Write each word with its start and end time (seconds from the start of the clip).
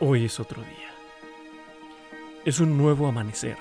Hoy 0.00 0.26
es 0.26 0.38
otro 0.38 0.62
día. 0.62 0.92
Es 2.44 2.60
un 2.60 2.78
nuevo 2.78 3.08
amanecer. 3.08 3.56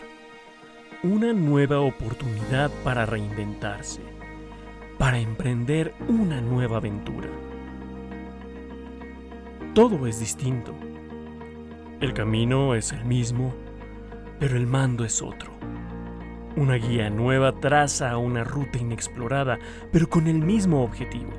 Una 1.01 1.33
nueva 1.33 1.79
oportunidad 1.79 2.69
para 2.83 3.07
reinventarse. 3.07 4.01
Para 4.99 5.17
emprender 5.17 5.95
una 6.07 6.39
nueva 6.39 6.77
aventura. 6.77 7.29
Todo 9.73 10.05
es 10.05 10.19
distinto. 10.19 10.75
El 12.01 12.13
camino 12.13 12.75
es 12.75 12.91
el 12.91 13.03
mismo, 13.03 13.55
pero 14.39 14.57
el 14.57 14.67
mando 14.67 15.05
es 15.05 15.23
otro. 15.23 15.51
Una 16.55 16.75
guía 16.75 17.09
nueva 17.09 17.59
traza 17.59 18.15
una 18.19 18.43
ruta 18.43 18.77
inexplorada, 18.77 19.57
pero 19.91 20.07
con 20.07 20.27
el 20.27 20.37
mismo 20.37 20.83
objetivo. 20.83 21.33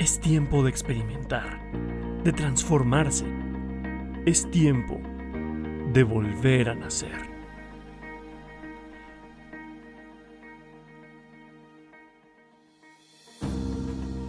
Es 0.00 0.18
tiempo 0.18 0.64
de 0.64 0.70
experimentar, 0.70 1.60
de 2.24 2.32
transformarse. 2.32 3.24
Es 4.26 4.50
tiempo 4.50 5.00
de 5.92 6.02
volver 6.04 6.68
a 6.68 6.74
nacer. 6.74 7.30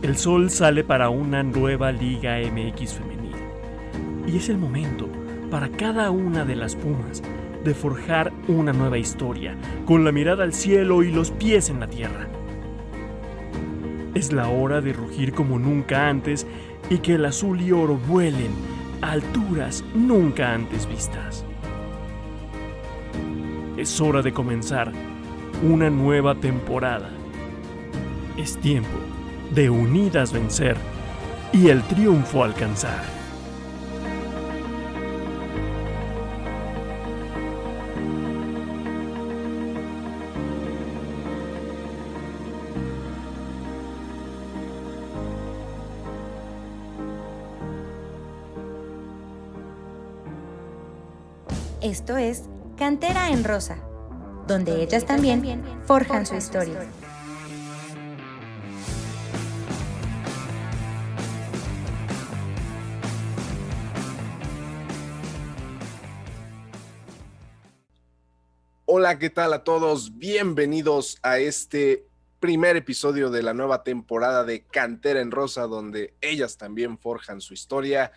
El 0.01 0.17
sol 0.17 0.49
sale 0.49 0.83
para 0.83 1.09
una 1.09 1.43
nueva 1.43 1.91
Liga 1.91 2.37
MX 2.39 2.93
femenil. 2.93 3.35
Y 4.25 4.37
es 4.37 4.49
el 4.49 4.57
momento 4.57 5.07
para 5.51 5.69
cada 5.69 6.09
una 6.11 6.45
de 6.45 6.55
las 6.55 6.75
Pumas 6.75 7.21
de 7.63 7.73
forjar 7.75 8.31
una 8.47 8.73
nueva 8.73 8.97
historia, 8.97 9.55
con 9.85 10.03
la 10.03 10.11
mirada 10.11 10.43
al 10.43 10.53
cielo 10.53 11.03
y 11.03 11.11
los 11.11 11.29
pies 11.31 11.69
en 11.69 11.79
la 11.79 11.87
tierra. 11.87 12.27
Es 14.15 14.33
la 14.33 14.49
hora 14.49 14.81
de 14.81 14.93
rugir 14.93 15.33
como 15.33 15.59
nunca 15.59 16.09
antes 16.09 16.47
y 16.91 16.97
que 16.97 17.15
el 17.15 17.23
azul 17.23 17.61
y 17.61 17.71
oro 17.71 17.95
vuelen 17.95 18.51
a 19.01 19.13
alturas 19.13 19.81
nunca 19.95 20.53
antes 20.53 20.85
vistas. 20.85 21.45
Es 23.77 24.01
hora 24.01 24.21
de 24.21 24.33
comenzar 24.33 24.91
una 25.63 25.89
nueva 25.89 26.35
temporada. 26.35 27.09
Es 28.37 28.57
tiempo 28.57 28.99
de 29.55 29.69
unidas 29.69 30.33
vencer 30.33 30.75
y 31.53 31.69
el 31.69 31.81
triunfo 31.83 32.43
alcanzar. 32.43 33.20
Esto 51.81 52.15
es 52.15 52.43
Cantera 52.77 53.31
en 53.31 53.43
Rosa, 53.43 53.83
donde 54.47 54.83
ellas 54.83 55.03
también 55.03 55.63
forjan 55.87 56.27
su 56.27 56.35
historia. 56.35 56.79
Hola, 68.85 69.17
¿qué 69.17 69.31
tal 69.31 69.51
a 69.53 69.63
todos? 69.63 70.19
Bienvenidos 70.19 71.17
a 71.23 71.39
este 71.39 72.05
primer 72.39 72.75
episodio 72.75 73.31
de 73.31 73.41
la 73.41 73.55
nueva 73.55 73.83
temporada 73.83 74.43
de 74.43 74.61
Cantera 74.65 75.19
en 75.19 75.31
Rosa, 75.31 75.63
donde 75.63 76.13
ellas 76.21 76.57
también 76.57 76.99
forjan 76.99 77.41
su 77.41 77.55
historia. 77.55 78.11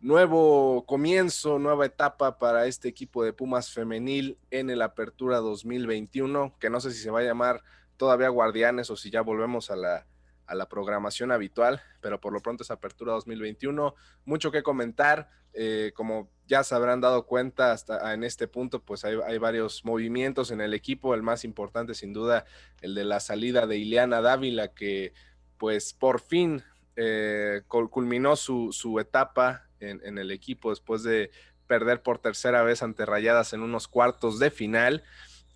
Nuevo 0.00 0.86
comienzo, 0.86 1.58
nueva 1.58 1.86
etapa 1.86 2.38
para 2.38 2.66
este 2.66 2.86
equipo 2.86 3.24
de 3.24 3.32
Pumas 3.32 3.72
femenil 3.72 4.38
en 4.52 4.70
el 4.70 4.80
Apertura 4.80 5.38
2021, 5.38 6.56
que 6.60 6.70
no 6.70 6.78
sé 6.80 6.92
si 6.92 7.02
se 7.02 7.10
va 7.10 7.18
a 7.18 7.24
llamar 7.24 7.64
todavía 7.96 8.28
Guardianes 8.28 8.90
o 8.90 8.96
si 8.96 9.10
ya 9.10 9.22
volvemos 9.22 9.72
a 9.72 9.76
la, 9.76 10.06
a 10.46 10.54
la 10.54 10.68
programación 10.68 11.32
habitual, 11.32 11.82
pero 12.00 12.20
por 12.20 12.32
lo 12.32 12.38
pronto 12.38 12.62
es 12.62 12.70
Apertura 12.70 13.12
2021. 13.14 13.96
Mucho 14.24 14.52
que 14.52 14.62
comentar, 14.62 15.30
eh, 15.52 15.90
como 15.96 16.30
ya 16.46 16.62
se 16.62 16.76
habrán 16.76 17.00
dado 17.00 17.26
cuenta 17.26 17.72
hasta 17.72 18.14
en 18.14 18.22
este 18.22 18.46
punto, 18.46 18.84
pues 18.84 19.04
hay, 19.04 19.18
hay, 19.26 19.38
varios 19.38 19.84
movimientos 19.84 20.52
en 20.52 20.60
el 20.60 20.74
equipo. 20.74 21.12
El 21.12 21.24
más 21.24 21.42
importante, 21.42 21.94
sin 21.94 22.12
duda, 22.12 22.44
el 22.82 22.94
de 22.94 23.02
la 23.02 23.18
salida 23.18 23.66
de 23.66 23.78
Ileana 23.78 24.20
Dávila, 24.20 24.68
que 24.68 25.12
pues 25.56 25.92
por 25.92 26.20
fin 26.20 26.62
eh, 26.94 27.62
culminó 27.66 28.36
su, 28.36 28.70
su 28.70 29.00
etapa 29.00 29.67
en, 29.80 30.18
el 30.18 30.30
equipo 30.30 30.70
después 30.70 31.02
de 31.02 31.30
perder 31.66 32.02
por 32.02 32.18
tercera 32.18 32.62
vez 32.62 32.82
ante 32.82 33.06
Rayadas 33.06 33.52
en 33.52 33.62
unos 33.62 33.88
cuartos 33.88 34.38
de 34.38 34.50
final. 34.50 35.02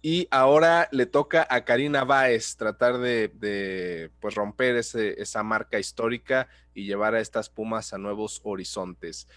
Y 0.03 0.27
ahora 0.31 0.89
le 0.91 1.07
toca 1.07 1.47
a 1.49 1.65
Karina 1.65 2.05
Báez 2.05 2.57
tratar 2.57 2.99
de, 2.99 3.29
de 3.29 4.11
pues 4.21 4.35
romper 4.35 4.77
ese, 4.77 5.21
esa 5.23 5.43
marca 5.43 5.79
histórica 5.79 6.49
y 6.75 6.85
llevar 6.85 7.15
a 7.15 7.21
estas 7.21 7.49
Pumas 7.49 7.93
a 7.93 7.99
nuevos 7.99 8.41
horizontes. 8.43 9.29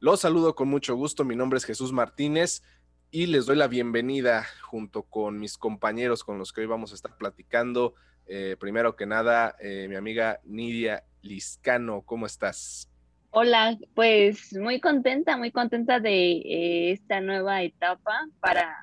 Los 0.00 0.20
saludo 0.20 0.54
con 0.54 0.68
mucho 0.68 0.96
gusto, 0.96 1.24
mi 1.24 1.36
nombre 1.36 1.58
es 1.58 1.64
Jesús 1.64 1.92
Martínez 1.92 2.62
y 3.10 3.26
les 3.26 3.46
doy 3.46 3.56
la 3.56 3.68
bienvenida 3.68 4.46
junto 4.62 5.04
con 5.04 5.38
mis 5.38 5.56
compañeros 5.56 6.24
con 6.24 6.36
los 6.36 6.52
que 6.52 6.62
hoy 6.62 6.66
vamos 6.66 6.92
a 6.92 6.94
estar 6.96 7.16
platicando. 7.16 7.94
Eh, 8.26 8.56
primero 8.58 8.96
que 8.96 9.06
nada, 9.06 9.56
eh, 9.60 9.86
mi 9.88 9.94
amiga 9.94 10.40
Nidia 10.44 11.04
Liscano, 11.22 12.02
¿cómo 12.02 12.26
estás? 12.26 12.90
Hola, 13.36 13.76
pues 13.96 14.56
muy 14.56 14.78
contenta, 14.78 15.36
muy 15.36 15.50
contenta 15.50 15.98
de 15.98 16.34
eh, 16.34 16.92
esta 16.92 17.20
nueva 17.20 17.64
etapa 17.64 18.28
para, 18.38 18.76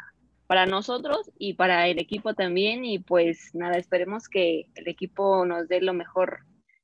para 0.46 0.66
nosotros 0.66 1.32
y 1.40 1.54
para 1.54 1.88
el 1.88 2.00
equipo 2.00 2.34
también. 2.34 2.84
Y 2.84 3.00
pues 3.00 3.56
nada, 3.56 3.78
esperemos 3.78 4.28
que 4.28 4.68
el 4.76 4.90
equipo 4.90 5.46
nos 5.46 5.70
dé 5.70 5.80
lo 5.80 5.94
mejor 5.94 6.40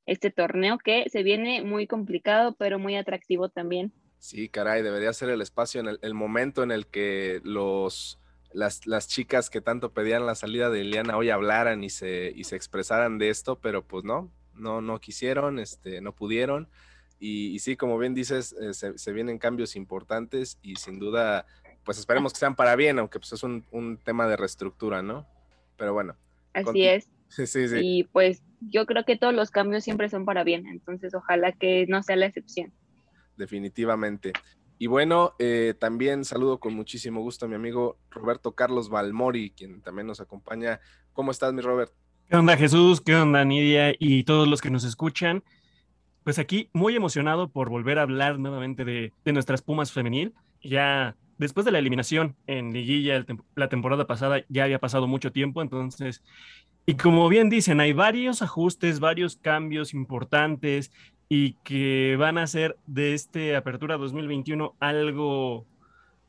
este 0.05 0.31
torneo 0.31 0.77
que 0.77 1.09
se 1.09 1.23
viene 1.23 1.61
muy 1.61 1.87
complicado, 1.87 2.55
pero 2.57 2.79
muy 2.79 2.95
atractivo 2.95 3.49
también. 3.49 3.91
Sí, 4.17 4.47
caray, 4.47 4.81
debería 4.81 5.11
ser 5.11 5.27
el 5.27 5.41
espacio, 5.41 5.81
en 5.81 5.97
el, 6.01 6.13
momento 6.13 6.63
en 6.63 6.71
el 6.71 6.87
que 6.87 7.41
los, 7.43 8.17
las, 8.53 8.87
las, 8.87 9.09
chicas 9.09 9.49
que 9.49 9.59
tanto 9.59 9.91
pedían 9.91 10.25
la 10.25 10.35
salida 10.35 10.69
de 10.69 10.81
Eliana 10.81 11.17
hoy 11.17 11.31
hablaran 11.31 11.83
y 11.83 11.89
se, 11.89 12.31
y 12.33 12.45
se 12.45 12.55
expresaran 12.55 13.17
de 13.17 13.27
esto, 13.27 13.59
pero 13.59 13.85
pues 13.85 14.05
no, 14.05 14.31
no, 14.53 14.79
no 14.79 15.01
quisieron, 15.01 15.59
este, 15.59 15.99
no 15.99 16.15
pudieron. 16.15 16.69
Y, 17.19 17.47
y 17.47 17.59
sí, 17.59 17.75
como 17.75 17.97
bien 17.97 18.13
dices, 18.13 18.53
eh, 18.61 18.73
se, 18.73 18.97
se, 18.97 19.11
vienen 19.11 19.39
cambios 19.39 19.75
importantes 19.75 20.59
y 20.61 20.75
sin 20.75 20.99
duda, 20.99 21.45
pues 21.83 21.97
esperemos 21.97 22.33
que 22.33 22.39
sean 22.39 22.55
para 22.55 22.75
bien, 22.75 22.99
aunque 22.99 23.19
pues 23.19 23.33
es 23.33 23.43
un, 23.43 23.65
un 23.71 23.97
tema 23.97 24.27
de 24.27 24.37
reestructura, 24.37 25.01
¿no? 25.01 25.27
Pero 25.77 25.93
bueno. 25.93 26.15
Así 26.53 26.85
es. 26.85 27.09
Sí, 27.29 27.45
sí, 27.45 27.67
sí. 27.67 27.75
Y 27.81 28.03
pues 28.05 28.41
yo 28.61 28.85
creo 28.85 29.03
que 29.03 29.17
todos 29.17 29.33
los 29.33 29.51
cambios 29.51 29.83
siempre 29.83 30.07
son 30.07 30.23
para 30.23 30.45
bien, 30.45 30.65
entonces 30.65 31.13
ojalá 31.13 31.51
que 31.51 31.85
no 31.89 32.01
sea 32.01 32.15
la 32.15 32.25
excepción 32.25 32.71
definitivamente. 33.37 34.33
Y 34.79 34.87
bueno, 34.87 35.33
eh, 35.39 35.73
también 35.79 36.25
saludo 36.25 36.59
con 36.59 36.73
muchísimo 36.73 37.21
gusto 37.21 37.45
a 37.45 37.49
mi 37.49 37.55
amigo 37.55 37.97
Roberto 38.11 38.53
Carlos 38.53 38.89
Balmori, 38.89 39.51
quien 39.51 39.81
también 39.81 40.07
nos 40.07 40.19
acompaña. 40.19 40.79
¿Cómo 41.13 41.31
estás, 41.31 41.53
mi 41.53 41.61
Robert? 41.61 41.91
¿Qué 42.29 42.35
onda, 42.35 42.57
Jesús? 42.57 43.01
¿Qué 43.01 43.15
onda, 43.15 43.43
Nidia? 43.45 43.95
Y 43.97 44.23
todos 44.23 44.47
los 44.47 44.61
que 44.61 44.69
nos 44.69 44.83
escuchan. 44.83 45.43
Pues 46.27 46.39
aquí 46.39 46.69
muy 46.73 46.93
emocionado 46.93 47.47
por 47.47 47.69
volver 47.69 47.99
a 47.99 48.01
hablar 48.01 48.37
nuevamente 48.37 48.83
de, 48.83 49.13
de 49.23 49.31
nuestras 49.31 49.61
Pumas 49.61 49.93
femenil. 49.93 50.33
Ya 50.61 51.15
después 51.37 51.65
de 51.65 51.71
la 51.71 51.79
eliminación 51.79 52.35
en 52.47 52.73
liguilla 52.73 53.25
la 53.55 53.69
temporada 53.69 54.07
pasada 54.07 54.43
ya 54.49 54.65
había 54.65 54.77
pasado 54.77 55.07
mucho 55.07 55.31
tiempo, 55.31 55.61
entonces, 55.61 56.21
y 56.85 56.95
como 56.95 57.29
bien 57.29 57.49
dicen, 57.49 57.79
hay 57.79 57.93
varios 57.93 58.41
ajustes, 58.41 58.99
varios 58.99 59.37
cambios 59.37 59.93
importantes 59.93 60.91
y 61.29 61.53
que 61.63 62.17
van 62.19 62.37
a 62.37 62.43
hacer 62.43 62.75
de 62.87 63.13
este 63.13 63.55
Apertura 63.55 63.95
2021 63.95 64.75
algo, 64.81 65.65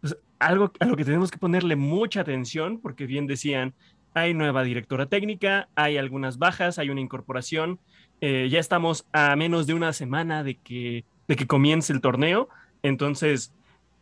pues, 0.00 0.16
algo 0.38 0.70
a 0.78 0.84
lo 0.84 0.96
que 0.96 1.06
tenemos 1.06 1.32
que 1.32 1.38
ponerle 1.38 1.74
mucha 1.74 2.20
atención, 2.20 2.80
porque 2.80 3.06
bien 3.06 3.26
decían, 3.26 3.74
hay 4.14 4.32
nueva 4.32 4.62
directora 4.62 5.06
técnica, 5.06 5.68
hay 5.74 5.96
algunas 5.96 6.38
bajas, 6.38 6.78
hay 6.78 6.90
una 6.90 7.00
incorporación, 7.00 7.80
eh, 8.20 8.48
ya 8.50 8.58
estamos 8.58 9.06
a 9.12 9.34
menos 9.36 9.66
de 9.66 9.74
una 9.74 9.92
semana 9.92 10.42
de 10.42 10.56
que, 10.56 11.04
de 11.26 11.36
que 11.36 11.46
comience 11.46 11.92
el 11.92 12.00
torneo, 12.00 12.48
entonces 12.82 13.52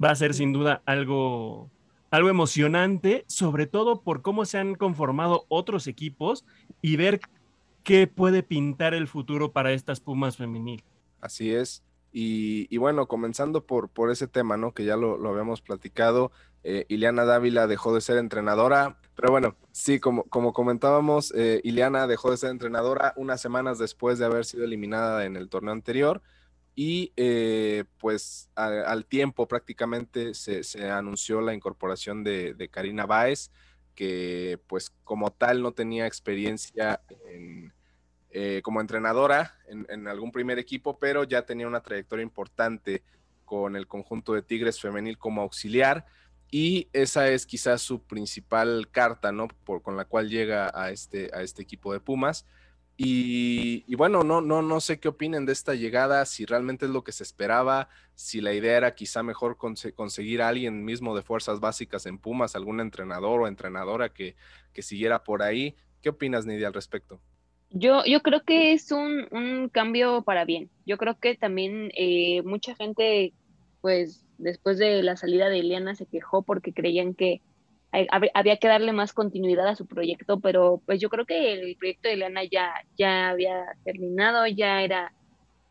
va 0.03 0.11
a 0.11 0.17
ser 0.17 0.35
sin 0.35 0.53
duda 0.53 0.83
algo, 0.87 1.71
algo 2.11 2.29
emocionante, 2.29 3.25
sobre 3.27 3.67
todo 3.67 4.01
por 4.01 4.23
cómo 4.23 4.45
se 4.45 4.59
han 4.59 4.75
conformado 4.75 5.45
otros 5.49 5.87
equipos 5.87 6.45
y 6.83 6.97
ver 6.97 7.21
qué 7.83 8.07
puede 8.07 8.43
pintar 8.43 8.95
el 8.95 9.07
futuro 9.07 9.53
para 9.53 9.73
estas 9.73 10.01
Pumas 10.01 10.37
femenil. 10.37 10.83
Así 11.21 11.53
es. 11.53 11.83
Y, 12.13 12.67
y, 12.75 12.79
bueno, 12.79 13.07
comenzando 13.09 13.65
por, 13.65 13.91
por 13.91 14.11
ese 14.11 14.27
tema, 14.27 14.57
¿no? 14.57 14.73
Que 14.73 14.85
ya 14.85 14.97
lo, 14.97 15.19
lo 15.19 15.29
habíamos 15.29 15.61
platicado, 15.61 16.33
eh, 16.69 16.85
Ileana 16.89 17.25
Dávila 17.25 17.69
dejó 17.69 17.95
de 17.95 18.01
ser 18.01 18.19
entrenadora, 18.19 18.99
pero 19.15 19.31
bueno, 19.31 19.57
sí, 19.71 20.01
como, 20.01 20.25
como 20.25 20.53
comentábamos, 20.53 21.33
eh, 21.37 21.61
Ileana 21.63 22.09
dejó 22.09 22.33
de 22.33 22.39
ser 22.39 22.51
entrenadora 22.51 23.13
unas 23.17 23.41
semanas 23.41 23.79
después 23.79 24.19
de 24.19 24.25
haber 24.25 24.45
sido 24.45 24.65
eliminada 24.65 25.25
en 25.27 25.37
el 25.37 25.49
torneo 25.49 25.73
anterior, 25.73 26.23
y 26.75 27.13
eh, 27.17 27.85
pues 27.99 28.51
al 28.57 29.07
tiempo 29.07 29.47
prácticamente 29.47 30.35
se, 30.35 30.91
anunció 30.91 31.41
la 31.41 31.55
incorporación 31.55 32.25
de, 32.25 32.69
Karina 32.71 33.07
Báez, 33.07 33.53
que 33.95 34.59
pues 34.67 34.91
como 35.05 35.31
tal 35.31 35.63
no 35.63 35.73
tenía 35.73 36.07
experiencia 36.07 37.01
eh, 38.31 38.61
como 38.63 38.83
entrenadora 38.83 39.55
en, 39.69 40.09
algún 40.09 40.33
primer 40.33 40.59
equipo, 40.59 40.99
pero 40.99 41.23
ya 41.23 41.47
tenía 41.47 41.69
una 41.69 41.81
trayectoria 41.81 42.25
importante 42.25 43.05
con 43.47 43.77
el 43.77 43.87
conjunto 43.87 44.35
de 44.35 44.43
Tigres 44.43 44.81
femenil 44.81 45.17
como 45.17 45.41
auxiliar 45.41 46.05
y 46.51 46.89
esa 46.93 47.29
es 47.29 47.47
quizás 47.47 47.83
su 47.83 48.03
principal 48.03 48.89
carta, 48.91 49.33
¿no? 49.33 49.49
Por, 49.65 49.83
con 49.83 49.97
la 49.97 50.05
cual 50.05 50.29
llega 50.29 50.71
a 50.75 50.91
este, 50.91 51.31
a 51.35 51.43
este 51.43 51.63
equipo 51.63 51.93
de 51.93 52.01
Pumas. 52.01 52.47
Y, 52.99 53.95
bueno, 53.95 54.23
no, 54.23 54.41
no, 54.41 54.63
no 54.63 54.81
sé 54.81 54.99
qué 54.99 55.09
opinen 55.09 55.45
de 55.45 55.53
esta 55.53 55.75
llegada, 55.75 56.25
si 56.25 56.47
realmente 56.47 56.87
es 56.87 56.91
lo 56.91 57.05
que 57.05 57.13
se 57.13 57.25
esperaba, 57.25 57.91
si 58.15 58.41
la 58.41 58.55
idea 58.55 58.79
era 58.79 58.95
quizá 58.95 59.23
mejor 59.23 59.59
conseguir 59.59 60.41
a 60.41 60.49
alguien 60.49 60.83
mismo 60.83 61.15
de 61.15 61.23
fuerzas 61.23 61.61
básicas 61.61 62.07
en 62.07 62.17
Pumas, 62.17 62.57
algún 62.57 62.81
entrenador 62.81 63.43
o 63.43 63.49
entrenadora 63.49 64.09
que, 64.09 64.35
que 64.73 64.81
siguiera 64.81 65.25
por 65.25 65.43
ahí. 65.43 65.77
¿Qué 66.01 66.09
opinas, 66.09 66.47
Nidia, 66.47 66.69
al 66.69 66.73
respecto? 66.73 67.21
Yo, 67.71 68.03
yo 68.07 68.23
creo 68.23 68.43
que 68.45 68.73
es 68.73 68.91
un, 68.93 69.27
un 69.31 69.69
cambio 69.69 70.23
para 70.23 70.47
bien. 70.47 70.71
Yo 70.87 70.97
creo 70.97 71.19
que 71.19 71.37
también 71.37 71.91
eh, 71.95 72.41
mucha 72.43 72.75
gente, 72.77 73.35
pues 73.87 74.27
después 74.39 74.79
de 74.79 75.01
la 75.05 75.17
salida 75.17 75.49
de 75.49 75.61
Eliana, 75.61 75.95
se 75.95 76.07
quejó 76.07 76.43
porque 76.43 76.73
creían 76.73 77.15
que 77.15 77.41
había 78.35 78.57
que 78.57 78.67
darle 78.67 78.93
más 78.93 79.13
continuidad 79.13 79.69
a 79.69 79.77
su 79.77 79.87
proyecto, 79.87 80.41
pero 80.41 80.83
pues 80.87 81.01
yo 81.01 81.09
creo 81.09 81.25
que 81.25 81.53
el 81.53 81.77
proyecto 81.77 82.09
de 82.09 82.17
Lana 82.17 82.43
ya, 82.43 82.75
ya 82.99 83.29
había 83.29 83.77
terminado, 83.85 84.45
ya 84.49 84.83
era, 84.83 85.15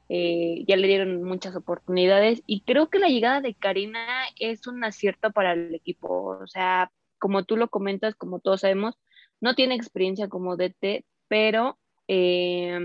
eh, 0.07 0.63
ya 0.65 0.77
le 0.77 0.87
dieron 0.87 1.23
muchas 1.23 1.57
oportunidades 1.57 2.41
y 2.47 2.61
creo 2.61 2.87
que 2.89 2.99
la 2.99 3.09
llegada 3.09 3.41
de 3.41 3.53
Karina 3.53 4.05
es 4.39 4.65
un 4.65 4.81
acierto 4.85 5.31
para 5.31 5.51
el 5.51 5.75
equipo, 5.75 6.39
o 6.41 6.47
sea, 6.47 6.93
como 7.19 7.43
tú 7.43 7.57
lo 7.57 7.67
comentas, 7.67 8.15
como 8.15 8.39
todos 8.39 8.61
sabemos, 8.61 8.97
no 9.41 9.55
tiene 9.55 9.75
experiencia 9.75 10.29
como 10.29 10.55
DT, 10.55 11.03
pero 11.27 11.77
eh, 12.07 12.79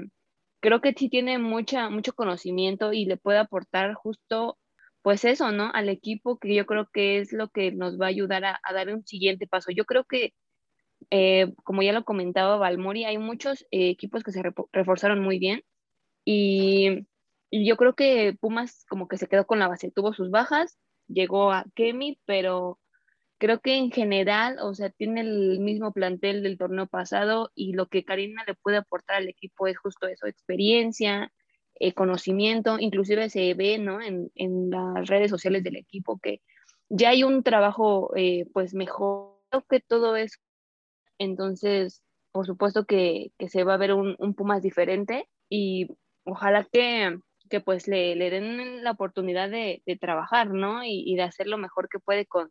creo 0.58 0.80
que 0.80 0.92
sí 0.92 1.08
tiene 1.08 1.38
mucha, 1.38 1.88
mucho 1.88 2.14
conocimiento 2.14 2.92
y 2.92 3.04
le 3.04 3.16
puede 3.16 3.38
aportar 3.38 3.94
justo 3.94 4.58
pues 5.02 5.24
eso, 5.24 5.52
¿no? 5.52 5.70
Al 5.72 5.88
equipo 5.88 6.38
que 6.38 6.54
yo 6.54 6.66
creo 6.66 6.88
que 6.92 7.18
es 7.20 7.32
lo 7.32 7.48
que 7.48 7.72
nos 7.72 7.98
va 8.00 8.06
a 8.06 8.08
ayudar 8.10 8.44
a, 8.44 8.60
dar 8.72 8.92
un 8.94 9.06
siguiente 9.06 9.46
paso. 9.46 9.70
Yo 9.72 9.84
creo 9.84 10.04
que, 10.04 10.34
eh, 11.10 11.52
como 11.64 11.82
ya 11.82 11.92
lo 11.92 12.04
comentaba 12.04 12.56
Valmori, 12.58 13.04
hay 13.04 13.18
muchos 13.18 13.62
eh, 13.70 13.90
equipos 13.90 14.22
que 14.24 14.32
se 14.32 14.42
reforzaron 14.72 15.20
muy 15.22 15.38
bien 15.38 15.62
y, 16.24 17.06
yo 17.52 17.76
creo 17.76 17.94
que 17.94 18.36
Pumas 18.40 18.84
como 18.88 19.08
que 19.08 19.18
se 19.18 19.26
quedó 19.28 19.46
con 19.46 19.58
la 19.58 19.68
base, 19.68 19.90
tuvo 19.90 20.12
sus 20.14 20.30
bajas, 20.30 20.78
llegó 21.08 21.52
a 21.52 21.64
Kemi, 21.74 22.20
pero 22.24 22.78
creo 23.38 23.60
que 23.60 23.76
en 23.76 23.90
general, 23.90 24.58
o 24.60 24.74
sea, 24.74 24.90
tiene 24.90 25.22
el 25.22 25.60
mismo 25.60 25.92
plantel 25.92 26.42
del 26.44 26.58
torneo 26.58 26.86
pasado 26.86 27.50
y 27.56 27.72
lo 27.72 27.88
que 27.88 28.04
Karina 28.04 28.44
le 28.46 28.54
puede 28.54 28.76
aportar 28.78 29.16
al 29.16 29.28
equipo 29.28 29.66
es 29.66 29.78
justo 29.78 30.06
eso, 30.06 30.26
experiencia, 30.26 31.32
eh, 31.80 31.94
conocimiento, 31.94 32.78
inclusive 32.78 33.30
se 33.30 33.54
ve 33.54 33.78
¿no? 33.78 33.98
en, 34.02 34.70
las 34.70 35.08
redes 35.08 35.30
sociales 35.30 35.64
del 35.64 35.76
equipo 35.76 36.18
que 36.18 36.42
ya 36.90 37.10
hay 37.10 37.24
un 37.24 37.42
trabajo 37.42 38.12
eh, 38.16 38.46
pues 38.52 38.74
mejor 38.74 39.38
que 39.68 39.80
todo 39.80 40.14
eso. 40.16 40.38
Entonces, 41.18 42.02
por 42.32 42.46
supuesto 42.46 42.84
que, 42.84 43.32
se 43.48 43.64
va 43.64 43.74
a 43.74 43.78
ver 43.78 43.94
un, 43.94 44.14
un, 44.18 44.34
Pumas 44.34 44.62
diferente 44.62 45.28
y 45.48 45.88
ojalá 46.24 46.64
que, 46.70 47.18
que 47.48 47.60
pues 47.60 47.88
le, 47.88 48.14
den 48.14 48.84
la 48.84 48.92
oportunidad 48.92 49.50
de, 49.50 49.82
trabajar, 50.00 50.50
¿no? 50.50 50.84
Y, 50.84 51.02
y, 51.06 51.16
de 51.16 51.22
hacer 51.22 51.46
lo 51.46 51.58
mejor 51.58 51.88
que 51.88 51.98
puede 51.98 52.26
con, 52.26 52.50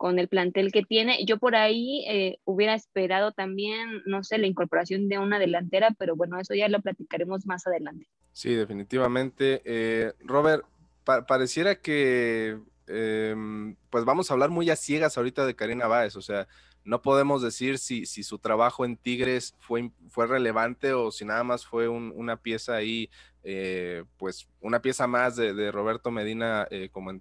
con 0.00 0.18
el 0.18 0.28
plantel 0.28 0.72
que 0.72 0.82
tiene. 0.82 1.24
Yo 1.26 1.38
por 1.38 1.56
ahí 1.56 2.04
eh, 2.08 2.38
hubiera 2.44 2.74
esperado 2.74 3.32
también, 3.32 4.02
no 4.06 4.24
sé, 4.24 4.38
la 4.38 4.46
incorporación 4.46 5.08
de 5.08 5.18
una 5.18 5.38
delantera, 5.38 5.90
pero 5.98 6.16
bueno, 6.16 6.40
eso 6.40 6.54
ya 6.54 6.68
lo 6.68 6.80
platicaremos 6.80 7.46
más 7.46 7.66
adelante. 7.66 8.06
Sí, 8.32 8.54
definitivamente. 8.54 9.62
Eh, 9.64 10.12
Robert, 10.20 10.64
pareciera 11.04 11.76
que 11.76 12.58
em, 12.86 13.76
pues 13.90 14.04
vamos 14.04 14.30
a 14.30 14.34
hablar 14.34 14.50
muy 14.50 14.70
a 14.70 14.76
ciegas 14.76 15.16
ahorita 15.16 15.46
de 15.46 15.56
Karina 15.56 15.86
Báez, 15.86 16.16
o 16.16 16.22
sea, 16.22 16.46
no 16.84 17.02
podemos 17.02 17.42
decir 17.42 17.78
si, 17.78 18.06
si 18.06 18.22
su 18.22 18.38
trabajo 18.38 18.84
en 18.84 18.96
Tigres 18.96 19.54
fue, 19.60 19.90
fue 20.08 20.26
relevante 20.26 20.92
o 20.92 21.10
si 21.10 21.24
nada 21.24 21.44
más 21.44 21.66
fue 21.66 21.88
una 21.88 22.36
pieza 22.38 22.74
ahí, 22.74 23.10
eh, 23.42 24.04
pues 24.16 24.48
una 24.60 24.80
pieza 24.80 25.06
más 25.06 25.36
de, 25.36 25.70
Roberto 25.72 26.10
Medina 26.10 26.66
eh, 26.70 26.88
como, 26.90 27.10
en, 27.10 27.20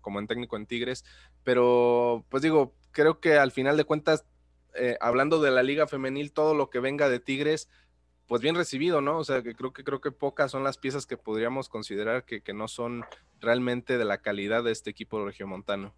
como 0.00 0.20
en 0.20 0.26
técnico 0.26 0.56
en 0.56 0.66
Tigres. 0.66 1.04
Pero 1.42 2.24
pues 2.28 2.42
digo, 2.42 2.74
creo 2.92 3.20
que 3.20 3.36
al 3.36 3.50
final 3.50 3.76
de 3.76 3.84
cuentas, 3.84 4.24
eh, 4.74 4.96
hablando 5.00 5.40
de 5.40 5.50
la 5.50 5.62
liga 5.62 5.86
femenil, 5.88 6.32
todo 6.32 6.54
lo 6.54 6.70
que 6.70 6.80
venga 6.80 7.08
de 7.08 7.20
Tigres, 7.20 7.68
pues 8.26 8.42
bien 8.42 8.54
recibido, 8.54 9.00
¿no? 9.00 9.18
O 9.18 9.24
sea, 9.24 9.42
que 9.42 9.54
creo 9.54 9.72
que 9.72 9.84
creo 9.84 10.00
que 10.00 10.12
pocas 10.12 10.50
son 10.50 10.64
las 10.64 10.78
piezas 10.78 11.06
que 11.06 11.16
podríamos 11.16 11.68
considerar 11.68 12.24
que, 12.24 12.40
que 12.40 12.54
no 12.54 12.68
son 12.68 13.04
realmente 13.40 13.98
de 13.98 14.04
la 14.04 14.18
calidad 14.18 14.64
de 14.64 14.72
este 14.72 14.90
equipo 14.90 15.24
regiomontano. 15.24 15.94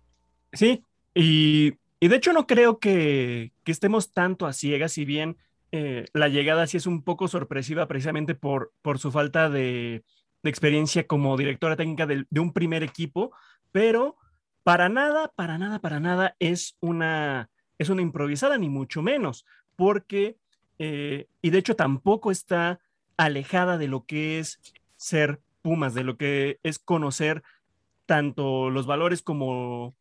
Sí, 0.52 0.82
y 1.14 1.74
y 2.00 2.08
de 2.08 2.16
hecho 2.16 2.32
no 2.32 2.46
creo 2.46 2.78
que, 2.78 3.52
estemos 3.64 4.12
tanto 4.12 4.46
a 4.46 4.52
ciegas, 4.52 4.92
si 4.92 5.04
bien 5.04 5.36
eh, 5.72 6.06
la 6.12 6.28
llegada 6.28 6.66
sí 6.66 6.76
es 6.76 6.86
un 6.86 7.02
poco 7.02 7.28
sorpresiva 7.28 7.86
precisamente 7.86 8.34
por, 8.34 8.72
por 8.82 8.98
su 8.98 9.10
falta 9.10 9.50
de, 9.50 10.04
experiencia 10.44 11.06
como 11.06 11.36
directora 11.36 11.76
técnica 11.76 12.06
de, 12.06 12.24
un 12.38 12.52
primer 12.52 12.82
equipo, 12.82 13.32
pero 13.72 14.16
para 14.62 14.88
nada, 14.88 15.32
para 15.34 15.58
nada, 15.58 15.80
para 15.80 16.00
nada 16.00 16.36
es 16.38 16.76
una, 16.80 17.50
es 17.78 17.88
una 17.88 18.02
improvisada, 18.02 18.56
ni 18.56 18.68
mucho 18.68 19.02
menos, 19.02 19.44
porque, 19.76 20.38
eh, 20.78 21.26
y 21.42 21.50
de 21.50 21.58
hecho 21.58 21.76
tampoco 21.76 22.30
está 22.30 22.80
alejada 23.16 23.78
de 23.78 23.88
lo 23.88 24.04
que 24.04 24.38
es 24.38 24.60
ser 24.96 25.40
Pumas, 25.60 25.92
de 25.92 26.04
lo 26.04 26.16
que 26.16 26.60
es 26.62 26.78
conocer 26.78 27.42
tanto 28.06 28.70
los 28.70 28.86
valores 28.86 29.22
como 29.22 29.94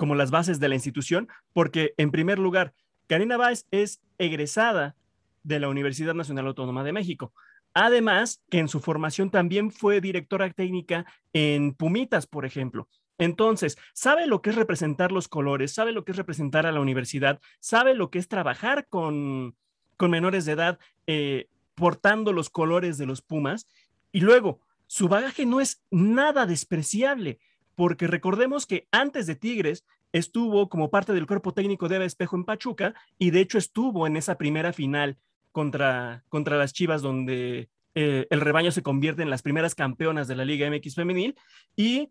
como 0.00 0.14
las 0.14 0.30
bases 0.30 0.58
de 0.60 0.68
la 0.70 0.74
institución, 0.74 1.28
porque 1.52 1.92
en 1.98 2.10
primer 2.10 2.38
lugar, 2.38 2.72
Karina 3.06 3.36
Báez 3.36 3.66
es 3.70 4.00
egresada 4.16 4.96
de 5.42 5.60
la 5.60 5.68
Universidad 5.68 6.14
Nacional 6.14 6.46
Autónoma 6.46 6.82
de 6.84 6.94
México. 6.94 7.34
Además, 7.74 8.42
que 8.48 8.60
en 8.60 8.68
su 8.68 8.80
formación 8.80 9.30
también 9.30 9.70
fue 9.70 10.00
directora 10.00 10.50
técnica 10.50 11.04
en 11.34 11.74
Pumitas, 11.74 12.26
por 12.26 12.46
ejemplo. 12.46 12.88
Entonces, 13.18 13.76
sabe 13.92 14.26
lo 14.26 14.40
que 14.40 14.50
es 14.50 14.56
representar 14.56 15.12
los 15.12 15.28
colores, 15.28 15.74
sabe 15.74 15.92
lo 15.92 16.04
que 16.06 16.12
es 16.12 16.16
representar 16.16 16.64
a 16.64 16.72
la 16.72 16.80
universidad, 16.80 17.38
sabe 17.60 17.94
lo 17.94 18.10
que 18.10 18.18
es 18.18 18.26
trabajar 18.26 18.86
con, 18.88 19.54
con 20.00 20.10
menores 20.10 20.46
de 20.46 20.52
edad 20.52 20.78
eh, 21.06 21.50
portando 21.74 22.32
los 22.32 22.48
colores 22.48 22.96
de 22.96 23.04
los 23.04 23.20
Pumas. 23.20 23.68
Y 24.12 24.20
luego, 24.20 24.60
su 24.86 25.08
bagaje 25.08 25.44
no 25.44 25.60
es 25.60 25.82
nada 25.90 26.46
despreciable 26.46 27.38
porque 27.74 28.06
recordemos 28.06 28.64
que 28.64 28.88
antes 28.92 29.26
de 29.26 29.34
Tigres 29.34 29.84
estuvo 30.12 30.70
como 30.70 30.88
parte 30.88 31.12
del 31.12 31.26
cuerpo 31.26 31.52
técnico 31.52 31.86
de 31.86 31.96
Eva 31.96 32.06
Espejo 32.06 32.34
en 32.34 32.46
Pachuca 32.46 32.94
y 33.18 33.30
de 33.30 33.40
hecho 33.40 33.58
estuvo 33.58 34.06
en 34.06 34.16
esa 34.16 34.38
primera 34.38 34.72
final 34.72 35.18
contra, 35.52 36.24
contra 36.30 36.56
las 36.56 36.72
Chivas 36.72 37.02
donde 37.02 37.68
eh, 37.94 38.26
el 38.30 38.40
rebaño 38.40 38.72
se 38.72 38.82
convierte 38.82 39.20
en 39.20 39.28
las 39.28 39.42
primeras 39.42 39.74
campeonas 39.74 40.28
de 40.28 40.36
la 40.36 40.46
Liga 40.46 40.70
MX 40.70 40.94
femenil 40.94 41.36
y 41.76 42.08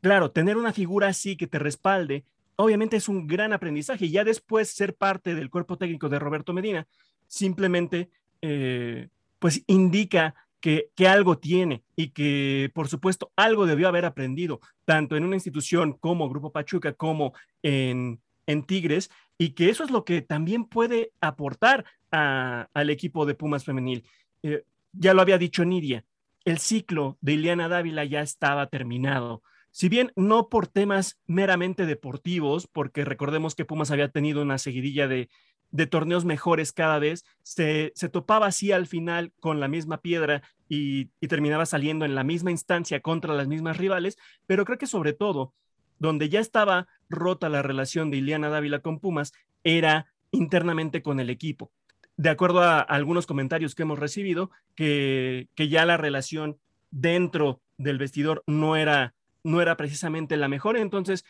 claro, 0.00 0.30
tener 0.30 0.56
una 0.56 0.72
figura 0.72 1.08
así 1.08 1.36
que 1.36 1.46
te 1.46 1.58
respalde, 1.58 2.24
obviamente 2.56 2.96
es 2.96 3.10
un 3.10 3.26
gran 3.26 3.52
aprendizaje 3.52 4.06
y 4.06 4.10
ya 4.10 4.24
después 4.24 4.70
ser 4.70 4.94
parte 4.94 5.34
del 5.34 5.50
cuerpo 5.50 5.76
técnico 5.76 6.08
de 6.08 6.18
Roberto 6.18 6.54
Medina 6.54 6.86
simplemente 7.28 8.10
eh, 8.42 9.08
pues 9.38 9.62
indica 9.66 10.34
que, 10.60 10.90
algo 11.06 11.38
tiene 11.38 11.84
y 11.94 12.08
que, 12.08 12.70
por 12.74 12.88
supuesto, 12.88 13.30
algo 13.36 13.66
debió 13.66 13.86
haber 13.86 14.04
aprendido, 14.04 14.60
tanto 14.84 15.16
en 15.16 15.24
una 15.24 15.36
institución 15.36 15.92
como 15.92 16.28
Grupo 16.28 16.50
Pachuca, 16.50 16.92
como 16.92 17.34
en, 17.62 18.20
en 18.46 18.64
Tigres, 18.64 19.10
y 19.38 19.50
que 19.50 19.68
eso 19.68 19.84
es 19.84 19.90
lo 19.90 20.04
que 20.04 20.22
también 20.22 20.64
puede 20.64 21.12
aportar 21.20 21.84
al 22.10 22.90
equipo 22.90 23.26
de 23.26 23.34
Pumas 23.34 23.64
femenil. 23.64 24.04
Eh, 24.42 24.64
ya 24.92 25.14
lo 25.14 25.22
había 25.22 25.38
dicho 25.38 25.64
Nidia, 25.64 26.04
el 26.44 26.58
ciclo 26.58 27.18
de 27.20 27.34
Ileana 27.34 27.68
Dávila 27.68 28.04
ya 28.04 28.22
estaba 28.22 28.68
terminado. 28.68 29.42
Si 29.70 29.88
bien 29.90 30.10
no 30.16 30.48
por 30.48 30.66
temas 30.68 31.18
meramente 31.26 31.84
deportivos, 31.84 32.66
porque 32.66 33.04
recordemos 33.04 33.54
que 33.54 33.66
Pumas 33.66 33.90
había 33.90 34.08
tenido 34.08 34.40
una 34.40 34.56
seguidilla 34.56 35.06
de, 35.06 35.28
de 35.70 35.86
torneos 35.86 36.24
mejores 36.24 36.72
cada 36.72 36.98
vez, 36.98 37.24
se, 37.42 37.92
topaba 38.10 38.46
así 38.46 38.72
al 38.72 38.86
final 38.86 39.32
con 39.40 39.60
la 39.60 39.68
misma 39.68 40.00
piedra 40.00 40.42
y, 40.68 41.06
terminaba 41.28 41.66
saliendo 41.66 42.04
en 42.04 42.14
la 42.14 42.24
misma 42.24 42.50
instancia 42.50 43.00
contra 43.00 43.34
las 43.34 43.48
mismas 43.48 43.76
rivales, 43.76 44.16
pero 44.46 44.64
creo 44.64 44.78
que 44.78 44.86
sobre 44.86 45.12
todo, 45.12 45.54
donde 45.98 46.28
ya 46.28 46.40
estaba 46.40 46.88
rota 47.08 47.48
la 47.48 47.62
relación 47.62 48.10
de 48.10 48.18
Ileana 48.18 48.48
Dávila 48.48 48.80
con 48.80 49.00
Pumas, 49.00 49.32
era 49.64 50.12
internamente 50.30 51.02
con 51.02 51.20
el 51.20 51.30
equipo. 51.30 51.70
De 52.16 52.30
acuerdo 52.30 52.60
a, 52.60 52.80
algunos 52.80 53.26
comentarios 53.26 53.74
que 53.74 53.82
hemos 53.82 53.98
recibido, 53.98 54.50
que, 54.74 55.48
que 55.54 55.68
ya 55.68 55.84
la 55.84 55.96
relación 55.96 56.58
dentro 56.90 57.60
del 57.76 57.98
vestidor 57.98 58.42
no 58.46 58.76
era, 58.76 59.14
no 59.44 59.60
era 59.60 59.76
precisamente 59.76 60.36
la 60.36 60.48
mejor. 60.48 60.76
Entonces, 60.76 61.24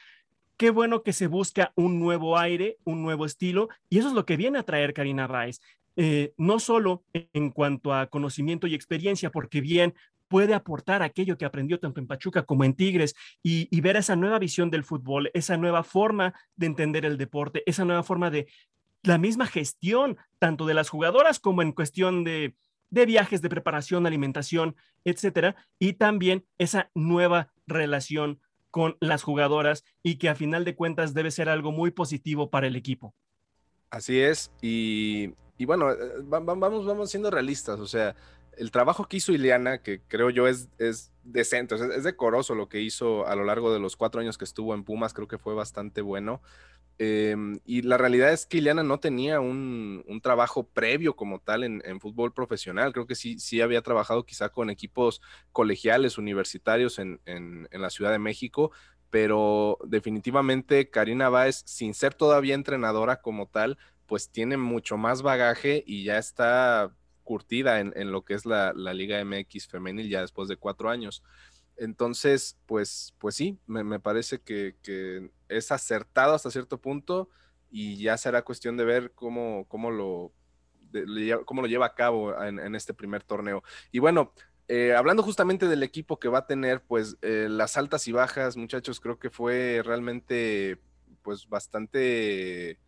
qué 0.57 0.71
bueno 0.71 1.03
que 1.03 1.13
se 1.13 1.27
busca 1.27 1.73
un 1.75 2.01
nuevo 2.01 2.39
aire, 2.39 2.79
un 2.85 3.03
nuevo 3.03 3.27
estilo, 3.27 3.69
y 3.89 3.99
eso 3.99 4.09
es 4.09 4.15
lo 4.15 4.27
que 4.27 4.37
viene 4.37 4.59
a 4.59 4.65
traer 4.65 4.95
Karina 4.95 5.27
Báez. 5.27 5.61
Eh, 5.97 6.35
no 6.37 6.59
solo 6.59 7.05
en 7.13 7.51
cuanto 7.51 7.95
a 7.95 8.07
conocimiento 8.09 8.67
y 8.67 8.75
experiencia, 8.75 9.31
porque 9.31 9.61
bien 9.61 9.95
puede 10.29 10.55
aportar 10.55 11.03
aquello 11.03 11.39
que 11.39 11.45
aprendió 11.45 11.79
tanto 11.79 12.01
en 12.01 12.07
Pachuca 12.07 12.43
como 12.43 12.65
en 12.65 12.75
Tigres 12.75 13.15
y, 13.43 13.69
y, 13.71 13.81
ver 13.81 13.97
esa 13.97 14.17
nueva 14.17 14.39
visión 14.39 14.71
del 14.71 14.85
fútbol, 14.85 15.31
esa 15.35 15.57
nueva 15.57 15.85
forma 15.85 16.35
de 16.57 16.67
entender 16.67 17.05
el 17.05 17.17
deporte, 17.17 17.63
esa 17.65 17.85
nueva 17.85 18.03
forma 18.03 18.31
de 18.31 18.47
la 19.03 19.19
misma 19.19 19.47
gestión, 19.47 20.19
tanto 20.39 20.67
de 20.67 20.75
las 20.75 20.89
jugadoras 20.89 21.39
como 21.39 21.63
en 21.63 21.73
cuestión 21.73 22.25
de, 22.25 22.57
de 22.91 23.07
viajes, 23.07 23.43
de 23.43 23.49
preparación, 23.49 24.07
alimentación, 24.07 24.77
etcétera, 25.05 25.57
y 25.79 25.95
también 25.95 26.45
esa 26.59 26.91
nueva 26.95 27.53
relación 27.67 28.41
con 28.77 28.95
las 29.01 29.23
jugadoras 29.23 29.85
y 30.03 30.19
que 30.19 30.29
a 30.29 30.35
final 30.35 30.67
de 30.67 30.77
cuentas 30.77 31.15
debe 31.15 31.31
ser 31.31 31.49
algo 31.49 31.73
muy 31.73 31.93
positivo 31.93 32.51
para 32.51 32.67
el 32.67 32.77
equipo. 32.77 33.15
Así 33.89 34.21
es, 34.21 34.53
y, 34.61 35.29
bueno, 35.65 35.91
eh, 35.93 35.97
vamos, 36.25 36.85
vamos 36.85 37.11
siendo 37.11 37.31
realistas, 37.31 37.81
o 37.81 37.87
sea, 37.87 38.15
el 38.59 38.71
trabajo 38.71 39.07
que 39.09 39.17
hizo 39.17 39.33
Ileana, 39.33 39.79
que 39.79 40.03
creo 40.07 40.29
yo 40.29 40.47
es, 40.47 40.69
es 40.77 41.11
decente, 41.25 41.77
es, 41.77 42.05
decoroso 42.05 42.55
lo 42.55 42.69
que 42.69 42.83
hizo 42.83 43.27
a 43.27 43.35
lo 43.35 43.45
largo 43.45 43.73
de 43.73 43.81
los 43.81 43.97
cuatro 43.97 44.21
años 44.21 44.37
que 44.37 44.45
estuvo 44.45 44.75
en 44.75 44.85
Pumas, 44.85 45.15
creo 45.15 45.27
que 45.27 45.39
fue 45.39 45.55
bastante 45.55 46.03
bueno. 46.03 46.43
Em, 46.99 47.61
y 47.67 47.83
la 47.83 47.99
realidad 47.99 48.33
es 48.33 48.47
que 48.47 48.57
Ileana 48.57 48.83
no 48.83 48.99
tenía 49.01 49.39
un, 49.41 50.03
un 50.09 50.21
trabajo 50.23 50.67
previo 50.67 51.15
como 51.15 51.41
tal 51.41 51.63
en, 51.65 52.01
fútbol 52.01 52.33
profesional. 52.33 52.93
Creo 52.93 53.07
que 53.07 53.15
sí, 53.15 53.39
sí 53.39 53.61
había 53.61 53.83
trabajado 53.83 54.25
quizá 54.25 54.49
con 54.49 54.71
equipos 54.71 55.21
colegiales, 55.53 56.17
universitarios 56.17 56.99
en, 56.99 57.21
en, 57.27 57.69
la 57.71 57.91
Ciudad 57.91 58.13
de 58.13 58.19
México, 58.19 58.71
pero 59.11 59.79
definitivamente 59.85 60.89
Karina 60.89 61.29
Báez, 61.29 61.63
sin 61.67 61.93
ser 61.93 62.15
todavía 62.15 62.55
entrenadora 62.55 63.21
como 63.21 63.47
tal, 63.47 63.77
pues 64.07 64.31
tiene 64.31 64.57
mucho 64.57 64.97
más 64.97 65.23
bagaje 65.23 65.85
y 65.87 66.05
ya 66.05 66.17
está 66.17 66.91
curtida 67.25 67.81
en, 67.81 67.93
en 67.97 68.13
lo 68.13 68.25
que 68.25 68.35
es 68.35 68.47
la, 68.47 68.73
la, 68.75 68.95
Liga 68.95 69.23
MX 69.23 69.67
femenil 69.67 70.09
ya 70.09 70.21
después 70.21 70.49
de 70.49 70.57
cuatro 70.57 70.89
años. 70.89 71.23
Entonces, 71.77 72.59
pues, 72.67 73.15
pues 73.19 73.35
sí, 73.35 73.59
me, 73.67 73.85
me 73.85 74.01
parece 74.01 74.41
que, 74.41 74.77
es 75.49 75.71
acertado 75.73 76.35
hasta 76.35 76.51
cierto 76.51 76.81
punto 76.81 77.29
y 77.71 77.99
ya 77.99 78.17
será 78.17 78.43
cuestión 78.43 78.77
de 78.77 78.85
ver 78.85 79.13
cómo, 79.15 79.67
cómo, 79.69 79.91
lo, 79.91 80.33
cómo 81.45 81.63
lo 81.63 81.69
lleva 81.69 81.87
a 81.87 81.95
cabo 81.95 82.43
en, 82.43 82.59
en 82.59 82.75
este 82.75 82.95
primer 82.95 83.23
torneo. 83.23 83.63
Y 83.93 83.99
bueno, 83.99 84.33
eh, 84.69 84.95
hablando 84.95 85.23
justamente 85.23 85.69
del 85.69 85.85
equipo 85.85 86.19
que 86.19 86.29
va 86.29 86.39
a 86.39 86.47
tener, 86.47 86.83
pues 86.83 87.17
eh, 87.23 87.47
las 87.49 87.77
altas 87.77 88.09
y 88.09 88.13
bajas, 88.13 88.57
muchachos, 88.57 88.99
creo 88.99 89.19
que 89.19 89.31
fue 89.31 89.81
realmente, 89.85 90.81
pues 91.23 91.49
bastante 91.49 92.81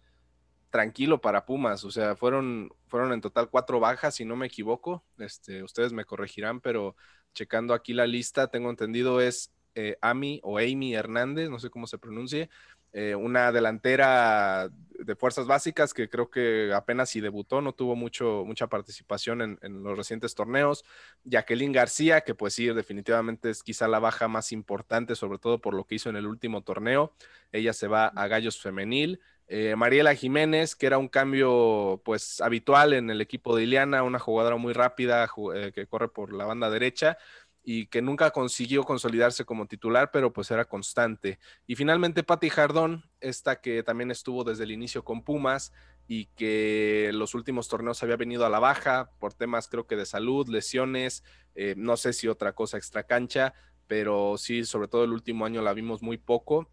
tranquilo 0.70 1.20
para 1.20 1.46
Pumas. 1.46 1.84
O 1.84 1.90
sea, 1.90 2.16
fueron, 2.16 2.72
fueron 2.86 3.12
en 3.12 3.20
total 3.20 3.48
cuatro 3.50 3.80
bajas, 3.80 4.14
si 4.16 4.24
no 4.24 4.36
me 4.36 4.46
equivoco. 4.46 5.04
Este, 5.18 5.62
ustedes 5.62 5.92
me 5.92 6.04
corregirán, 6.04 6.60
pero 6.60 6.96
checando 7.34 7.74
aquí 7.74 7.92
la 7.94 8.06
lista, 8.06 8.48
tengo 8.48 8.70
entendido 8.70 9.20
es 9.20 9.52
eh, 9.74 9.96
Amy 10.00 10.40
o 10.42 10.58
Amy 10.58 10.94
Hernández, 10.94 11.50
no 11.50 11.58
sé 11.60 11.70
cómo 11.70 11.86
se 11.86 11.98
pronuncie, 11.98 12.50
eh, 12.92 13.14
una 13.14 13.52
delantera 13.52 14.70
de 14.98 15.14
fuerzas 15.14 15.46
básicas 15.46 15.92
que 15.94 16.08
creo 16.08 16.30
que 16.30 16.72
apenas 16.74 17.10
si 17.10 17.20
debutó, 17.20 17.60
no 17.60 17.74
tuvo 17.74 17.94
mucho, 17.94 18.44
mucha 18.46 18.66
participación 18.66 19.42
en, 19.42 19.58
en, 19.62 19.82
los 19.82 19.96
recientes 19.96 20.34
torneos. 20.34 20.84
Jacqueline 21.24 21.70
García, 21.72 22.22
que 22.22 22.34
pues 22.34 22.54
sí, 22.54 22.66
definitivamente 22.66 23.50
es 23.50 23.62
quizá 23.62 23.86
la 23.88 24.00
baja 24.00 24.26
más 24.26 24.52
importante, 24.52 25.14
sobre 25.14 25.38
todo 25.38 25.60
por 25.60 25.74
lo 25.74 25.84
que 25.84 25.96
hizo 25.96 26.08
en 26.08 26.16
el 26.16 26.26
último 26.26 26.62
torneo. 26.62 27.12
Ella 27.52 27.72
se 27.72 27.88
va 27.88 28.06
a 28.06 28.26
Gallos 28.26 28.60
Femenil. 28.60 29.20
Eh, 29.50 29.74
Mariela 29.76 30.14
Jiménez, 30.14 30.76
que 30.76 30.84
era 30.86 30.98
un 30.98 31.08
cambio 31.08 32.02
pues 32.04 32.42
habitual 32.42 32.92
en 32.92 33.08
el 33.08 33.22
equipo 33.22 33.56
de 33.56 33.62
Iliana, 33.62 34.02
una 34.02 34.18
jugadora 34.18 34.56
muy 34.56 34.74
rápida 34.74 35.26
eh, 35.54 35.72
que 35.74 35.86
corre 35.86 36.08
por 36.08 36.34
la 36.34 36.44
banda 36.44 36.68
derecha 36.68 37.16
y 37.64 37.86
que 37.86 38.02
nunca 38.02 38.30
consiguió 38.30 38.84
consolidarse 38.84 39.46
como 39.46 39.66
titular, 39.66 40.10
pero 40.12 40.34
pues 40.34 40.50
era 40.50 40.66
constante. 40.66 41.38
Y 41.66 41.76
finalmente 41.76 42.22
Patti 42.22 42.50
Jardón, 42.50 43.04
esta 43.20 43.62
que 43.62 43.82
también 43.82 44.10
estuvo 44.10 44.44
desde 44.44 44.64
el 44.64 44.70
inicio 44.70 45.02
con 45.02 45.24
Pumas 45.24 45.72
y 46.06 46.26
que 46.36 47.10
los 47.14 47.34
últimos 47.34 47.68
torneos 47.68 48.02
había 48.02 48.16
venido 48.16 48.44
a 48.44 48.50
la 48.50 48.58
baja 48.58 49.10
por 49.18 49.32
temas 49.32 49.68
creo 49.68 49.86
que 49.86 49.96
de 49.96 50.06
salud, 50.06 50.46
lesiones, 50.48 51.24
eh, 51.54 51.74
no 51.76 51.96
sé 51.96 52.12
si 52.12 52.28
otra 52.28 52.52
cosa 52.52 52.76
extra 52.76 53.04
cancha, 53.04 53.54
pero 53.86 54.36
sí, 54.36 54.64
sobre 54.64 54.88
todo 54.88 55.04
el 55.04 55.12
último 55.12 55.46
año 55.46 55.62
la 55.62 55.72
vimos 55.72 56.02
muy 56.02 56.18
poco. 56.18 56.70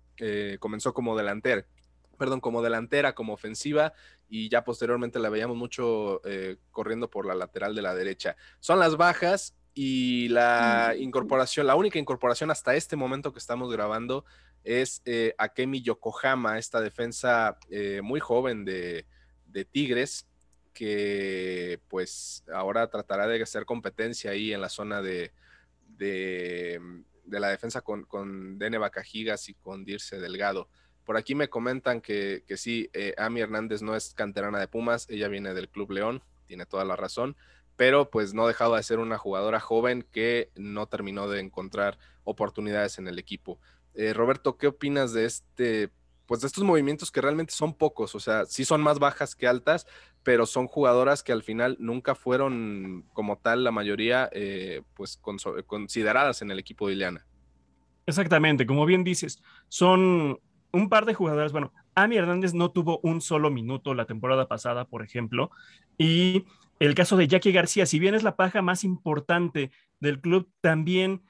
Comenzó 0.60 0.94
como 0.94 1.18
delantera 1.18 1.66
perdón, 2.16 2.40
como 2.40 2.62
delantera, 2.62 3.16
como 3.16 3.34
ofensiva, 3.34 3.94
y 4.28 4.50
ya 4.50 4.64
posteriormente 4.64 5.20
la 5.20 5.30
veíamos 5.30 5.58
mucho 5.58 6.22
eh, 6.26 6.58
corriendo 6.72 7.10
por 7.10 7.26
la 7.26 7.36
lateral 7.36 7.76
de 7.76 7.82
la 7.82 7.96
derecha. 7.96 8.36
Son 8.60 8.80
las 8.80 8.98
bajas 8.98 9.56
y 9.74 10.30
la 10.30 10.96
incorporación, 10.98 11.68
la 11.68 11.76
única 11.76 12.00
incorporación 12.00 12.50
hasta 12.50 12.76
este 12.76 12.96
momento 12.96 13.34
que 13.34 13.40
estamos 13.40 13.72
grabando 13.72 14.26
es 14.64 15.02
eh, 15.06 15.36
Akemi 15.38 15.82
Yokohama, 15.82 16.58
esta 16.58 16.82
defensa 16.82 17.58
eh, 17.70 18.02
muy 18.02 18.20
joven 18.20 18.66
de, 18.66 19.06
de, 19.46 19.66
Tigres, 19.66 20.28
que 20.74 21.80
pues 21.88 22.44
ahora 22.52 22.90
tratará 22.90 23.28
de 23.28 23.42
hacer 23.42 23.66
competencia 23.66 24.32
ahí 24.32 24.54
en 24.54 24.62
la 24.62 24.70
zona 24.70 25.02
de, 25.02 25.34
de, 25.88 26.80
de 27.26 27.40
la 27.40 27.50
defensa 27.50 27.82
con, 27.82 28.06
con 28.06 28.58
Dene 28.58 28.78
Bacajigas 28.78 29.50
y 29.50 29.54
con 29.54 29.86
Dirce 29.86 30.20
Delgado. 30.20 30.70
Por 31.06 31.18
aquí 31.18 31.36
me 31.36 31.50
comentan 31.50 32.02
que, 32.02 32.44
que 32.48 32.58
sí, 32.58 32.90
eh, 32.94 33.14
Ami 33.18 33.42
Hernández 33.42 33.82
no 33.82 33.96
es 33.96 34.14
canterana 34.14 34.60
de 34.60 34.68
Pumas, 34.68 35.08
ella 35.10 35.28
viene 35.28 35.54
del 35.54 35.70
Club 35.70 35.92
León, 35.92 36.24
tiene 36.48 36.66
toda 36.66 36.84
la 36.84 36.96
razón, 36.96 37.38
pero 37.76 38.10
pues 38.10 38.34
no 38.34 38.44
ha 38.44 38.48
dejado 38.48 38.76
de 38.76 38.84
ser 38.84 39.00
una 39.00 39.18
jugadora 39.18 39.60
joven 39.60 40.06
que 40.12 40.50
no 40.56 40.88
terminó 40.88 41.30
de 41.30 41.40
encontrar 41.40 41.98
oportunidades 42.24 42.98
en 42.98 43.08
el 43.08 43.20
equipo. 43.20 43.60
Eh, 43.94 44.14
Roberto, 44.14 44.58
¿qué 44.58 44.68
opinas 44.68 45.14
de 45.14 45.26
este, 45.26 45.90
pues 46.26 46.42
de 46.42 46.48
estos 46.48 46.64
movimientos 46.64 47.12
que 47.12 47.22
realmente 47.22 47.54
son 47.54 47.74
pocos? 47.74 48.16
O 48.16 48.20
sea, 48.20 48.46
sí 48.46 48.66
son 48.66 48.82
más 48.82 49.00
bajas 49.00 49.36
que 49.36 49.48
altas, 49.48 49.86
pero 50.24 50.46
son 50.46 50.68
jugadoras 50.68 51.22
que 51.22 51.32
al 51.32 51.44
final 51.44 51.78
nunca 51.80 52.16
fueron 52.16 53.06
como 53.14 53.38
tal 53.38 53.64
la 53.64 53.72
mayoría 53.72 54.30
eh, 54.32 54.82
pues 54.96 55.18
consideradas 55.18 56.42
en 56.42 56.52
el 56.52 56.60
equipo 56.60 56.88
de 56.88 56.94
Ileana. 56.94 57.28
Exactamente, 58.08 58.66
como 58.66 58.86
bien 58.86 59.04
dices, 59.04 59.42
son 59.68 60.40
un 60.76 60.90
par 60.90 61.06
de 61.06 61.14
jugadoras, 61.14 61.52
bueno, 61.52 61.72
Ami 61.96 62.18
Hernández 62.18 62.54
no 62.54 62.72
tuvo 62.72 63.00
un 63.02 63.22
solo 63.22 63.50
minuto 63.50 63.94
la 63.94 64.06
temporada 64.06 64.48
pasada, 64.48 64.86
por 64.86 65.04
ejemplo, 65.04 65.52
y 65.98 66.46
el 66.80 66.94
caso 66.94 67.16
de 67.16 67.28
Jackie 67.28 67.54
García, 67.54 67.86
si 67.86 68.00
bien 68.00 68.16
es 68.16 68.24
la 68.24 68.36
paja 68.36 68.62
más 68.62 68.84
importante 68.84 69.72
del 70.00 70.20
club, 70.20 70.50
también 70.62 71.24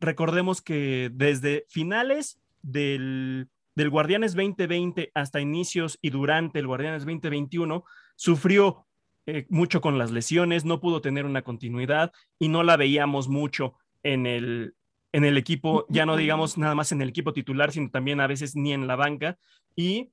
recordemos 0.00 0.60
que 0.60 1.10
desde 1.14 1.64
finales 1.68 2.40
del, 2.62 3.48
del 3.76 3.90
Guardianes 3.90 4.34
2020 4.34 5.12
hasta 5.14 5.40
inicios 5.40 5.98
y 6.02 6.10
durante 6.10 6.58
el 6.58 6.66
Guardianes 6.66 7.02
2021, 7.02 7.84
sufrió 8.16 8.86
eh, 9.26 9.46
mucho 9.48 9.80
con 9.80 9.98
las 9.98 10.10
lesiones, 10.10 10.64
no 10.64 10.80
pudo 10.80 11.00
tener 11.00 11.24
una 11.24 11.42
continuidad 11.42 12.12
y 12.40 12.48
no 12.48 12.64
la 12.64 12.76
veíamos 12.76 13.28
mucho 13.28 13.74
en 14.02 14.26
el, 14.26 14.74
en 15.12 15.24
el 15.24 15.36
equipo, 15.36 15.86
ya 15.88 16.06
no 16.06 16.16
digamos 16.16 16.58
nada 16.58 16.74
más 16.74 16.90
en 16.92 17.02
el 17.02 17.10
equipo 17.10 17.32
titular, 17.32 17.70
sino 17.70 17.90
también 17.90 18.20
a 18.20 18.26
veces 18.26 18.56
ni 18.56 18.72
en 18.72 18.86
la 18.86 18.96
banca. 18.96 19.38
Y 19.76 20.10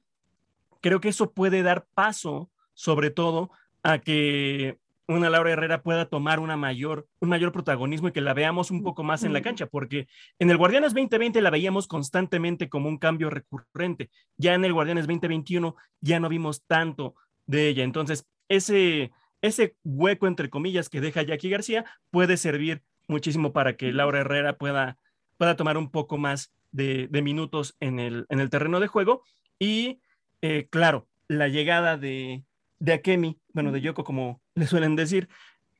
creo 0.82 1.00
que 1.00 1.10
eso 1.10 1.32
puede 1.32 1.63
dar 1.63 1.88
paso, 1.94 2.50
sobre 2.74 3.10
todo, 3.10 3.50
a 3.82 4.00
que 4.00 4.77
una 5.08 5.29
Laura 5.29 5.51
Herrera 5.51 5.82
pueda 5.82 6.06
tomar 6.06 6.39
una 6.39 6.56
mayor, 6.56 7.08
un 7.20 7.29
mayor 7.29 7.51
protagonismo 7.51 8.10
y 8.10 8.12
que 8.12 8.22
la 8.22 8.34
veamos 8.34 8.70
un 8.70 8.84
poco 8.84 9.03
más 9.03 9.24
en 9.24 9.34
la 9.34 9.41
cancha, 9.41 9.65
porque 9.65 10.08
en 10.38 10.51
el 10.51 10.58
Guardianes 10.58 10.94
2020 10.94 11.41
la 11.41 11.50
veíamos 11.50 11.88
constantemente 11.88 12.70
como 12.70 12.89
un 12.89 13.00
cambio 13.00 13.29
recurrente. 13.29 14.12
Ya 14.38 14.53
en 14.53 14.65
el 14.65 14.74
Guardianes 14.74 15.08
2021 15.08 15.75
ya 16.01 16.20
no 16.20 16.29
vimos 16.29 16.63
tanto 16.68 17.15
de 17.48 17.70
ella. 17.70 17.84
Entonces, 17.84 18.27
ese, 18.50 19.12
ese 19.41 19.75
hueco, 19.84 20.27
entre 20.27 20.50
comillas, 20.50 20.89
que 20.89 21.01
deja 21.01 21.24
Jackie 21.24 21.50
García 21.50 21.86
puede 22.12 22.38
servir 22.38 22.84
muchísimo 23.09 23.51
para 23.51 23.75
que 23.75 23.91
Laura 23.91 24.21
Herrera 24.21 24.57
pueda, 24.57 24.97
pueda 25.37 25.55
tomar 25.55 25.77
un 25.77 25.91
poco 25.91 26.17
más 26.17 26.53
de, 26.71 27.07
de 27.09 27.21
minutos 27.21 27.75
en 27.79 27.99
el, 27.99 28.25
en 28.29 28.39
el, 28.39 28.49
terreno 28.49 28.79
de 28.79 28.87
juego. 28.87 29.23
Y 29.57 29.99
eh, 30.41 30.67
claro, 30.69 31.07
la 31.27 31.47
llegada 31.47 31.97
de, 31.97 32.43
de 32.79 32.93
Akemi, 32.93 33.39
bueno, 33.53 33.71
de 33.71 33.81
Yoko, 33.81 34.03
como 34.03 34.41
le 34.55 34.67
suelen 34.67 34.95
decir, 34.95 35.27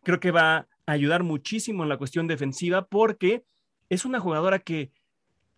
creo 0.04 0.20
que 0.20 0.32
va 0.32 0.68
a 0.86 0.92
ayudar 0.92 1.24
muchísimo 1.24 1.84
en 1.84 1.90
la 1.90 1.98
cuestión 1.98 2.28
defensiva 2.28 2.88
porque 2.88 3.44
es 3.90 4.06
una 4.06 4.20
jugadora 4.20 4.60
que, 4.60 4.92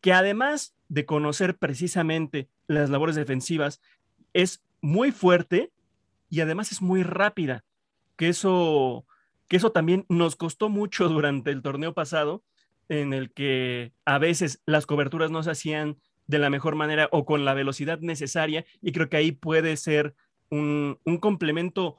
que 0.02 0.14
además 0.14 0.76
de 0.90 1.06
conocer 1.06 1.58
precisamente 1.58 2.50
las 2.68 2.90
labores 2.90 3.16
defensivas, 3.16 3.82
es 4.34 4.64
muy 4.82 5.12
fuerte 5.12 5.72
y 6.30 6.42
además 6.42 6.72
es 6.72 6.82
muy 6.82 7.04
rápida, 7.04 7.64
que 8.16 8.30
eso 8.30 9.06
que 9.52 9.58
eso 9.58 9.74
también 9.74 10.06
nos 10.08 10.38
costó 10.38 10.70
mucho 10.70 11.10
durante 11.10 11.52
el 11.52 11.62
torneo 11.62 11.94
pasado, 11.94 12.42
en 12.88 13.12
el 13.12 13.34
que 13.34 13.92
a 14.06 14.18
veces 14.18 14.62
las 14.66 14.86
coberturas 14.86 15.30
no 15.30 15.44
se 15.44 15.52
hacían 15.52 15.98
de 16.26 16.40
la 16.40 16.50
mejor 16.50 16.76
manera 16.76 17.10
o 17.12 17.26
con 17.26 17.44
la 17.44 17.54
velocidad 17.54 18.00
necesaria 18.00 18.64
y 18.82 18.94
creo 18.94 19.10
que 19.10 19.18
ahí 19.18 19.34
puede 19.34 19.76
ser 19.76 20.16
un, 20.50 21.00
complemento 21.20 21.98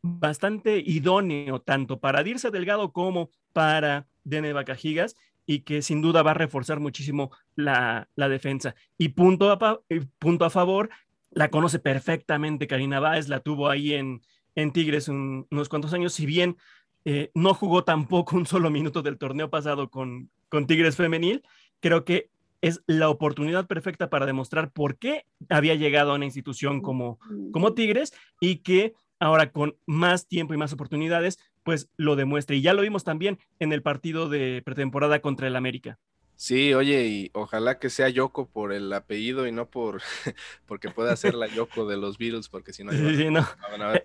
bastante 0.00 0.78
idóneo 0.78 1.60
tanto 1.60 2.00
para 2.00 2.22
Dirce 2.22 2.50
Delgado 2.50 2.94
como 2.94 3.28
para 3.52 4.06
Dene 4.24 4.54
Bacajigas 4.54 5.16
y 5.44 5.60
que 5.60 5.82
sin 5.82 6.00
duda 6.00 6.22
va 6.22 6.30
a 6.30 6.34
reforzar 6.34 6.80
muchísimo 6.80 7.30
la, 7.56 8.08
defensa. 8.16 8.74
Y 8.96 9.10
punto 9.10 9.50
a, 9.50 9.80
punto 10.18 10.44
a 10.46 10.50
favor, 10.50 10.88
la 11.30 11.50
conoce 11.50 11.78
perfectamente 11.78 12.66
Karina 12.66 13.00
Báez, 13.00 13.28
la 13.28 13.40
tuvo 13.40 13.68
ahí 13.68 13.92
en, 13.92 14.22
en 14.54 14.72
Tigres 14.72 15.08
unos 15.08 15.68
cuantos 15.68 15.92
años, 15.92 16.14
si 16.14 16.24
bien 16.24 16.56
eh, 17.06 17.30
no 17.34 17.54
jugó 17.54 17.84
tampoco 17.84 18.34
un 18.36 18.46
solo 18.46 18.68
minuto 18.68 19.00
del 19.00 19.16
torneo 19.16 19.48
pasado 19.48 19.90
con, 19.90 20.28
con 20.48 20.66
Tigres 20.66 20.96
Femenil, 20.96 21.44
creo 21.78 22.04
que 22.04 22.30
es 22.62 22.82
la 22.88 23.08
oportunidad 23.10 23.68
perfecta 23.68 24.10
para 24.10 24.26
demostrar 24.26 24.72
por 24.72 24.98
qué 24.98 25.24
había 25.48 25.76
llegado 25.76 26.10
a 26.10 26.16
una 26.16 26.24
institución 26.24 26.80
como, 26.80 27.20
como 27.52 27.74
Tigres 27.74 28.12
y 28.40 28.56
que 28.56 28.94
ahora 29.20 29.52
con 29.52 29.76
más 29.86 30.26
tiempo 30.26 30.52
y 30.52 30.56
más 30.56 30.72
oportunidades, 30.72 31.38
pues 31.62 31.88
lo 31.96 32.16
demuestre. 32.16 32.56
Y 32.56 32.62
ya 32.62 32.74
lo 32.74 32.82
vimos 32.82 33.04
también 33.04 33.38
en 33.60 33.72
el 33.72 33.82
partido 33.82 34.28
de 34.28 34.62
pretemporada 34.64 35.20
contra 35.20 35.46
el 35.46 35.54
América. 35.54 36.00
Sí, 36.36 36.74
oye, 36.74 37.06
y 37.06 37.30
ojalá 37.32 37.78
que 37.78 37.88
sea 37.88 38.10
Yoko 38.10 38.46
por 38.46 38.74
el 38.74 38.92
apellido 38.92 39.46
y 39.46 39.52
no 39.52 39.70
por 39.70 40.02
porque 40.66 40.90
pueda 40.90 41.16
ser 41.16 41.34
la 41.34 41.46
Yoko 41.46 41.86
de 41.86 41.96
los 41.96 42.18
Beatles, 42.18 42.50
porque 42.50 42.74
si 42.74 42.84
no, 42.84 42.92
sí, 42.92 43.30
no. 43.30 43.46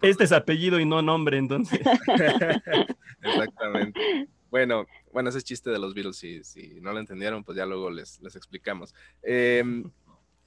este 0.02 0.24
es 0.24 0.32
apellido 0.32 0.80
y 0.80 0.86
no 0.86 1.02
nombre, 1.02 1.38
entonces. 1.38 1.82
Exactamente. 3.22 4.30
Bueno, 4.50 4.86
bueno, 5.12 5.30
ese 5.30 5.40
es 5.40 5.44
chiste 5.44 5.70
de 5.72 5.80
los 5.80 5.94
Beatles, 5.94 6.18
si, 6.18 6.44
si 6.44 6.80
no 6.82 6.94
lo 6.94 7.00
entendieron, 7.00 7.44
pues 7.44 7.58
ya 7.58 7.66
luego 7.66 7.90
les, 7.90 8.22
les 8.22 8.36
explicamos. 8.38 8.96
Em, 9.22 9.92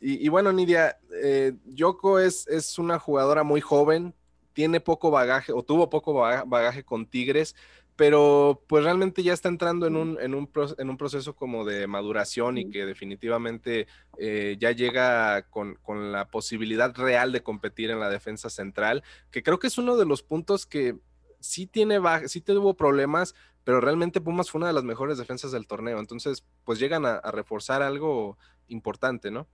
y, 0.01 0.29
bueno, 0.29 0.53
Nidia, 0.53 0.99
eh, 1.23 1.55
Yoko 1.65 2.19
es, 2.19 2.47
es 2.49 2.79
una 2.79 2.99
jugadora 2.99 3.43
muy 3.43 3.63
joven, 3.63 4.15
tiene 4.53 4.81
poco 4.81 5.11
bagaje 5.11 5.53
o 5.53 5.63
tuvo 5.63 5.89
poco 5.91 6.15
bagaje 6.15 6.85
con 6.85 7.07
Tigres, 7.07 7.55
pero 7.97 8.63
pues 8.67 8.83
realmente 8.83 9.23
ya 9.23 9.33
está 9.33 9.49
entrando 9.49 9.87
en 9.87 9.97
un, 9.97 10.19
en 10.21 10.35
un, 10.35 10.51
en 10.79 10.91
un 10.91 10.97
proceso 10.97 11.37
como 11.37 11.65
de 11.65 11.87
maduración 11.87 12.59
y 12.59 12.69
que 12.71 12.87
definitivamente 12.87 13.87
eh, 14.19 14.57
ya 14.59 14.73
llega 14.73 15.43
con, 15.49 15.77
con, 15.77 16.11
la 16.11 16.29
posibilidad 16.29 16.95
real 16.95 17.31
de 17.31 17.43
competir 17.43 17.91
en 17.91 18.01
la 18.01 18.11
defensa 18.11 18.51
central, 18.51 19.05
que 19.31 19.43
creo 19.43 19.59
que 19.59 19.69
es 19.69 19.79
uno 19.79 19.97
de 19.97 20.07
los 20.07 20.23
puntos 20.23 20.67
que 20.67 20.97
sí 21.45 21.67
tiene, 21.67 22.01
sí 22.27 22.41
tuvo 22.41 22.75
problemas, 22.75 23.35
pero 23.65 23.81
realmente 23.81 24.21
Pumas 24.21 24.51
fue 24.51 24.61
una 24.61 24.69
de 24.69 24.73
las 24.73 24.85
mejores 24.85 25.19
defensas 25.19 25.53
del 25.53 25.67
torneo, 25.67 25.99
entonces 25.99 26.45
pues 26.65 26.79
llegan 26.79 27.07
a, 27.07 27.21
reforzar 27.31 27.83
algo 27.83 28.39
importante, 28.69 29.31
¿no? 29.31 29.47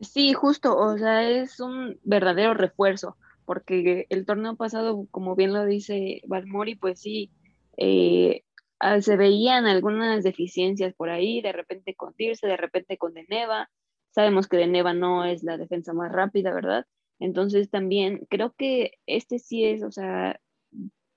Sí, 0.00 0.32
justo, 0.32 0.76
o 0.76 0.96
sea, 0.98 1.28
es 1.28 1.58
un 1.60 1.98
verdadero 2.04 2.54
refuerzo, 2.54 3.16
porque 3.46 4.06
el 4.10 4.26
torneo 4.26 4.56
pasado, 4.56 5.06
como 5.10 5.34
bien 5.34 5.52
lo 5.52 5.64
dice 5.64 6.22
Valmori, 6.26 6.74
pues 6.74 7.00
sí, 7.00 7.30
eh, 7.78 8.42
ah, 8.80 9.00
se 9.00 9.16
veían 9.16 9.66
algunas 9.66 10.24
deficiencias 10.24 10.94
por 10.94 11.10
ahí, 11.10 11.40
de 11.40 11.52
repente 11.52 11.94
con 11.94 12.14
Tirse, 12.14 12.46
de 12.46 12.56
repente 12.56 12.98
con 12.98 13.14
Deneva, 13.14 13.70
sabemos 14.10 14.48
que 14.48 14.56
Deneva 14.58 14.94
no 14.94 15.24
es 15.24 15.44
la 15.44 15.56
defensa 15.56 15.92
más 15.92 16.12
rápida, 16.12 16.52
¿verdad? 16.52 16.86
Entonces 17.20 17.70
también 17.70 18.26
creo 18.30 18.52
que 18.56 18.92
este 19.06 19.38
sí 19.38 19.64
es, 19.64 19.82
o 19.84 19.92
sea, 19.92 20.40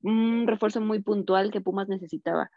un 0.03 0.47
refuerzo 0.47 0.81
muy 0.81 1.01
puntual 1.01 1.51
que 1.51 1.61
Pumas 1.61 1.89
necesitaba. 1.89 2.51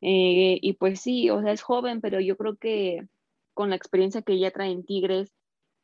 Eh, 0.00 0.58
y 0.62 0.74
pues 0.74 1.00
sí, 1.00 1.30
o 1.30 1.42
sea, 1.42 1.52
es 1.52 1.62
joven, 1.62 2.00
pero 2.00 2.20
yo 2.20 2.36
creo 2.36 2.56
que 2.56 3.06
con 3.54 3.70
la 3.70 3.76
experiencia 3.76 4.22
que 4.22 4.34
ella 4.34 4.50
trae 4.52 4.70
en 4.72 4.84
Tigres 4.84 5.32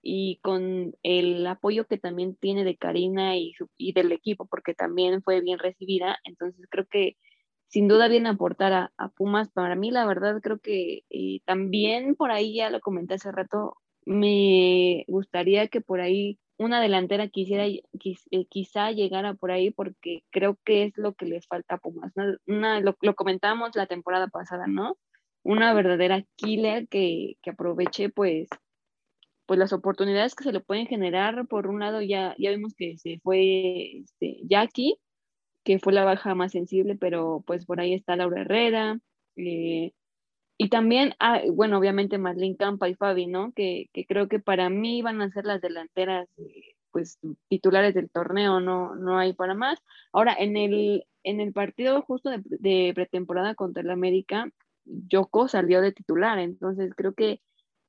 y 0.03 0.39
con 0.43 0.95
el 1.03 1.47
apoyo 1.47 1.87
que 1.87 1.99
también 1.99 2.37
tiene 2.37 2.65
de 2.65 2.77
Karina 2.77 3.37
y, 3.37 3.55
y 3.77 3.93
del 3.93 4.13
equipo, 4.13 4.47
porque 4.47 4.75
también 4.75 5.23
fue 5.23 5.41
bien 5.43 5.59
recibida, 5.59 6.19
entonces 6.25 6.67
creo 6.71 6.87
que 6.87 7.17
sin 7.69 7.89
duda 7.89 8.09
viene 8.09 8.29
a 8.29 8.33
aportar 8.33 8.91
a, 8.97 9.09
Pumas. 9.11 9.49
Para 9.51 9.75
mí, 9.75 9.91
la 9.91 10.07
verdad, 10.07 10.41
creo 10.43 10.59
que 10.59 11.05
también 11.45 12.15
por 12.15 12.31
ahí, 12.31 12.55
ya 12.55 12.71
lo 12.71 12.81
comenté 12.81 13.15
hace 13.15 13.33
rato, 13.33 13.77
me 14.05 15.05
gustaría 15.09 15.69
que 15.69 15.81
por 15.81 16.01
ahí 16.01 16.39
una 16.59 16.81
delantera 16.81 17.29
quisiera, 17.29 17.67
eh, 17.67 18.47
quizá 18.49 18.91
llegara 18.93 19.35
por 19.35 19.51
ahí 19.51 19.71
porque 19.71 20.23
creo 20.31 20.59
que 20.65 20.85
es 20.85 20.97
lo 20.97 21.15
que 21.15 21.27
le 21.27 21.43
falta 21.43 21.75
a 21.77 21.79
Pumas. 21.79 22.13
lo, 22.47 22.97
lo, 23.01 23.15
comentamos 23.15 23.77
la 23.77 23.87
temporada 23.87 24.29
pasada, 24.29 24.67
¿no? 24.67 24.97
Una 25.43 25.75
verdadera 25.75 26.25
killer 26.37 26.89
que, 26.89 27.37
que, 27.43 27.51
aproveche 27.51 28.09
pues, 28.09 28.49
pues 29.47 29.59
las 29.59 29.73
oportunidades 29.73 30.35
que 30.35 30.45
se 30.45 30.53
le 30.53 30.61
pueden 30.61 30.87
generar. 30.87 31.47
Por 31.47 31.67
un 31.69 31.81
lado 31.81 32.01
ya, 32.03 32.35
ya 32.39 32.51
vimos 32.51 32.75
que 32.75 32.97
se 32.99 33.21
fue 33.23 33.99
este, 33.99 34.39
Jackie, 34.45 34.99
que 35.67 35.81
fue 35.81 35.93
la 35.93 36.05
baja 36.05 36.35
más 36.37 36.53
sensible, 36.53 36.97
pero 36.97 37.43
pues 37.45 37.67
por 37.67 37.81
ahí 37.81 37.93
está 37.93 38.15
Laura 38.15 38.43
Herrera. 38.43 39.01
Eh, 39.35 39.93
y 40.59 40.69
también, 40.71 41.15
ah, 41.19 41.43
bueno, 41.53 41.79
obviamente 41.79 42.19
Marlene 42.19 42.57
Campa 42.57 42.89
y 42.89 42.95
Fabi, 42.95 43.27
¿no? 43.27 43.53
Que, 43.53 43.91
creo 44.09 44.29
que 44.29 44.39
para 44.39 44.71
mí 44.71 45.03
van 45.03 45.21
a 45.21 45.31
ser 45.31 45.45
las 45.45 45.61
delanteras, 45.61 46.29
eh, 46.39 46.77
pues, 46.93 47.19
titulares 47.49 47.95
del 47.95 48.11
torneo, 48.11 48.61
no, 48.61 48.95
no 48.95 49.19
hay 49.19 49.33
para 49.33 49.55
más. 49.55 49.81
Ahora, 50.13 50.37
en 50.39 50.57
el, 50.57 51.05
en 51.25 51.41
el 51.41 51.53
partido 51.53 52.01
justo 52.03 52.31
de, 52.31 52.93
pretemporada 52.95 53.57
contra 53.57 53.83
el 53.83 53.91
América, 53.91 54.49
Yoko 54.85 55.49
salió 55.49 55.81
de 55.81 55.93
titular, 55.93 56.39
entonces 56.39 56.95
creo 56.97 57.13
que, 57.15 57.41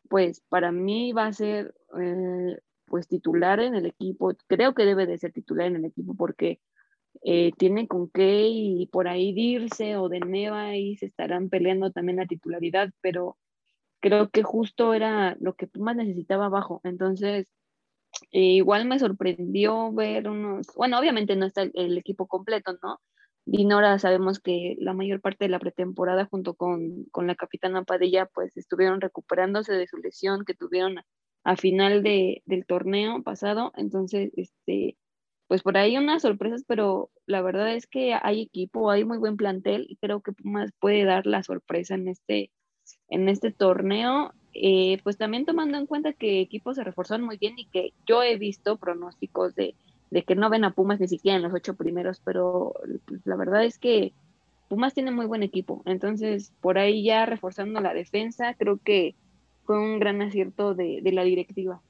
pues, 0.09 0.41
para 0.49 0.71
mí 0.71 1.13
va 1.13 1.27
a 1.27 1.33
ser, 1.33 1.75
eh, 2.01 2.57
pues, 2.85 3.07
titular 3.07 3.59
en 3.59 3.75
el 3.75 3.85
equipo, 3.85 4.33
creo 4.47 4.73
que 4.73 4.85
debe 4.85 5.05
de 5.05 5.19
ser 5.19 5.31
titular 5.33 5.67
en 5.67 5.77
el 5.77 5.85
equipo 5.85 6.15
porque 6.15 6.59
eh, 7.23 7.51
tiene 7.57 7.87
con 7.87 8.09
qué 8.09 8.47
y 8.47 8.87
por 8.87 9.07
ahí 9.07 9.33
Dirce 9.33 9.97
o 9.97 10.09
de 10.09 10.19
Neva 10.19 10.75
y 10.75 10.97
se 10.97 11.07
estarán 11.07 11.49
peleando 11.49 11.91
también 11.91 12.17
la 12.17 12.27
titularidad, 12.27 12.89
pero 13.01 13.37
creo 13.99 14.29
que 14.29 14.43
justo 14.43 14.93
era 14.93 15.35
lo 15.39 15.55
que 15.55 15.69
más 15.79 15.95
necesitaba 15.95 16.45
abajo. 16.45 16.81
Entonces, 16.83 17.47
eh, 18.31 18.39
igual 18.41 18.85
me 18.85 18.99
sorprendió 18.99 19.91
ver 19.91 20.29
unos, 20.29 20.67
bueno, 20.75 20.99
obviamente 20.99 21.35
no 21.35 21.45
está 21.45 21.63
el, 21.63 21.97
equipo 21.97 22.27
completo, 22.27 22.77
¿no? 22.83 22.99
Dinora 23.45 23.99
sabemos 23.99 24.39
que 24.39 24.75
la 24.79 24.93
mayor 24.93 25.21
parte 25.21 25.45
de 25.45 25.49
la 25.49 25.59
pretemporada 25.59 26.25
junto 26.25 26.55
con, 26.55 27.05
con, 27.11 27.27
la 27.27 27.35
capitana 27.35 27.83
Padilla 27.83 28.25
pues 28.27 28.57
estuvieron 28.57 29.01
recuperándose 29.01 29.73
de 29.73 29.87
su 29.87 29.97
lesión 29.97 30.43
que 30.45 30.53
tuvieron 30.53 30.99
a, 30.99 31.05
a 31.43 31.55
final 31.55 32.03
de, 32.03 32.43
del 32.45 32.65
torneo 32.65 33.23
pasado, 33.23 33.71
entonces 33.77 34.31
este 34.35 34.97
pues 35.47 35.61
por 35.63 35.77
ahí 35.77 35.97
unas 35.97 36.23
sorpresas, 36.23 36.63
pero 36.67 37.09
la 37.25 37.41
verdad 37.41 37.73
es 37.73 37.87
que 37.87 38.13
hay 38.21 38.41
equipo, 38.41 38.91
hay 38.91 39.05
muy 39.05 39.17
buen 39.17 39.37
plantel 39.37 39.85
y 39.89 39.95
creo 39.95 40.21
que 40.21 40.33
Pumas 40.33 40.71
puede 40.79 41.05
dar 41.05 41.25
la 41.25 41.41
sorpresa 41.43 41.95
en 41.95 42.07
este, 42.09 42.51
en 43.09 43.29
este 43.29 43.51
torneo. 43.51 44.33
Eh, 44.53 44.99
pues 45.03 45.17
también 45.17 45.45
tomando 45.45 45.77
en 45.77 45.85
cuenta 45.85 46.13
que 46.13 46.41
equipos 46.41 46.75
se 46.75 46.83
reforzaron 46.83 47.25
muy 47.25 47.37
bien 47.37 47.57
y 47.59 47.65
que 47.65 47.93
yo 48.07 48.23
he 48.23 48.37
visto 48.37 48.77
pronósticos 48.77 49.55
de, 49.55 49.75
que 50.25 50.35
no 50.35 50.49
ven 50.49 50.65
a 50.65 50.71
Pumas 50.71 50.99
ni 50.99 51.07
siquiera 51.07 51.37
en 51.37 51.43
los 51.43 51.53
ocho 51.53 51.75
primeros, 51.75 52.21
pero 52.25 52.73
pues, 53.05 53.21
la 53.25 53.35
verdad 53.35 53.63
es 53.63 53.77
que 53.77 54.13
Pumas 54.67 54.93
tiene 54.93 55.11
muy 55.11 55.27
buen 55.27 55.43
equipo. 55.43 55.81
Entonces, 55.85 56.51
por 56.59 56.77
ahí 56.77 57.03
ya 57.03 57.25
reforzando 57.25 57.79
la 57.79 57.93
defensa, 57.93 58.53
creo 58.55 58.79
que 58.83 59.15
fue 59.63 59.79
un 59.79 59.99
gran 59.99 60.21
acierto 60.21 60.73
de 60.73 61.01
la 61.13 61.23
directiva. 61.23 61.81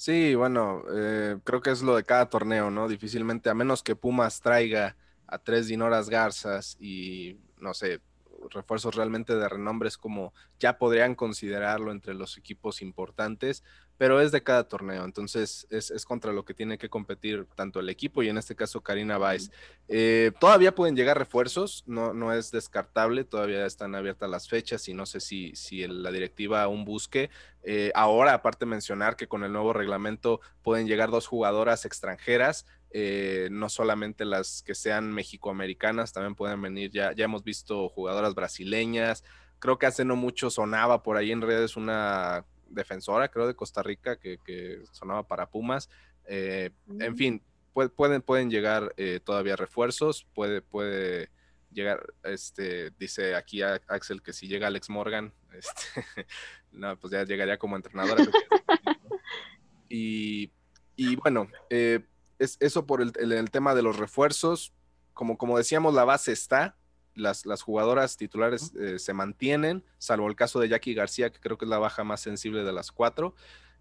Sí, 0.00 0.34
bueno, 0.34 0.82
eh, 0.94 1.36
creo 1.44 1.60
que 1.60 1.68
es 1.70 1.82
lo 1.82 1.94
de 1.94 2.04
cada 2.04 2.30
torneo, 2.30 2.70
¿no? 2.70 2.88
Difícilmente, 2.88 3.50
a 3.50 3.54
menos 3.54 3.82
que 3.82 3.94
Pumas 3.96 4.40
traiga 4.40 4.96
a 5.26 5.36
tres 5.36 5.66
Dinoras 5.66 6.08
Garzas 6.08 6.78
y, 6.80 7.38
no 7.58 7.74
sé, 7.74 8.00
refuerzos 8.48 8.94
realmente 8.94 9.36
de 9.36 9.48
renombres 9.48 9.98
como 9.98 10.32
ya 10.58 10.78
podrían 10.78 11.14
considerarlo 11.14 11.92
entre 11.92 12.14
los 12.14 12.38
equipos 12.38 12.82
importantes, 12.82 13.62
pero 14.00 14.20
es 14.22 14.32
de 14.32 14.42
cada 14.42 14.64
torneo, 14.64 15.04
entonces 15.04 15.66
es, 15.68 16.06
contra 16.06 16.32
lo 16.32 16.46
que 16.46 16.54
tiene 16.54 16.78
que 16.78 16.88
competir 16.88 17.46
tanto 17.54 17.80
el 17.80 17.90
equipo 17.90 18.22
y 18.22 18.30
en 18.30 18.38
este 18.38 18.56
caso 18.56 18.80
Karina 18.80 19.18
Weiss. 19.18 19.50
Eh, 19.88 20.32
todavía 20.40 20.74
pueden 20.74 20.96
llegar 20.96 21.18
refuerzos, 21.18 21.84
no, 21.86 22.14
no 22.14 22.32
es 22.32 22.50
descartable, 22.50 23.24
todavía 23.24 23.66
están 23.66 23.94
abiertas 23.94 24.30
las 24.30 24.48
fechas 24.48 24.88
y 24.88 24.94
no 24.94 25.04
sé 25.04 25.20
si, 25.20 25.54
si 25.54 25.86
la 25.86 26.10
directiva 26.10 26.62
aún 26.62 26.86
busque. 26.86 27.28
Eh, 27.62 27.92
ahora, 27.94 28.32
aparte 28.32 28.64
mencionar 28.64 29.16
que 29.16 29.28
con 29.28 29.44
el 29.44 29.52
nuevo 29.52 29.74
reglamento 29.74 30.40
pueden 30.62 30.86
llegar 30.86 31.10
dos 31.10 31.26
jugadoras 31.26 31.84
extranjeras, 31.84 32.64
eh, 32.90 33.48
no 33.50 33.68
solamente 33.68 34.24
las 34.24 34.62
que 34.62 34.74
sean 34.74 35.12
mexicoamericanas, 35.12 36.12
también 36.12 36.34
pueden 36.34 36.60
venir, 36.60 36.90
ya, 36.90 37.12
ya 37.12 37.24
hemos 37.24 37.44
visto 37.44 37.88
jugadoras 37.88 38.34
brasileñas, 38.34 39.24
creo 39.58 39.78
que 39.78 39.86
hace 39.86 40.04
no 40.04 40.16
mucho 40.16 40.50
sonaba 40.50 41.02
por 41.02 41.16
ahí 41.16 41.30
en 41.30 41.42
redes 41.42 41.76
una 41.76 42.44
defensora, 42.68 43.28
creo, 43.30 43.46
de 43.46 43.54
Costa 43.54 43.82
Rica 43.82 44.16
que, 44.16 44.82
sonaba 44.92 45.26
para 45.26 45.50
Pumas. 45.50 45.88
Eh, 46.26 46.70
en 46.98 47.12
mm. 47.12 47.16
fin, 47.16 47.42
pueden, 47.72 48.22
pueden 48.22 48.50
llegar 48.50 48.92
eh, 48.96 49.20
todavía 49.22 49.56
refuerzos, 49.56 50.26
puede, 50.34 50.62
puede 50.62 51.30
llegar, 51.72 52.12
este, 52.24 52.90
dice 52.98 53.34
aquí 53.34 53.62
Axel 53.62 54.22
que 54.22 54.32
si 54.32 54.48
llega 54.48 54.66
Alex 54.66 54.90
Morgan, 54.90 55.32
este, 55.52 56.04
no, 56.72 56.96
pues 56.98 57.12
ya 57.12 57.24
llegaría 57.24 57.58
como 57.58 57.76
entrenador. 57.76 58.18
y, 59.88 60.50
y, 60.96 61.16
bueno, 61.16 61.48
eh, 61.68 62.00
es 62.40 62.56
eso 62.58 62.86
por 62.86 63.02
el, 63.02 63.12
el, 63.16 63.50
tema 63.50 63.74
de 63.74 63.82
los 63.82 63.98
refuerzos. 63.98 64.72
Como, 65.12 65.36
como 65.36 65.58
decíamos, 65.58 65.94
la 65.94 66.04
base 66.04 66.32
está, 66.32 66.74
las, 67.14 67.44
las 67.44 67.62
jugadoras 67.62 68.16
titulares 68.16 68.72
eh, 68.80 68.98
se 68.98 69.12
mantienen, 69.12 69.84
salvo 69.98 70.26
el 70.26 70.36
caso 70.36 70.58
de 70.58 70.68
Jackie 70.68 70.94
García, 70.94 71.30
que 71.30 71.38
creo 71.38 71.58
que 71.58 71.66
es 71.66 71.68
la 71.68 71.78
baja 71.78 72.02
más 72.02 72.20
sensible 72.20 72.64
de 72.64 72.72
las 72.72 72.90
cuatro. 72.90 73.34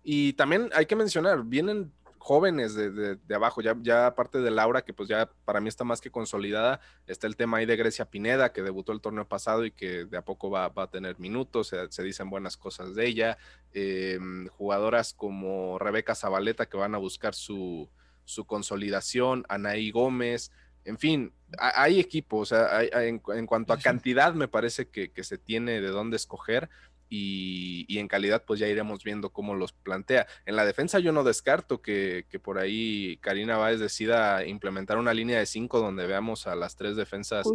Y 0.04 0.34
también 0.34 0.70
hay 0.74 0.86
que 0.86 0.96
mencionar, 0.96 1.44
vienen 1.46 1.94
jóvenes 2.18 2.76
de, 2.76 3.18
abajo, 3.34 3.62
ya, 3.62 3.78
ya 3.82 4.08
aparte 4.08 4.40
de 4.40 4.52
Laura, 4.52 4.84
que 4.84 4.94
pues 4.94 5.08
ya 5.08 5.30
para 5.46 5.62
mí 5.62 5.70
está 5.70 5.86
más 5.86 6.02
que 6.02 6.12
consolidada, 6.12 6.82
está 7.08 7.28
el 7.28 7.38
tema 7.38 7.58
ahí 7.58 7.66
de 7.66 7.78
Grecia 7.78 8.06
Pineda, 8.06 8.52
que 8.52 8.62
debutó 8.62 8.92
el 8.92 9.00
torneo 9.00 9.28
pasado 9.28 9.66
y 9.66 9.72
que 9.72 10.04
de 10.04 10.18
a 10.18 10.26
poco 10.26 10.50
va, 10.50 10.66
a 10.66 10.88
tener 10.88 11.18
minutos, 11.18 11.74
se, 11.90 12.04
dicen 12.04 12.30
buenas 12.30 12.58
cosas 12.58 12.94
de 12.94 13.08
ella, 13.08 13.38
em, 13.74 14.48
jugadoras 14.50 15.14
como 15.14 15.80
Rebeca 15.80 16.14
Zabaleta 16.14 16.68
que 16.68 16.78
van 16.78 16.94
a 16.94 16.98
buscar 16.98 17.34
su, 17.34 17.90
su 18.30 18.46
consolidación, 18.46 19.46
Anaí 19.50 19.92
Gómez, 19.92 20.52
en 20.86 20.98
fin, 20.98 21.34
hay 21.58 22.00
equipos, 22.00 22.52
o 22.52 22.56
sea, 22.56 22.84
en, 22.84 23.20
cuanto 23.20 23.74
a 23.74 23.80
cantidad 23.80 24.34
me 24.34 24.48
parece 24.48 24.88
que, 24.88 25.12
que 25.12 25.24
se 25.24 25.38
tiene 25.38 25.82
de 25.82 25.90
dónde 25.90 26.16
escoger, 26.16 26.70
y, 27.10 27.98
en 27.98 28.08
calidad 28.08 28.44
pues 28.46 28.60
ya 28.60 28.68
iremos 28.68 29.04
viendo 29.04 29.32
cómo 29.32 29.56
los 29.56 29.74
plantea. 29.74 30.28
En 30.46 30.56
la 30.56 30.66
defensa 30.66 31.00
yo 31.00 31.12
no 31.12 31.24
descarto 31.24 31.82
que, 31.82 32.26
por 32.44 32.60
ahí 32.60 33.18
Karina 33.22 33.58
Báez 33.58 33.80
decida 33.80 34.46
implementar 34.46 34.98
una 34.98 35.14
línea 35.14 35.40
de 35.40 35.46
cinco 35.46 35.80
donde 35.80 36.06
veamos 36.06 36.48
a 36.48 36.56
las 36.56 36.76
tres 36.76 36.96
defensas 36.96 37.48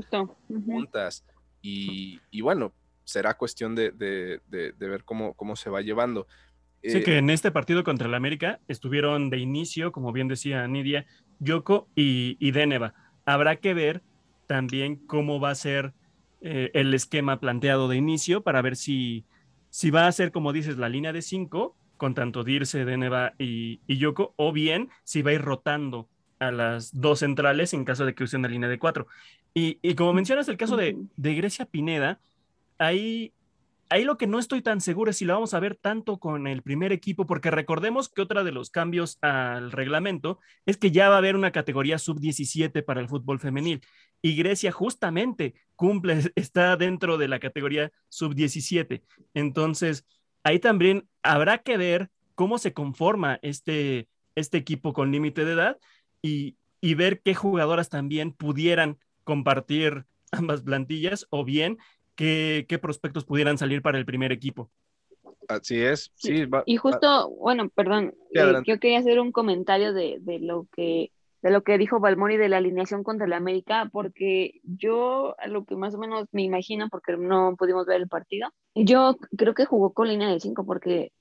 juntas 0.67 1.25
y, 1.63 2.41
bueno, 2.43 2.73
será 3.05 3.35
cuestión 3.35 3.75
de, 3.75 3.91
ver 4.51 5.05
cómo, 5.05 5.35
cómo 5.35 5.57
se 5.57 5.71
va 5.71 5.81
llevando. 5.81 6.27
Sí, 6.87 7.03
que 7.03 7.15
eh, 7.15 7.19
en 7.19 7.31
este 7.31 7.51
partido 7.51 7.83
contra 7.85 8.09
el 8.09 8.15
América 8.15 8.61
estuvieron 8.69 9.31
de 9.31 9.39
inicio, 9.39 9.93
como 9.93 10.13
bien 10.13 10.29
decía 10.29 10.67
Nidia, 10.69 11.07
Yoko 11.39 11.89
y, 11.95 12.37
y 12.41 12.51
Deneva. 12.51 12.95
Habrá 13.25 13.57
que 13.57 13.75
ver 13.75 14.03
también 14.47 14.97
cómo 14.97 15.41
va 15.41 15.51
a 15.51 15.55
ser 15.55 15.95
eh, 16.43 16.71
el 16.75 16.93
esquema 16.93 17.41
planteado 17.41 17.89
de 17.89 17.97
inicio 17.97 18.43
para 18.43 18.61
ver 18.61 18.77
si, 18.77 19.25
si 19.71 19.91
va 19.91 20.07
a 20.07 20.13
ser, 20.13 20.31
como 20.31 20.53
dices, 20.53 20.77
la 20.77 20.89
línea 20.91 21.13
de 21.13 21.23
cinco, 21.23 21.75
con 21.97 22.15
tanto 22.15 22.45
Dirce, 22.45 22.85
Deneva 22.85 23.33
y, 23.39 23.81
y 23.87 23.97
Yoko, 23.97 24.35
o 24.37 24.53
bien 24.53 24.91
si 25.05 25.23
va 25.23 25.31
a 25.31 25.35
ir 25.35 25.43
rotando 25.43 26.09
a 26.39 26.51
las 26.51 27.01
dos 27.01 27.21
centrales 27.21 27.73
en 27.73 27.85
caso 27.85 28.05
de 28.05 28.15
que 28.15 28.25
usen 28.25 28.43
la 28.43 28.49
línea 28.49 28.69
de 28.69 28.79
cuatro. 28.79 29.07
Y, 29.55 29.95
como 29.95 30.13
mencionas 30.13 30.49
el 30.49 30.57
caso 30.57 30.77
de, 30.77 30.97
de 31.17 31.35
Grecia 31.35 31.65
Pineda, 31.65 32.19
ahí 32.77 33.33
ahí 33.95 34.03
lo 34.03 34.19
que 34.19 34.27
no 34.27 34.41
estoy 34.41 34.61
tan 34.61 34.81
seguro 34.81 35.13
es 35.13 35.19
si 35.19 35.25
lo 35.25 35.35
vamos 35.35 35.55
a 35.55 35.61
ver 35.61 35.77
tanto 35.77 36.19
con 36.19 36.49
el 36.49 36.63
primer 36.63 36.91
equipo, 36.91 37.27
porque 37.27 37.53
recordemos 37.53 38.09
que 38.09 38.23
otra 38.23 38.43
de 38.43 38.51
los 38.51 38.71
cambios 38.71 39.19
al 39.23 39.71
reglamento 39.71 40.41
es 40.67 40.77
que 40.77 40.91
ya 40.91 41.09
va 41.09 41.15
a 41.15 41.19
haber 41.19 41.37
una 41.37 41.53
categoría 41.53 41.99
sub-17 41.99 42.85
para 42.85 43.01
el 43.01 43.09
fútbol 43.09 43.39
femenil. 43.39 43.83
Y 44.21 44.35
Grecia 44.35 44.73
justamente 44.73 45.55
cumple, 45.77 46.19
está 46.35 46.77
dentro 46.77 47.19
de 47.19 47.29
la 47.29 47.39
categoría 47.39 47.93
sub-17. 48.09 49.05
Entonces, 49.33 50.05
ahí 50.43 50.59
también 50.59 51.09
habrá 51.23 51.59
que 51.59 51.77
ver 51.77 52.11
cómo 52.35 52.59
se 52.59 52.73
conforma 52.73 53.39
este, 53.43 54.09
este 54.35 54.59
equipo 54.59 54.93
con 54.93 55.13
límite 55.13 55.45
de 55.45 55.53
edad 55.53 55.79
y, 56.21 56.57
y 56.81 56.95
ver 56.95 57.23
qué 57.23 57.37
jugadoras 57.37 57.91
también 57.91 58.33
pudieran 58.33 58.99
compartir 59.23 60.05
ambas 60.33 60.63
plantillas 60.63 61.29
o 61.31 61.45
bien 61.45 61.79
qué, 62.15 62.79
prospectos 62.81 63.25
pudieran 63.25 63.59
salir 63.59 63.83
para 63.83 63.99
el 63.99 64.05
primer 64.05 64.33
equipo. 64.33 64.71
Así 65.49 65.81
es, 65.81 66.11
sí. 66.15 66.45
y 66.65 66.77
justo, 66.77 67.29
bueno, 67.31 67.69
perdón, 67.69 68.15
eh, 68.33 68.63
yo 68.67 68.81
quería 68.81 69.01
hacer 69.01 69.21
un 69.21 69.31
comentario 69.31 69.93
de, 69.93 70.19
lo 70.41 70.67
que 70.75 71.11
de 71.43 71.51
lo 71.51 71.63
que 71.63 71.77
dijo 71.77 72.01
Balmori 72.01 72.39
de 72.39 72.49
la 72.49 72.57
alineación 72.57 73.05
contra 73.05 73.27
el 73.27 73.35
América, 73.35 73.91
porque 73.93 74.61
yo 74.63 75.35
a 75.39 75.47
lo 75.47 75.67
que 75.67 75.77
más 75.77 75.95
o 75.95 75.99
menos 75.99 76.27
me 76.33 76.43
imagino, 76.43 76.89
porque 76.89 77.19
no 77.19 77.57
pudimos 77.59 77.85
ver 77.85 78.01
el 78.01 78.09
partido, 78.09 78.49
yo 78.75 79.19
creo 79.37 79.53
que 79.53 79.67
jugó 79.67 79.93
con 79.93 80.09
línea 80.09 80.31
de 80.31 80.41
cinco, 80.41 80.65
porque 80.65 81.13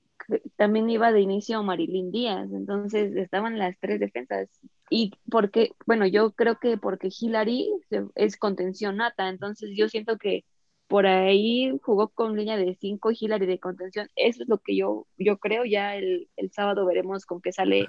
también 0.56 0.88
iba 0.88 1.12
de 1.12 1.20
inicio 1.20 1.62
Marilyn 1.62 2.10
Díaz, 2.10 2.50
entonces 2.52 3.14
estaban 3.16 3.58
las 3.58 3.78
tres 3.78 4.00
defensas. 4.00 4.48
Y 4.90 5.12
porque, 5.30 5.72
bueno, 5.86 6.06
yo 6.06 6.32
creo 6.32 6.58
que 6.58 6.78
porque 6.78 7.10
Hilary 7.20 7.70
es 8.14 8.36
contencionata, 8.36 9.28
entonces 9.28 9.70
yo 9.76 9.88
siento 9.88 10.18
que 10.18 10.44
por 10.86 11.06
ahí 11.06 11.72
jugó 11.82 12.08
con 12.08 12.36
línea 12.36 12.56
de 12.56 12.76
5 12.80 13.10
y 13.10 13.16
Hillary 13.20 13.46
de 13.46 13.58
contención. 13.58 14.08
Eso 14.16 14.42
es 14.42 14.48
lo 14.48 14.58
que 14.58 14.76
yo, 14.76 15.06
yo 15.18 15.38
creo. 15.38 15.64
Ya 15.64 15.96
el, 15.96 16.28
sábado 16.52 16.86
veremos 16.86 17.26
con 17.26 17.40
qué 17.40 17.52
sale 17.52 17.86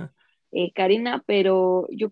eh, 0.51 0.71
Karina, 0.73 1.23
pero 1.25 1.87
yo 1.91 2.11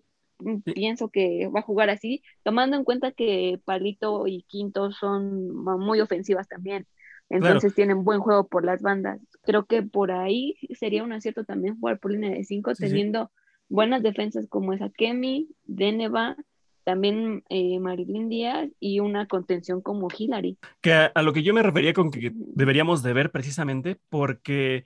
pienso 0.64 1.08
que 1.08 1.48
va 1.48 1.60
a 1.60 1.62
jugar 1.62 1.90
así, 1.90 2.22
tomando 2.42 2.76
en 2.76 2.84
cuenta 2.84 3.12
que 3.12 3.60
Palito 3.64 4.26
y 4.26 4.42
Quinto 4.42 4.92
son 4.92 5.54
muy 5.54 6.00
ofensivas 6.00 6.48
también. 6.48 6.86
Entonces 7.30 7.74
tienen 7.74 8.04
buen 8.04 8.20
juego 8.20 8.46
por 8.46 8.64
las 8.64 8.82
bandas. 8.82 9.20
Creo 9.42 9.64
que 9.64 9.82
por 9.82 10.12
ahí 10.12 10.56
sería 10.78 11.02
un 11.02 11.12
acierto 11.12 11.44
también 11.44 11.78
jugar 11.80 11.98
por 11.98 12.12
línea 12.12 12.30
de 12.30 12.44
5, 12.44 12.74
teniendo 12.74 13.30
buenas 13.68 14.02
defensas 14.02 14.46
como 14.48 14.72
esa 14.72 14.90
Kemi, 14.90 15.48
Deneva, 15.64 16.36
también 16.84 17.42
eh, 17.48 17.80
Marilyn 17.80 18.28
Díaz 18.28 18.68
y 18.78 19.00
una 19.00 19.26
contención 19.26 19.80
como 19.80 20.08
Hillary. 20.16 20.58
Que 20.80 20.92
a, 20.92 21.22
lo 21.22 21.32
que 21.32 21.42
yo 21.42 21.54
me 21.54 21.62
refería 21.62 21.94
con 21.94 22.10
que 22.10 22.30
deberíamos 22.34 23.02
de 23.02 23.12
ver 23.12 23.30
precisamente 23.30 23.98
porque 24.10 24.84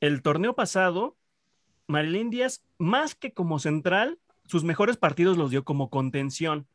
el 0.00 0.22
torneo 0.22 0.54
pasado, 0.54 1.16
Marilyn 1.86 2.30
Díaz, 2.30 2.64
más 2.78 3.14
que 3.14 3.32
como 3.32 3.58
central, 3.58 4.18
sus 4.46 4.64
mejores 4.64 4.96
partidos 4.96 5.36
los 5.36 5.50
dio 5.50 5.64
como 5.64 5.90
contención, 5.90 6.66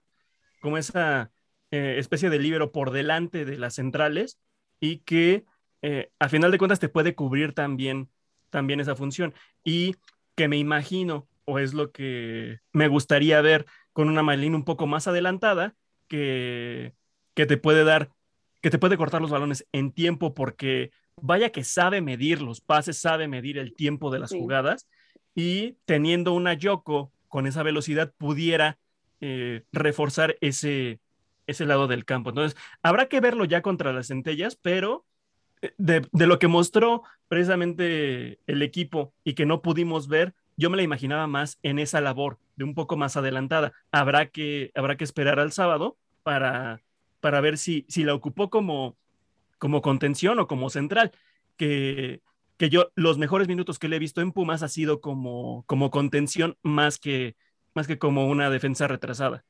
como 0.62 0.77
esa 0.77 1.32
eh, 1.71 1.95
especie 1.97 2.29
de 2.29 2.39
libero 2.39 2.71
por 2.71 2.91
delante 2.91 3.45
de 3.45 3.58
las 3.58 3.75
centrales 3.75 4.39
y 4.79 4.99
que 4.99 5.45
eh, 5.82 6.12
a 6.19 6.29
final 6.29 6.51
de 6.51 6.58
cuentas 6.58 6.79
te 6.79 6.89
puede 6.89 7.15
cubrir 7.15 7.53
también, 7.53 8.10
también 8.49 8.79
esa 8.79 8.95
función. 8.95 9.34
Y 9.63 9.95
que 10.36 10.47
me 10.47 10.58
imagino, 10.58 11.27
o 11.45 11.60
es 11.60 11.73
lo 11.73 11.91
que 11.91 12.60
me 12.71 12.88
gustaría 12.88 13.41
ver, 13.41 13.65
con 13.99 14.07
una 14.07 14.23
Maylin 14.23 14.55
un 14.55 14.63
poco 14.63 14.88
más 14.88 15.09
adelantada 15.09 15.75
que, 16.07 16.93
que 17.33 17.45
te 17.45 17.57
puede 17.57 17.83
dar, 17.83 18.09
que 18.62 18.69
te 18.69 18.79
puede 18.79 18.95
cortar 18.95 19.21
los 19.21 19.29
balones 19.29 19.67
en 19.73 19.91
tiempo 19.91 20.33
porque 20.33 20.91
vaya 21.17 21.49
que 21.49 21.65
sabe 21.65 21.99
medir 21.99 22.41
los 22.41 22.62
pases, 22.62 22.97
sabe 22.97 23.27
medir 23.27 23.57
el 23.57 23.75
tiempo 23.75 24.09
de 24.09 24.19
las 24.19 24.31
jugadas 24.31 24.88
y 25.35 25.75
teniendo 25.83 26.31
una 26.31 26.53
Yoko 26.53 27.12
con 27.27 27.45
esa 27.45 27.62
velocidad 27.62 28.13
pudiera 28.17 28.77
eh, 29.19 29.65
reforzar 29.73 30.38
ese, 30.39 31.01
ese 31.45 31.65
lado 31.65 31.88
del 31.88 32.05
campo. 32.05 32.29
Entonces, 32.29 32.57
habrá 32.81 33.09
que 33.09 33.19
verlo 33.19 33.43
ya 33.43 33.62
contra 33.62 33.91
las 33.91 34.07
centellas, 34.07 34.55
pero 34.55 35.05
eh, 35.62 35.73
de, 35.77 36.07
de, 36.13 36.25
lo 36.25 36.39
que 36.39 36.47
mostró 36.47 37.03
precisamente 37.27 38.39
el 38.47 38.62
equipo 38.62 39.13
y 39.25 39.33
que 39.33 39.45
no 39.45 39.62
pudimos 39.62 40.07
ver, 40.07 40.35
yo 40.59 40.69
me 40.69 40.75
la 40.75 40.83
imaginaba 40.83 41.25
más 41.25 41.57
en 41.63 41.79
esa 41.79 42.01
labor, 42.01 42.37
de 42.57 42.65
un 42.65 42.75
poco 42.75 42.97
más 42.97 43.15
adelantada. 43.15 43.71
Habrá 43.91 44.27
que, 44.27 44.71
habrá 44.75 44.97
que 44.97 45.05
esperar 45.05 45.39
al 45.39 45.53
sábado 45.53 45.97
para, 46.21 46.81
para 47.21 47.39
ver 47.39 47.57
si, 47.57 47.85
si 47.87 48.03
la 48.03 48.13
ocupó 48.13 48.49
como, 48.49 48.97
como 49.57 49.81
contención 49.81 50.37
o 50.37 50.47
como 50.47 50.69
central, 50.69 51.13
que, 51.55 52.21
que 52.57 52.69
yo 52.69 52.91
los 52.95 53.17
mejores 53.17 53.47
minutos 53.47 53.79
que 53.79 53.87
le 53.87 53.95
he 53.95 53.99
visto 53.99 54.19
en 54.19 54.33
Pumas 54.33 54.61
ha 54.61 54.67
sido 54.67 54.99
como, 54.99 55.63
como 55.65 55.91
contención 55.91 56.57
más 56.61 56.99
que, 56.99 57.37
más 57.73 57.87
que 57.87 57.97
como 57.97 58.27
una 58.27 58.49
defensa 58.49 58.85
retrasada. 58.89 59.45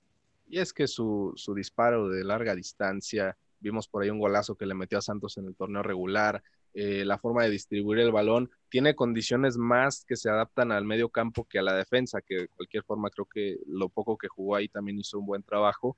Y 0.48 0.60
es 0.60 0.74
que 0.74 0.88
su, 0.88 1.34
su 1.36 1.56
disparo 1.56 2.08
de 2.08 2.24
larga 2.24 2.54
distancia, 2.54 3.36
vimos 3.60 3.88
por 3.88 4.04
ahí 4.04 4.12
un 4.12 4.20
golazo 4.20 4.56
que 4.56 4.68
le 4.68 4.76
metió 4.76 5.00
a 5.00 5.02
Santos 5.02 5.38
en 5.38 5.48
el 5.48 5.56
torneo 5.56 5.82
regular, 5.82 6.44
eh, 6.74 7.04
la 7.04 7.18
forma 7.18 7.44
de 7.44 7.50
distribuir 7.50 8.00
el 8.00 8.12
balón, 8.12 8.50
tiene 8.70 8.96
condiciones 8.96 9.58
más 9.58 10.06
que 10.06 10.16
se 10.16 10.30
adaptan 10.30 10.72
al 10.72 10.86
medio 10.86 11.10
campo 11.10 11.46
que 11.46 11.58
a 11.58 11.64
la 11.64 11.74
defensa, 11.74 12.22
que 12.22 12.42
de 12.42 12.48
cualquier 12.50 12.84
forma 12.84 13.10
creo 13.10 13.26
que 13.26 13.58
lo 13.66 13.90
poco 13.90 14.18
que 14.18 14.28
jugó 14.28 14.56
ahí 14.56 14.70
también 14.70 15.00
hizo 15.00 15.18
un 15.20 15.26
buen 15.26 15.44
trabajo. 15.44 15.98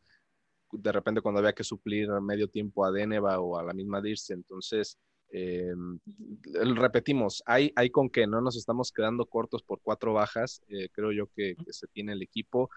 De 0.72 0.92
repente 0.92 1.20
cuando 1.20 1.40
había 1.40 1.54
que 1.54 1.66
suplir 1.66 2.10
medio 2.22 2.48
tiempo 2.48 2.86
a 2.86 2.92
Deneva 2.92 3.40
o 3.42 3.58
a 3.58 3.64
la 3.64 3.74
misma 3.74 4.02
Dirce, 4.02 4.34
entonces 4.34 4.98
eh, 5.34 5.74
repetimos, 6.76 7.44
hay, 7.46 7.74
hay 7.76 7.90
con 7.90 8.10
que 8.10 8.26
no 8.26 8.40
nos 8.40 8.56
estamos 8.56 8.94
quedando 8.94 9.26
cortos 9.26 9.64
por 9.64 9.82
cuatro 9.82 10.14
bajas, 10.14 10.62
eh, 10.70 10.88
creo 10.94 11.12
yo 11.12 11.28
que, 11.36 11.56
se 11.70 11.88
tiene 11.88 12.14
el 12.14 12.22
equipo. 12.22 12.70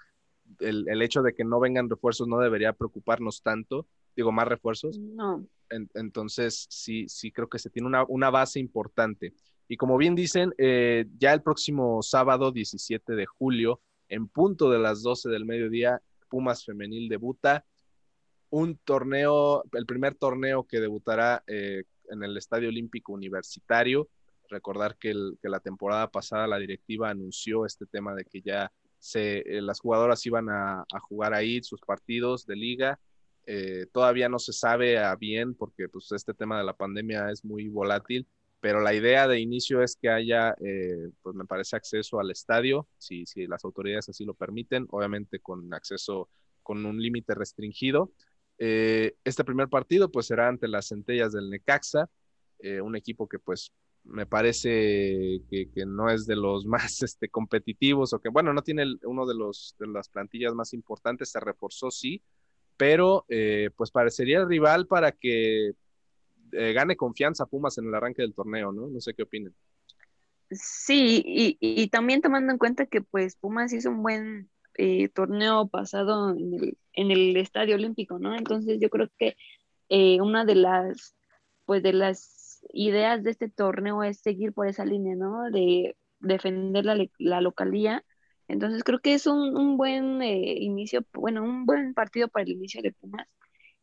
El, 0.59 0.89
el, 0.89 1.01
hecho 1.01 1.23
de 1.23 1.33
que 1.33 1.45
no 1.45 1.61
vengan 1.61 1.89
refuerzos 1.89 2.29
no 2.29 2.39
debería 2.39 2.73
preocuparnos 2.73 3.43
tanto, 3.43 3.87
digo, 4.17 4.33
más 4.33 4.49
refuerzos. 4.49 4.99
No 4.99 5.47
entonces, 5.95 6.67
sí, 6.71 7.09
sí 7.09 7.31
creo 7.31 7.49
que 7.49 7.59
se 7.59 7.71
tiene 7.71 7.89
una, 8.09 8.31
base 8.31 8.61
importante. 8.61 9.35
Y 9.69 9.77
como 9.77 9.97
bien 9.97 10.15
dicen, 10.15 10.53
eh, 10.59 11.07
ya 11.19 11.33
el 11.33 11.43
próximo 11.43 12.03
sábado 12.03 12.53
17 12.53 13.15
de 13.15 13.27
julio, 13.27 13.81
en 14.09 14.29
punto 14.29 14.71
de 14.71 14.79
las 14.79 15.03
12 15.03 15.31
del 15.31 15.45
mediodía, 15.45 16.01
Pumas 16.29 16.65
Femenil 16.65 17.09
debuta. 17.09 17.65
un 18.51 18.77
torneo, 18.77 19.65
el 19.73 19.85
primer 19.85 20.15
torneo 20.15 20.65
que 20.65 20.81
debutará 20.81 21.43
eh, 21.47 21.85
en 22.11 22.23
el 22.23 22.37
Estadio 22.37 22.69
Olímpico 22.69 23.13
Universitario. 23.13 24.09
Recordar 24.49 24.97
que, 24.97 25.15
la 25.43 25.61
temporada 25.61 26.09
pasada 26.11 26.47
la 26.47 26.59
directiva 26.59 27.11
anunció 27.11 27.67
este 27.67 27.87
tema 27.87 28.15
de 28.15 28.25
que 28.25 28.43
ya 28.43 28.71
se, 28.99 29.39
eh, 29.39 29.63
las 29.63 29.81
jugadoras 29.81 30.25
iban 30.27 30.49
a, 30.51 30.85
jugar 31.03 31.35
ahí 31.35 31.63
sus 31.63 31.81
partidos 31.81 32.47
de 32.47 32.57
liga. 32.57 33.01
Eh, 33.47 33.87
todavía 33.93 34.29
no 34.29 34.39
se 34.39 34.53
sabe 34.53 34.99
a 34.99 35.15
bien 35.17 35.55
porque 35.55 35.89
pues, 35.89 36.11
este 36.13 36.35
tema 36.35 36.59
de 36.59 36.65
la 36.65 36.77
pandemia 36.77 37.31
es 37.31 37.45
muy 37.45 37.69
volátil, 37.69 38.27
pero 38.61 38.81
la 38.81 38.95
idea 38.95 39.29
de 39.29 39.41
inicio 39.41 39.83
es 39.83 39.97
que 39.97 40.09
haya, 40.09 40.55
pues 41.23 41.37
me 41.37 41.45
parece, 41.45 41.77
acceso 41.77 42.19
al 42.19 42.31
estadio, 42.31 42.89
si, 42.97 43.27
si 43.27 43.47
las 43.47 43.63
autoridades 43.65 44.09
así 44.09 44.25
lo 44.25 44.33
permiten, 44.33 44.87
obviamente 44.91 45.39
con 45.41 45.75
acceso 45.75 46.31
con 46.65 46.85
un 46.85 47.01
límite 47.01 47.35
restringido. 47.35 48.11
Eh, 48.59 49.15
este 49.25 49.45
primer 49.45 49.69
partido 49.69 50.11
pues 50.11 50.27
será 50.27 50.49
ante 50.49 50.67
las 50.67 50.89
centellas 50.89 51.33
del 51.33 51.51
Necaxa, 51.51 52.11
eh, 52.59 52.81
un 52.81 52.97
equipo 52.97 53.29
que 53.29 53.39
pues 53.39 53.73
me 54.05 54.27
parece 54.27 55.43
que, 55.51 55.69
no 55.87 56.11
es 56.11 56.27
de 56.27 56.37
los 56.37 56.67
más 56.67 57.03
este, 57.03 57.29
competitivos 57.29 58.13
o 58.13 58.21
que 58.21 58.29
bueno, 58.29 58.53
no 58.53 58.63
tiene 58.63 58.85
uno 59.05 59.27
de, 59.27 59.35
los, 59.35 59.77
de 59.79 59.87
las 59.87 60.09
plantillas 60.09 60.55
más 60.55 60.73
importantes, 60.73 61.31
se 61.31 61.41
reforzó 61.41 61.93
sí, 61.93 62.23
pero 62.77 63.25
eh, 63.29 63.71
pues 63.77 63.91
parecería 63.91 64.39
el 64.39 64.49
rival 64.49 64.87
para 64.87 65.13
que 65.13 65.73
gane 66.51 66.97
confianza 66.97 67.47
Pumas 67.47 67.79
en 67.79 67.89
el 67.89 67.95
arranque 67.97 68.23
del 68.23 68.33
torneo, 68.33 68.71
¿no? 68.71 68.87
No 68.87 69.01
sé 69.01 69.13
qué 69.13 69.25
opinan. 69.25 69.53
Sí, 70.51 71.23
y, 71.27 71.57
y, 71.61 71.89
también 71.89 72.21
tomando 72.21 72.53
en 72.53 72.59
cuenta 72.59 72.87
que 72.87 73.01
pues 73.01 73.35
Pumas 73.35 73.73
hizo 73.73 73.91
un 73.91 74.03
buen 74.03 74.51
eh, 74.77 75.09
torneo 75.09 75.69
pasado 75.69 76.31
en 76.31 76.55
el, 76.55 76.79
en 76.93 77.11
el, 77.11 77.37
Estadio 77.37 77.77
Olímpico, 77.77 78.19
¿no? 78.19 78.35
Entonces 78.37 78.79
yo 78.81 78.91
creo 78.91 79.09
que 79.19 79.37
eh, 79.89 80.21
una 80.21 80.45
de 80.45 80.57
las, 80.57 81.17
pues 81.65 81.83
de 81.83 81.93
las 81.93 82.61
ideas 82.73 83.23
de 83.23 83.31
este 83.31 83.49
torneo 83.49 84.03
es 84.03 84.21
seguir 84.21 84.53
por 84.53 84.67
esa 84.67 84.85
línea, 84.85 85.15
¿no? 85.17 85.51
De 85.51 85.97
defender 86.21 86.85
la, 86.85 86.97
la 87.19 87.41
localía. 87.41 88.05
Entonces 88.49 88.85
creo 88.85 89.01
que 89.01 89.15
es 89.15 89.27
un, 89.27 89.57
un 89.57 89.77
buen 89.77 90.23
eh, 90.23 90.57
inicio, 90.61 91.05
bueno, 91.15 91.43
un 91.43 91.67
buen 91.67 91.95
partido 91.95 92.29
para 92.29 92.45
el 92.45 92.51
inicio 92.51 92.83
de 92.83 92.93
Pumas. 92.93 93.27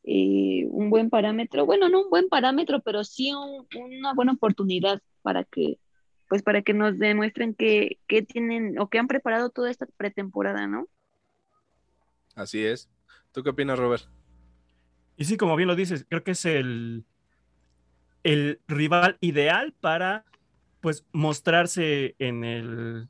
un 0.04 0.90
buen 0.90 1.10
parámetro, 1.10 1.66
bueno, 1.66 1.90
no 1.90 2.04
un 2.04 2.10
buen 2.10 2.30
parámetro, 2.30 2.82
pero 2.82 3.04
sí 3.04 3.32
una 3.34 4.14
buena 4.14 4.34
oportunidad 4.34 5.02
para 5.22 5.44
que 5.44 5.80
pues 6.32 6.44
para 6.44 6.62
que 6.62 6.74
nos 6.74 6.98
demuestren 6.98 7.54
que, 7.54 8.00
tienen 8.26 8.80
o 8.80 8.88
que 8.88 8.98
han 8.98 9.08
preparado 9.08 9.50
toda 9.50 9.70
esta 9.70 9.86
pretemporada, 9.98 10.66
¿no? 10.66 10.88
Así 12.36 12.66
es. 12.66 12.90
¿Tú 13.34 13.44
qué 13.44 13.50
opinas, 13.50 13.78
Robert? 13.78 14.06
Y 15.18 15.26
sí, 15.26 15.36
como 15.36 15.58
bien 15.58 15.68
lo 15.68 15.76
dices, 15.76 16.06
creo 16.08 16.24
que 16.24 16.32
es 16.32 16.46
el, 16.46 17.04
el 18.24 18.62
rival 18.70 19.18
ideal 19.20 19.74
para 19.74 20.24
pues 20.80 21.06
mostrarse 21.12 22.16
en 22.18 22.46
el, 22.46 23.10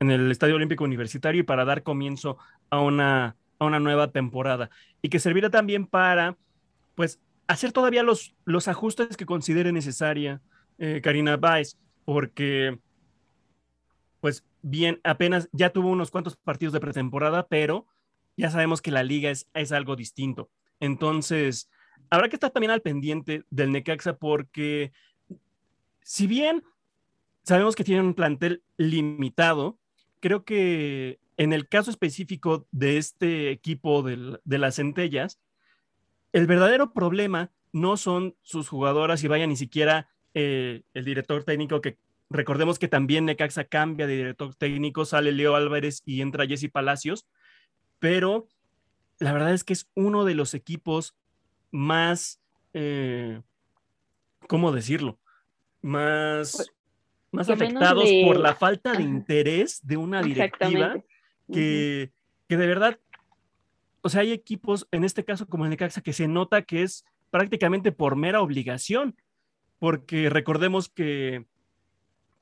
en 0.00 0.10
el 0.10 0.30
Estadio 0.30 0.56
Olímpico 0.56 0.84
Universitario 0.84 1.40
y 1.40 1.44
para 1.44 1.64
dar 1.64 1.82
comienzo 1.82 2.38
a 2.70 2.80
una, 2.80 3.36
a 3.58 3.64
una 3.64 3.78
nueva 3.78 4.10
temporada. 4.10 4.70
Y 5.02 5.10
que 5.10 5.20
servirá 5.20 5.50
también 5.50 5.86
para 5.86 6.36
pues 6.94 7.20
hacer 7.46 7.72
todavía 7.72 8.02
los, 8.02 8.34
los 8.44 8.66
ajustes 8.66 9.16
que 9.16 9.26
considere 9.26 9.72
necesaria 9.72 10.40
eh, 10.78 11.00
Karina 11.02 11.36
Baez 11.36 11.76
porque, 12.04 12.78
pues 14.20 14.44
bien, 14.62 15.00
apenas 15.04 15.48
ya 15.52 15.70
tuvo 15.70 15.90
unos 15.90 16.10
cuantos 16.10 16.36
partidos 16.36 16.72
de 16.72 16.80
pretemporada, 16.80 17.46
pero 17.46 17.86
ya 18.36 18.50
sabemos 18.50 18.80
que 18.80 18.90
la 18.90 19.02
liga 19.02 19.30
es, 19.30 19.48
es 19.52 19.70
algo 19.70 19.96
distinto. 19.96 20.50
Entonces, 20.80 21.70
habrá 22.08 22.28
que 22.28 22.36
estar 22.36 22.50
también 22.50 22.70
al 22.70 22.80
pendiente 22.80 23.44
del 23.50 23.70
Necaxa 23.70 24.16
porque, 24.16 24.92
si 26.02 26.26
bien 26.26 26.62
sabemos 27.42 27.74
que 27.74 27.84
tiene 27.84 28.00
un 28.00 28.14
plantel 28.14 28.62
limitado, 28.78 29.78
creo 30.20 30.44
que 30.44 31.18
en 31.36 31.52
el 31.52 31.68
caso 31.68 31.90
específico 31.90 32.66
de 32.70 32.98
este 32.98 33.50
equipo 33.50 34.02
de 34.02 34.58
las 34.58 34.76
centellas, 34.76 35.40
el 36.32 36.46
verdadero 36.46 36.92
problema 36.92 37.50
no 37.72 37.96
son 37.96 38.36
sus 38.42 38.68
jugadoras 38.68 39.24
y 39.24 39.28
vaya 39.28 39.46
ni 39.46 39.56
siquiera 39.56 40.08
eh, 40.34 40.82
el 40.94 41.04
director 41.04 41.44
técnico 41.44 41.80
que 41.80 41.98
recordemos 42.28 42.78
que 42.78 42.88
también 42.88 43.24
Necaxa 43.24 43.64
cambia 43.64 44.06
de 44.06 44.16
director 44.16 44.54
técnico, 44.54 45.04
sale 45.04 45.32
Leo 45.32 45.56
Álvarez 45.56 46.02
y 46.04 46.20
entra 46.20 46.46
Jesse 46.46 46.70
Palacios, 46.70 47.26
pero 47.98 48.46
la 49.18 49.32
verdad 49.32 49.52
es 49.52 49.64
que 49.64 49.72
es 49.72 49.88
uno 49.94 50.24
de 50.24 50.34
los 50.34 50.54
equipos 50.54 51.16
más, 51.70 52.40
eh, 52.72 53.42
¿cómo 54.46 54.72
decirlo? 54.72 55.18
Más, 55.82 56.70
más 57.32 57.48
afectados 57.48 58.08
por 58.24 58.38
la 58.38 58.54
falta 58.54 58.92
de 58.92 59.02
interés 59.02 59.86
de 59.86 59.96
una 59.96 60.22
directiva 60.22 61.02
que, 61.52 62.12
que 62.48 62.56
de 62.56 62.66
verdad, 62.66 62.98
o 64.02 64.08
sea, 64.08 64.22
hay 64.22 64.32
equipos, 64.32 64.88
en 64.90 65.04
este 65.04 65.24
caso 65.24 65.46
como 65.46 65.64
el 65.64 65.70
Necaxa, 65.70 66.00
que 66.00 66.12
se 66.12 66.28
nota 66.28 66.62
que 66.62 66.82
es 66.82 67.04
prácticamente 67.30 67.92
por 67.92 68.16
mera 68.16 68.40
obligación 68.40 69.16
porque 69.80 70.28
recordemos 70.28 70.88
que, 70.88 71.46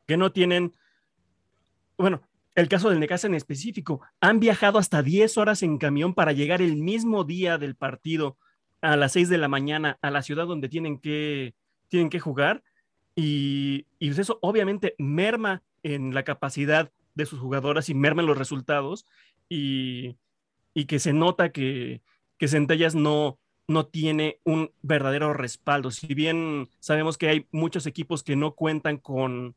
que 0.06 0.16
no 0.16 0.32
tienen, 0.32 0.74
bueno, 1.96 2.20
el 2.54 2.68
caso 2.68 2.90
del 2.90 2.98
Necaxa 2.98 3.28
en 3.28 3.34
específico, 3.34 4.02
han 4.20 4.40
viajado 4.40 4.78
hasta 4.78 5.02
10 5.02 5.38
horas 5.38 5.62
en 5.62 5.78
camión 5.78 6.12
para 6.12 6.32
llegar 6.32 6.60
el 6.60 6.76
mismo 6.76 7.24
día 7.24 7.56
del 7.56 7.76
partido 7.76 8.36
a 8.82 8.96
las 8.96 9.12
6 9.12 9.28
de 9.28 9.38
la 9.38 9.48
mañana 9.48 9.98
a 10.02 10.10
la 10.10 10.22
ciudad 10.22 10.46
donde 10.46 10.68
tienen 10.68 10.98
que, 10.98 11.54
tienen 11.88 12.10
que 12.10 12.18
jugar 12.18 12.64
y, 13.20 13.84
pues 13.98 14.20
eso 14.20 14.38
obviamente 14.42 14.94
merma 14.96 15.64
en 15.82 16.14
la 16.14 16.22
capacidad 16.22 16.92
de 17.16 17.26
sus 17.26 17.40
jugadoras 17.40 17.88
y 17.88 17.94
merma 17.94 18.22
en 18.22 18.28
los 18.28 18.38
resultados 18.38 19.06
y, 19.48 20.16
que 20.86 21.00
se 21.00 21.12
nota 21.12 21.50
que, 21.50 22.00
que 22.38 22.46
Centellas 22.46 22.94
no, 22.94 23.40
tiene 23.90 24.38
un 24.44 24.70
verdadero 24.82 25.34
respaldo. 25.34 25.90
Si 25.90 26.14
bien 26.14 26.68
sabemos 26.78 27.18
que 27.18 27.28
hay 27.28 27.46
muchos 27.50 27.86
equipos 27.86 28.22
que 28.22 28.36
no 28.36 28.52
cuentan 28.52 28.98
con, 28.98 29.56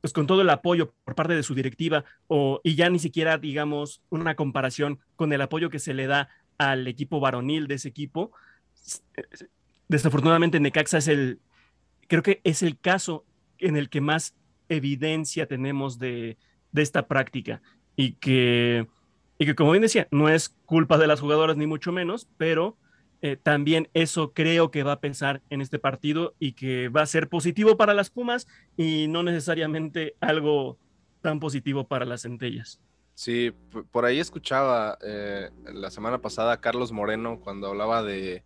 pues, 0.00 0.14
todo 0.14 0.40
el 0.40 0.48
apoyo 0.48 0.94
por 1.04 1.14
parte 1.14 1.34
de 1.34 1.42
su 1.42 1.54
directiva, 1.54 2.06
y 2.62 2.74
ya 2.74 2.88
ni 2.88 2.98
siquiera, 2.98 3.36
digamos, 3.36 4.00
una 4.08 4.34
comparación 4.34 4.98
con 5.14 5.30
el 5.34 5.42
apoyo 5.42 5.68
que 5.68 5.78
se 5.78 5.92
le 5.92 6.06
da 6.06 6.30
al 6.56 6.86
equipo 6.86 7.20
varonil 7.20 7.66
de 7.66 7.74
ese 7.74 7.90
equipo. 7.90 8.32
Desafortunadamente, 9.88 10.58
Necaxa 10.58 10.96
es 10.96 11.08
el, 11.08 11.40
creo 12.06 12.22
que 12.22 12.40
es 12.44 12.62
el 12.62 12.78
caso 12.78 13.24
en 13.58 13.76
el 13.76 13.88
que 13.88 14.00
más 14.00 14.34
evidencia 14.68 15.46
tenemos 15.46 15.98
de, 15.98 16.36
de 16.72 16.82
esta 16.82 17.06
práctica 17.06 17.62
y 17.96 18.12
que, 18.12 18.86
y 19.38 19.46
que, 19.46 19.54
como 19.54 19.72
bien 19.72 19.82
decía, 19.82 20.08
no 20.10 20.28
es 20.28 20.50
culpa 20.66 20.98
de 20.98 21.06
las 21.06 21.20
jugadoras 21.20 21.56
ni 21.56 21.66
mucho 21.66 21.92
menos, 21.92 22.28
pero 22.36 22.76
eh, 23.22 23.36
también 23.36 23.88
eso 23.94 24.32
creo 24.32 24.70
que 24.70 24.82
va 24.82 24.92
a 24.92 25.00
pensar 25.00 25.42
en 25.50 25.60
este 25.60 25.78
partido 25.78 26.34
y 26.38 26.52
que 26.52 26.88
va 26.88 27.02
a 27.02 27.06
ser 27.06 27.28
positivo 27.28 27.76
para 27.76 27.94
las 27.94 28.10
Pumas 28.10 28.46
y 28.76 29.08
no 29.08 29.22
necesariamente 29.22 30.14
algo 30.20 30.78
tan 31.22 31.40
positivo 31.40 31.88
para 31.88 32.04
las 32.04 32.22
centellas. 32.22 32.80
Sí, 33.14 33.52
por 33.90 34.04
ahí 34.04 34.20
escuchaba 34.20 34.98
eh, 35.02 35.48
la 35.72 35.90
semana 35.90 36.20
pasada 36.20 36.52
a 36.52 36.60
Carlos 36.60 36.92
Moreno 36.92 37.40
cuando 37.40 37.68
hablaba 37.68 38.02
de, 38.02 38.44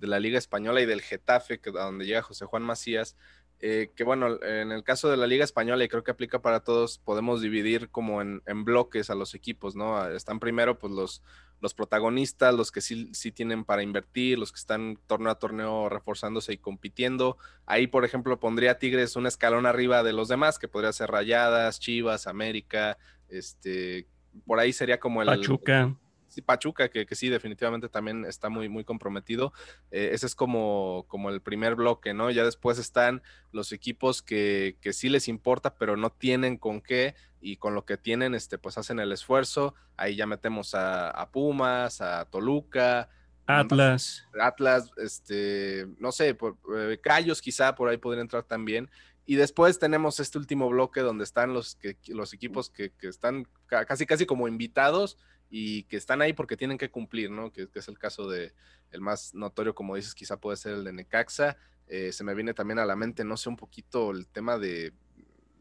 de, 0.00 0.06
la 0.06 0.20
Liga 0.20 0.38
Española 0.38 0.80
y 0.80 0.86
del 0.86 1.02
Getafe, 1.02 1.60
que, 1.60 1.70
a 1.70 1.84
donde 1.84 2.06
llega 2.06 2.22
José 2.22 2.44
Juan 2.46 2.62
Macías, 2.62 3.16
eh, 3.60 3.90
que 3.94 4.04
bueno, 4.04 4.42
en 4.42 4.72
el 4.72 4.82
caso 4.82 5.10
de 5.10 5.18
la 5.18 5.26
Liga 5.26 5.44
Española, 5.44 5.84
y 5.84 5.88
creo 5.88 6.02
que 6.02 6.10
aplica 6.10 6.40
para 6.40 6.60
todos, 6.60 6.98
podemos 6.98 7.42
dividir 7.42 7.90
como 7.90 8.22
en, 8.22 8.42
en 8.46 8.64
bloques 8.64 9.10
a 9.10 9.14
los 9.14 9.34
equipos, 9.34 9.76
¿no? 9.76 10.08
Están 10.08 10.40
primero 10.40 10.78
pues 10.78 10.92
los, 10.92 11.22
los 11.60 11.74
protagonistas, 11.74 12.54
los 12.54 12.72
que 12.72 12.80
sí, 12.80 13.10
sí 13.12 13.32
tienen 13.32 13.64
para 13.64 13.82
invertir, 13.82 14.38
los 14.38 14.50
que 14.50 14.58
están 14.58 14.98
torneo 15.06 15.30
a 15.30 15.38
torneo 15.38 15.88
reforzándose 15.88 16.54
y 16.54 16.58
compitiendo. 16.58 17.36
Ahí, 17.66 17.86
por 17.86 18.04
ejemplo, 18.04 18.40
pondría 18.40 18.78
Tigres 18.78 19.16
un 19.16 19.26
escalón 19.26 19.66
arriba 19.66 20.02
de 20.02 20.14
los 20.14 20.28
demás, 20.28 20.58
que 20.58 20.68
podría 20.68 20.92
ser 20.92 21.10
Rayadas, 21.10 21.80
Chivas, 21.80 22.26
América, 22.26 22.96
este, 23.28 24.06
por 24.46 24.58
ahí 24.58 24.72
sería 24.72 24.98
como 24.98 25.22
el... 25.22 25.28
Pachuca. 25.28 25.94
Sí, 26.30 26.42
Pachuca, 26.42 26.88
que, 26.88 27.06
que, 27.06 27.14
sí, 27.16 27.28
definitivamente 27.28 27.88
también 27.88 28.24
está 28.24 28.48
muy, 28.48 28.68
muy 28.68 28.84
comprometido. 28.84 29.52
Eh, 29.90 30.10
ese 30.12 30.26
es 30.26 30.36
como, 30.36 31.04
como 31.08 31.28
el 31.28 31.42
primer 31.42 31.74
bloque, 31.74 32.14
¿no? 32.14 32.30
Ya 32.30 32.44
después 32.44 32.78
están 32.78 33.20
los 33.50 33.72
equipos 33.72 34.22
que, 34.22 34.78
que 34.80 34.92
sí 34.92 35.08
les 35.08 35.26
importa, 35.26 35.74
pero 35.74 35.96
no 35.96 36.10
tienen 36.10 36.56
con 36.56 36.80
qué 36.80 37.16
y 37.40 37.56
con 37.56 37.74
lo 37.74 37.84
que 37.84 37.96
tienen, 37.96 38.36
este, 38.36 38.58
pues 38.58 38.78
hacen 38.78 39.00
el 39.00 39.10
esfuerzo. 39.10 39.74
Ahí 39.96 40.14
ya 40.14 40.24
metemos 40.24 40.72
a, 40.74 41.28
Pumas, 41.32 42.00
a 42.00 42.24
Toluca. 42.26 43.08
Atlas. 43.46 44.24
Atlas, 44.40 44.92
este, 44.98 45.88
no 45.98 46.12
sé, 46.12 46.36
por, 46.36 46.58
eh, 46.78 47.00
Callos 47.02 47.42
quizá 47.42 47.74
por 47.74 47.88
ahí 47.88 47.96
podría 47.96 48.22
entrar 48.22 48.44
también. 48.44 48.88
Y 49.26 49.34
después 49.34 49.80
tenemos 49.80 50.20
este 50.20 50.38
último 50.38 50.68
bloque 50.68 51.00
donde 51.00 51.24
están 51.24 51.54
los, 51.54 51.74
que, 51.74 51.96
los 52.06 52.32
equipos 52.32 52.70
que, 52.70 52.92
que 52.92 53.08
están 53.08 53.48
casi 53.66 54.06
casi 54.06 54.26
como 54.26 54.46
invitados 54.46 55.18
y 55.50 55.82
que 55.84 55.96
están 55.96 56.22
ahí 56.22 56.32
porque 56.32 56.56
tienen 56.56 56.78
que 56.78 56.90
cumplir, 56.90 57.30
¿no? 57.30 57.52
Que, 57.52 57.68
es 57.74 57.88
el 57.88 57.98
caso 57.98 58.28
de 58.28 58.52
el 58.92 59.00
más 59.00 59.34
notorio, 59.34 59.74
como 59.74 59.96
dices, 59.96 60.14
quizá 60.14 60.38
puede 60.38 60.56
ser 60.56 60.74
el 60.74 60.84
de 60.84 60.92
Necaxa. 60.92 61.56
Eh, 61.88 62.12
se 62.12 62.22
me 62.22 62.34
viene 62.34 62.54
también 62.54 62.78
a 62.78 62.86
la 62.86 62.94
mente, 62.94 63.24
no 63.24 63.36
sé, 63.36 63.48
un 63.48 63.56
poquito 63.56 64.12
el 64.12 64.28
tema 64.28 64.58
de, 64.58 64.92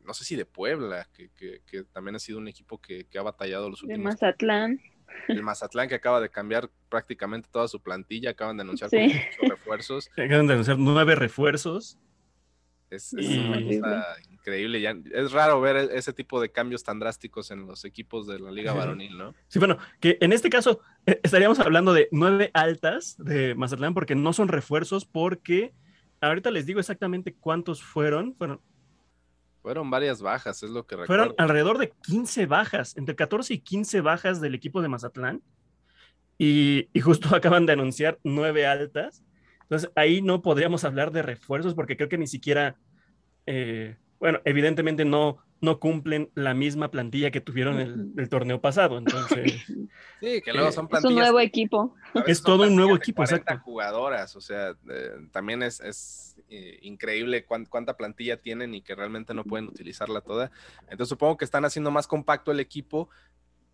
no 0.05 0.13
sé 0.13 0.23
si 0.23 0.35
de 0.35 0.45
Puebla, 0.45 1.09
que, 1.13 1.29
que, 1.65 1.83
también 1.91 2.15
ha 2.15 2.19
sido 2.19 2.37
un 2.37 2.47
equipo 2.47 2.79
que, 2.79 3.07
ha 3.17 3.21
batallado 3.23 3.69
los 3.69 3.81
últimos. 3.81 3.99
De 3.99 4.03
Mazatlán. 4.03 4.79
El 5.27 5.41
Mazatlán 5.41 5.89
que 5.89 5.95
acaba 5.95 6.21
de 6.21 6.29
cambiar 6.29 6.69
prácticamente 6.87 7.49
toda 7.51 7.67
su 7.67 7.81
plantilla, 7.81 8.29
acaban 8.29 8.57
de 8.57 8.61
anunciar 8.61 8.91
refuerzos. 9.41 10.09
Acaban 10.17 10.45
de 10.45 10.53
anunciar 10.53 10.77
nueve 10.77 11.15
refuerzos. 11.15 11.97
Es, 12.91 13.13
una 13.13 13.61
cosa 13.61 14.15
increíble. 14.39 14.81
Ya, 14.81 14.95
es 15.13 15.31
raro 15.31 15.61
ver 15.61 15.75
e, 15.75 15.97
ese 15.97 16.13
tipo 16.13 16.41
de 16.41 16.51
cambios 16.51 16.83
tan 16.83 16.99
drásticos 16.99 17.51
en 17.51 17.65
los 17.67 17.85
equipos 17.85 18.27
de 18.27 18.39
la 18.39 18.51
Liga 18.51 18.73
Varonil, 18.73 19.17
¿no? 19.17 19.35
Sí, 19.47 19.59
bueno, 19.59 19.77
que 19.99 20.17
en 20.21 20.33
este 20.33 20.49
caso 20.49 20.81
eh, 21.05 21.19
estaríamos 21.23 21.59
hablando 21.59 21.93
de 21.93 22.07
nueve 22.11 22.51
altas 22.53 23.15
de 23.17 23.55
Mazatlán 23.55 23.93
porque 23.93 24.15
no 24.15 24.33
son 24.33 24.47
refuerzos, 24.47 25.05
porque 25.05 25.73
ahorita 26.21 26.51
les 26.51 26.65
digo 26.65 26.79
exactamente 26.79 27.35
cuántos 27.35 27.83
fueron. 27.83 28.35
Fueron, 28.35 28.61
fueron 29.61 29.89
varias 29.89 30.21
bajas, 30.21 30.63
es 30.63 30.69
lo 30.69 30.85
que 30.85 30.95
recuerdo. 30.95 31.25
Fueron 31.25 31.35
alrededor 31.37 31.77
de 31.77 31.91
15 32.03 32.45
bajas, 32.45 32.97
entre 32.97 33.15
14 33.15 33.53
y 33.53 33.59
15 33.59 34.01
bajas 34.01 34.41
del 34.41 34.55
equipo 34.55 34.81
de 34.81 34.87
Mazatlán. 34.87 35.41
Y, 36.37 36.87
y 36.93 37.01
justo 37.01 37.29
acaban 37.35 37.65
de 37.65 37.73
anunciar 37.73 38.19
nueve 38.23 38.65
altas. 38.65 39.23
Entonces 39.69 39.91
ahí 39.95 40.23
no 40.23 40.41
podríamos 40.41 40.83
hablar 40.83 41.11
de 41.11 41.21
refuerzos 41.21 41.75
porque 41.75 41.95
creo 41.95 42.09
que 42.09 42.17
ni 42.17 42.25
siquiera, 42.25 42.75
eh, 43.45 43.97
bueno, 44.19 44.41
evidentemente 44.43 45.05
no, 45.05 45.37
no 45.61 45.79
cumplen 45.79 46.29
la 46.35 46.53
misma 46.53 46.91
plantilla 46.91 47.31
que 47.31 47.41
tuvieron 47.41 47.79
el, 47.79 48.11
el 48.17 48.29
torneo 48.29 48.61
pasado. 48.61 48.97
Entonces, 48.97 49.65
sí, 50.19 50.41
que 50.41 50.53
luego 50.53 50.71
son 50.71 50.87
plantillas. 50.87 51.11
Es 51.11 51.17
un 51.17 51.21
nuevo 51.21 51.39
equipo. 51.39 51.95
Es 52.27 52.41
todo 52.41 52.63
un 52.63 52.75
nuevo 52.75 52.95
equipo, 52.95 53.23
exacto. 53.23 53.57
jugadoras, 53.63 54.35
o 54.35 54.41
sea, 54.41 54.75
eh, 54.89 55.11
también 55.31 55.63
es, 55.63 55.79
es 55.79 56.35
eh, 56.49 56.79
increíble 56.81 57.45
cuánta 57.45 57.95
plantilla 57.95 58.37
tienen 58.37 58.73
y 58.73 58.81
que 58.81 58.95
realmente 58.95 59.33
no 59.33 59.43
pueden 59.43 59.67
utilizarla 59.67 60.21
toda. 60.21 60.51
Entonces 60.83 61.09
supongo 61.09 61.37
que 61.37 61.45
están 61.45 61.65
haciendo 61.65 61.91
más 61.91 62.07
compacto 62.07 62.51
el 62.51 62.59
equipo 62.59 63.09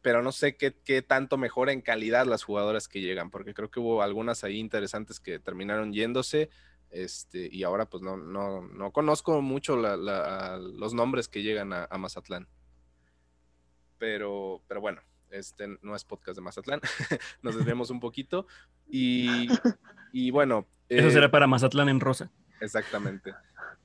pero 0.02 0.22
no 0.22 0.32
sé 0.32 0.56
qué, 0.56 0.76
qué, 0.86 1.02
tanto 1.02 1.36
mejora 1.36 1.72
en 1.72 1.82
calidad 1.82 2.28
las 2.28 2.44
jugadoras 2.44 2.88
que 2.88 3.02
llegan, 3.02 3.32
porque 3.32 3.56
creo 3.56 3.72
que 3.72 3.80
hubo 3.80 4.04
algunas 4.04 4.44
ahí 4.44 4.60
interesantes 4.60 5.20
que 5.20 5.40
terminaron 5.40 5.94
yéndose, 5.94 6.52
este, 6.90 7.50
y 7.52 7.64
ahora 7.64 7.86
pues 7.86 8.02
no, 8.04 8.18
no, 8.18 8.62
no 8.62 8.92
conozco 8.92 9.42
mucho 9.42 9.76
los 9.76 10.94
nombres 10.94 11.28
que 11.28 11.44
llegan 11.44 11.74
a, 11.74 11.98
Mazatlán. 11.98 12.48
Pero, 13.98 14.62
pero 14.68 14.82
bueno, 14.82 15.02
este 15.30 15.78
no 15.82 15.96
es 15.96 16.04
podcast 16.04 16.36
de 16.38 16.42
Mazatlán, 16.42 16.82
nos 17.42 17.56
desviamos 17.56 17.90
un 17.90 18.00
poquito, 18.00 18.48
y, 18.88 19.48
y 20.12 20.32
bueno. 20.32 20.68
Eso 20.90 21.10
será 21.10 21.28
eh, 21.28 21.30
para 21.30 21.48
Mazatlán 21.48 21.90
en 21.90 22.00
rosa. 22.00 22.32
Exactamente. 22.62 23.34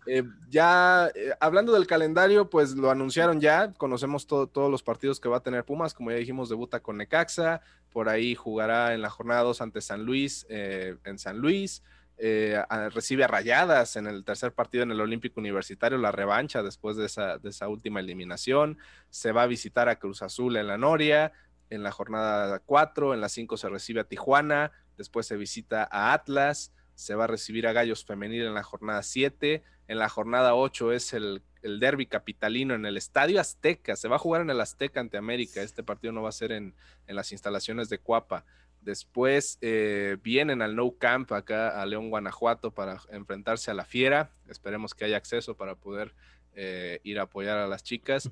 Eh, 0.06 0.22
ya 0.48 1.10
eh, 1.14 1.32
hablando 1.40 1.72
del 1.72 1.86
calendario, 1.86 2.48
pues 2.48 2.74
lo 2.74 2.90
anunciaron 2.90 3.40
ya, 3.40 3.72
conocemos 3.74 4.26
todos 4.26 4.70
los 4.70 4.82
partidos 4.82 5.20
que 5.20 5.28
va 5.28 5.38
a 5.38 5.42
tener 5.42 5.64
Pumas, 5.64 5.94
como 5.94 6.10
ya 6.10 6.16
dijimos, 6.16 6.48
debuta 6.48 6.80
con 6.80 6.96
Necaxa, 6.96 7.60
por 7.90 8.08
ahí 8.08 8.34
jugará 8.34 8.94
en 8.94 9.02
la 9.02 9.10
jornada 9.10 9.42
2 9.42 9.60
ante 9.60 9.80
San 9.80 10.04
Luis, 10.04 10.46
en 10.48 11.18
San 11.18 11.38
Luis, 11.38 11.82
recibe 12.90 13.24
a 13.24 13.28
Rayadas 13.28 13.96
en 13.96 14.06
el 14.06 14.24
tercer 14.24 14.52
partido 14.52 14.82
en 14.82 14.90
el 14.90 15.00
Olímpico 15.00 15.40
Universitario, 15.40 15.98
la 15.98 16.12
revancha 16.12 16.62
después 16.62 16.96
de 16.96 17.06
esa, 17.06 17.38
de 17.38 17.50
esa 17.50 17.68
última 17.68 18.00
eliminación, 18.00 18.78
se 19.08 19.32
va 19.32 19.44
a 19.44 19.46
visitar 19.46 19.88
a 19.88 19.96
Cruz 19.96 20.22
Azul 20.22 20.56
en 20.56 20.66
la 20.66 20.76
Noria, 20.76 21.32
en 21.70 21.82
la 21.82 21.92
jornada 21.92 22.58
4, 22.58 23.14
en 23.14 23.20
la 23.20 23.28
5 23.28 23.56
se 23.56 23.68
recibe 23.68 24.00
a 24.00 24.04
Tijuana, 24.04 24.72
después 24.98 25.26
se 25.26 25.36
visita 25.36 25.88
a 25.90 26.12
Atlas, 26.12 26.72
se 26.94 27.14
va 27.14 27.24
a 27.24 27.28
recibir 27.28 27.66
a 27.66 27.72
Gallos 27.72 28.04
Femenil 28.04 28.44
en 28.44 28.52
la 28.52 28.62
jornada 28.62 29.02
7. 29.02 29.62
En 29.88 29.98
la 29.98 30.10
jornada 30.10 30.54
8 30.54 30.92
es 30.92 31.14
el, 31.14 31.42
el 31.62 31.80
derby 31.80 32.06
capitalino 32.06 32.74
en 32.74 32.84
el 32.84 32.98
Estadio 32.98 33.40
Azteca. 33.40 33.96
Se 33.96 34.06
va 34.06 34.16
a 34.16 34.18
jugar 34.18 34.42
en 34.42 34.50
el 34.50 34.60
Azteca 34.60 35.00
ante 35.00 35.16
América. 35.16 35.62
Este 35.62 35.82
partido 35.82 36.12
no 36.12 36.22
va 36.22 36.28
a 36.28 36.32
ser 36.32 36.52
en, 36.52 36.74
las 37.06 37.32
instalaciones 37.32 37.88
de 37.88 37.98
Cuapa. 37.98 38.44
Después 38.80 39.58
eh, 39.60 40.16
vienen 40.22 40.62
al 40.62 40.74
No 40.74 40.92
Camp 40.92 41.30
acá 41.32 41.80
a 41.80 41.86
León, 41.86 42.10
Guanajuato 42.10 42.72
para 42.72 43.00
enfrentarse 43.10 43.70
a 43.70 43.74
la 43.74 43.84
Fiera. 43.84 44.30
Esperemos 44.48 44.94
que 44.94 45.04
haya 45.04 45.16
acceso 45.16 45.56
para 45.56 45.74
poder 45.74 46.14
eh, 46.54 47.00
ir 47.04 47.18
a 47.18 47.22
apoyar 47.22 47.58
a 47.58 47.66
las 47.66 47.82
chicas. 47.82 48.30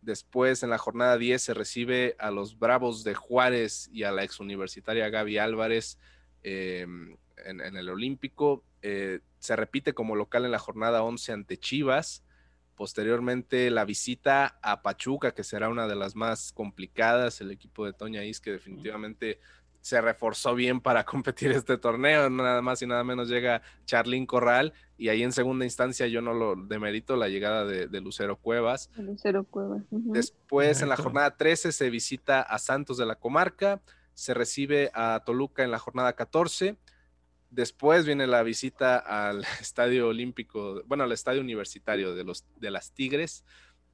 Después 0.00 0.62
en 0.62 0.70
la 0.70 0.78
jornada 0.78 1.18
10 1.18 1.42
se 1.42 1.54
recibe 1.54 2.16
a 2.18 2.30
los 2.30 2.58
Bravos 2.58 3.04
de 3.04 3.14
Juárez 3.14 3.90
y 3.92 4.04
a 4.04 4.12
la 4.12 4.22
exuniversitaria 4.22 5.10
Gaby 5.10 5.38
Álvarez. 5.38 5.98
Em, 6.42 7.16
en, 7.44 7.76
el 7.76 7.88
Olímpico. 7.88 8.64
Eh, 8.82 9.20
se 9.38 9.56
repite 9.56 9.92
como 9.92 10.16
local 10.16 10.44
en 10.44 10.50
la 10.50 10.58
jornada 10.58 11.02
11 11.02 11.32
ante 11.32 11.58
Chivas. 11.58 12.24
Posteriormente 12.74 13.70
la 13.70 13.84
visita 13.84 14.58
a 14.62 14.82
Pachuca, 14.82 15.34
que 15.34 15.44
será 15.44 15.68
una 15.68 15.86
de 15.86 15.96
las 15.96 16.16
más 16.16 16.52
complicadas. 16.52 17.40
El 17.40 17.50
equipo 17.50 17.84
de 17.84 17.92
Toña 17.92 18.24
Is, 18.24 18.40
que 18.40 18.52
definitivamente 18.52 19.38
se 19.80 20.00
reforzó 20.00 20.54
bien 20.54 20.80
para 20.80 21.04
competir 21.04 21.52
este 21.52 21.78
torneo. 21.78 22.28
Nada 22.30 22.62
más 22.62 22.82
y 22.82 22.86
nada 22.86 23.04
menos 23.04 23.28
llega 23.28 23.62
Charlín 23.84 24.26
Corral. 24.26 24.72
Y 24.96 25.08
ahí 25.08 25.22
en 25.22 25.32
segunda 25.32 25.64
instancia 25.64 26.06
yo 26.06 26.20
no 26.20 26.34
lo 26.34 26.56
demerito 26.56 27.16
la 27.16 27.28
llegada 27.28 27.64
de, 27.64 28.00
Lucero 28.00 28.36
Cuevas. 28.36 28.90
Lucero 28.96 29.44
Cuevas. 29.44 29.82
Después 29.90 30.82
en 30.82 30.88
la 30.88 30.96
jornada 30.96 31.36
13 31.36 31.72
se 31.72 31.90
visita 31.90 32.42
a 32.42 32.58
Santos 32.58 32.98
de 32.98 33.06
la 33.06 33.16
Comarca. 33.16 33.80
Se 34.14 34.34
recibe 34.34 34.90
a 34.92 35.22
Toluca 35.24 35.64
en 35.64 35.70
la 35.70 35.78
jornada 35.78 36.12
14 36.14 36.76
Después 37.50 38.06
viene 38.06 38.28
la 38.28 38.44
visita 38.44 38.98
al 38.98 39.44
estadio 39.60 40.08
olímpico, 40.08 40.82
bueno, 40.86 41.04
al 41.04 41.12
estadio 41.12 41.40
universitario 41.40 42.14
de, 42.14 42.24
los, 42.24 42.44
de 42.56 42.70
las 42.70 42.92
Tigres, 42.92 43.44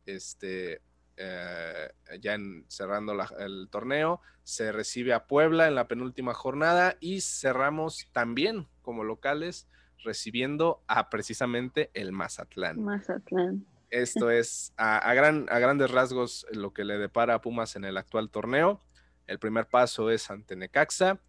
este, 0.04 0.82
eh, 1.16 1.88
ya 2.20 2.38
cerrando 2.68 3.14
el 3.38 3.68
torneo. 3.70 4.20
Se 4.44 4.72
recibe 4.72 5.12
a 5.12 5.26
Puebla 5.26 5.66
en 5.68 5.74
la 5.74 5.88
penúltima 5.88 6.34
jornada 6.34 6.96
y 7.00 7.20
cerramos 7.20 8.08
también 8.12 8.68
como 8.82 9.04
locales 9.04 9.66
recibiendo 10.04 10.82
a 10.86 11.10
precisamente 11.10 11.90
el 11.94 12.12
Mazatlán. 12.12 12.82
Mazatlán. 12.82 13.66
Esto 13.90 14.30
es 14.30 14.72
a, 14.76 15.12
gran, 15.14 15.46
a 15.48 15.58
grandes 15.58 15.90
rasgos 15.90 16.46
lo 16.50 16.72
que 16.72 16.84
le 16.84 16.98
depara 16.98 17.34
a 17.34 17.40
Pumas 17.40 17.76
en 17.76 17.84
el 17.84 17.96
actual 17.96 18.30
torneo. 18.30 18.82
El 19.26 19.38
primer 19.38 19.66
paso 19.68 20.10
es 20.10 20.30
ante 20.30 20.56
Necaxa 20.56 21.20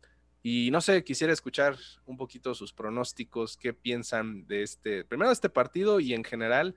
y 0.44 0.72
no 0.72 0.82
sé, 0.82 1.04
quisiera 1.04 1.34
escuchar 1.34 1.76
un 2.06 2.16
poquito 2.16 2.56
sus 2.56 2.72
pronósticos, 2.72 3.58
qué 3.58 3.74
piensan 3.74 4.48
de 4.48 4.64
este, 4.64 5.04
primero 5.04 5.30
de 5.30 5.34
este 5.34 5.50
partido 5.50 6.00
y 6.00 6.14
en 6.14 6.24
general, 6.24 6.76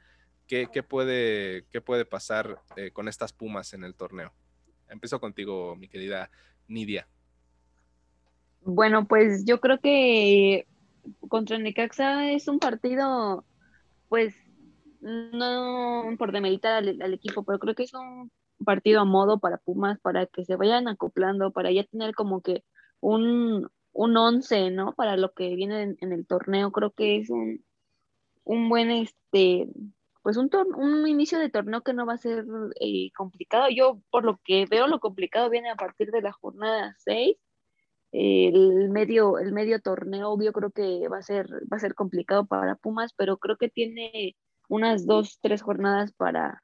qué, 0.51 0.83
puede, 0.83 1.65
qué 1.71 1.81
puede 1.81 2.05
pasar 2.05 2.61
eh, 2.77 2.91
con 2.91 3.07
estas 3.07 3.33
Pumas 3.33 3.73
en 3.73 3.85
el 3.85 3.95
torneo. 3.95 4.33
Empiezo 4.89 5.21
contigo, 5.21 5.77
mi 5.77 5.89
querida 5.89 6.31
Nidia. 6.67 7.07
Bueno, 8.63 9.07
pues 9.07 9.45
yo 9.45 9.61
creo 9.61 9.79
que 9.79 10.67
contra 11.29 11.59
Necaxa 11.59 12.33
es 12.33 12.49
un 12.49 12.59
partido, 12.59 13.45
pues, 14.09 14.35
no 15.01 16.05
por 16.19 16.33
demeritar 16.33 16.83
al, 16.83 17.15
equipo, 17.15 17.45
pero 17.45 17.59
creo 17.59 17.75
que 17.75 17.85
es 17.85 17.95
un 17.95 18.31
partido 18.65 19.01
a 19.01 19.05
modo 19.05 19.39
para 19.39 19.59
Pumas, 19.59 19.99
para 20.01 20.27
que 20.27 20.45
se 20.45 20.57
vayan 20.57 20.89
acoplando, 20.89 21.53
para 21.53 21.71
ya 21.71 21.85
tener 21.85 22.15
como 22.15 22.43
que 22.43 22.65
un, 22.99 23.69
un 23.93 24.17
once, 24.17 24.71
¿no? 24.71 24.93
Para 24.95 25.17
lo 25.17 25.33
que 25.33 25.55
viene 25.55 25.97
en, 26.01 26.13
el 26.13 26.27
torneo. 26.27 26.73
Creo 26.73 26.91
que 26.91 27.19
es 27.19 27.31
un, 27.31 27.65
un 28.45 28.69
buen, 28.69 28.91
este, 28.91 29.69
pues 30.23 30.37
un, 30.37 30.51
un 30.77 31.07
inicio 31.09 31.39
de 31.39 31.51
torneo 31.51 31.83
que 31.83 31.93
no 31.93 32.07
va 32.07 32.15
a 32.15 32.19
ser 32.19 32.45
eh, 32.81 33.11
complicado. 33.17 33.69
Yo, 33.71 34.01
por 34.11 34.25
lo 34.25 34.39
que 34.45 34.67
veo, 34.67 34.87
lo 34.87 35.01
complicado 35.01 35.51
viene 35.51 35.71
a 35.71 35.77
partir 35.77 36.11
de 36.11 36.23
la 36.23 36.33
jornada 36.33 36.95
6. 36.99 37.37
el 38.13 38.91
medio, 38.91 39.39
el 39.39 39.53
medio 39.53 39.81
torneo, 39.81 40.39
yo 40.41 40.53
creo 40.53 40.71
que 40.71 41.09
va 41.09 41.19
a 41.19 41.23
ser, 41.23 41.49
va 41.73 41.77
a 41.77 41.81
ser 41.81 41.95
complicado 41.95 42.47
para 42.47 42.77
Pumas, 42.77 43.13
pero 43.15 43.39
creo 43.39 43.57
que 43.57 43.69
tiene 43.69 44.37
unas 44.69 45.07
dos, 45.07 45.39
tres 45.41 45.63
jornadas 45.63 46.13
para, 46.13 46.63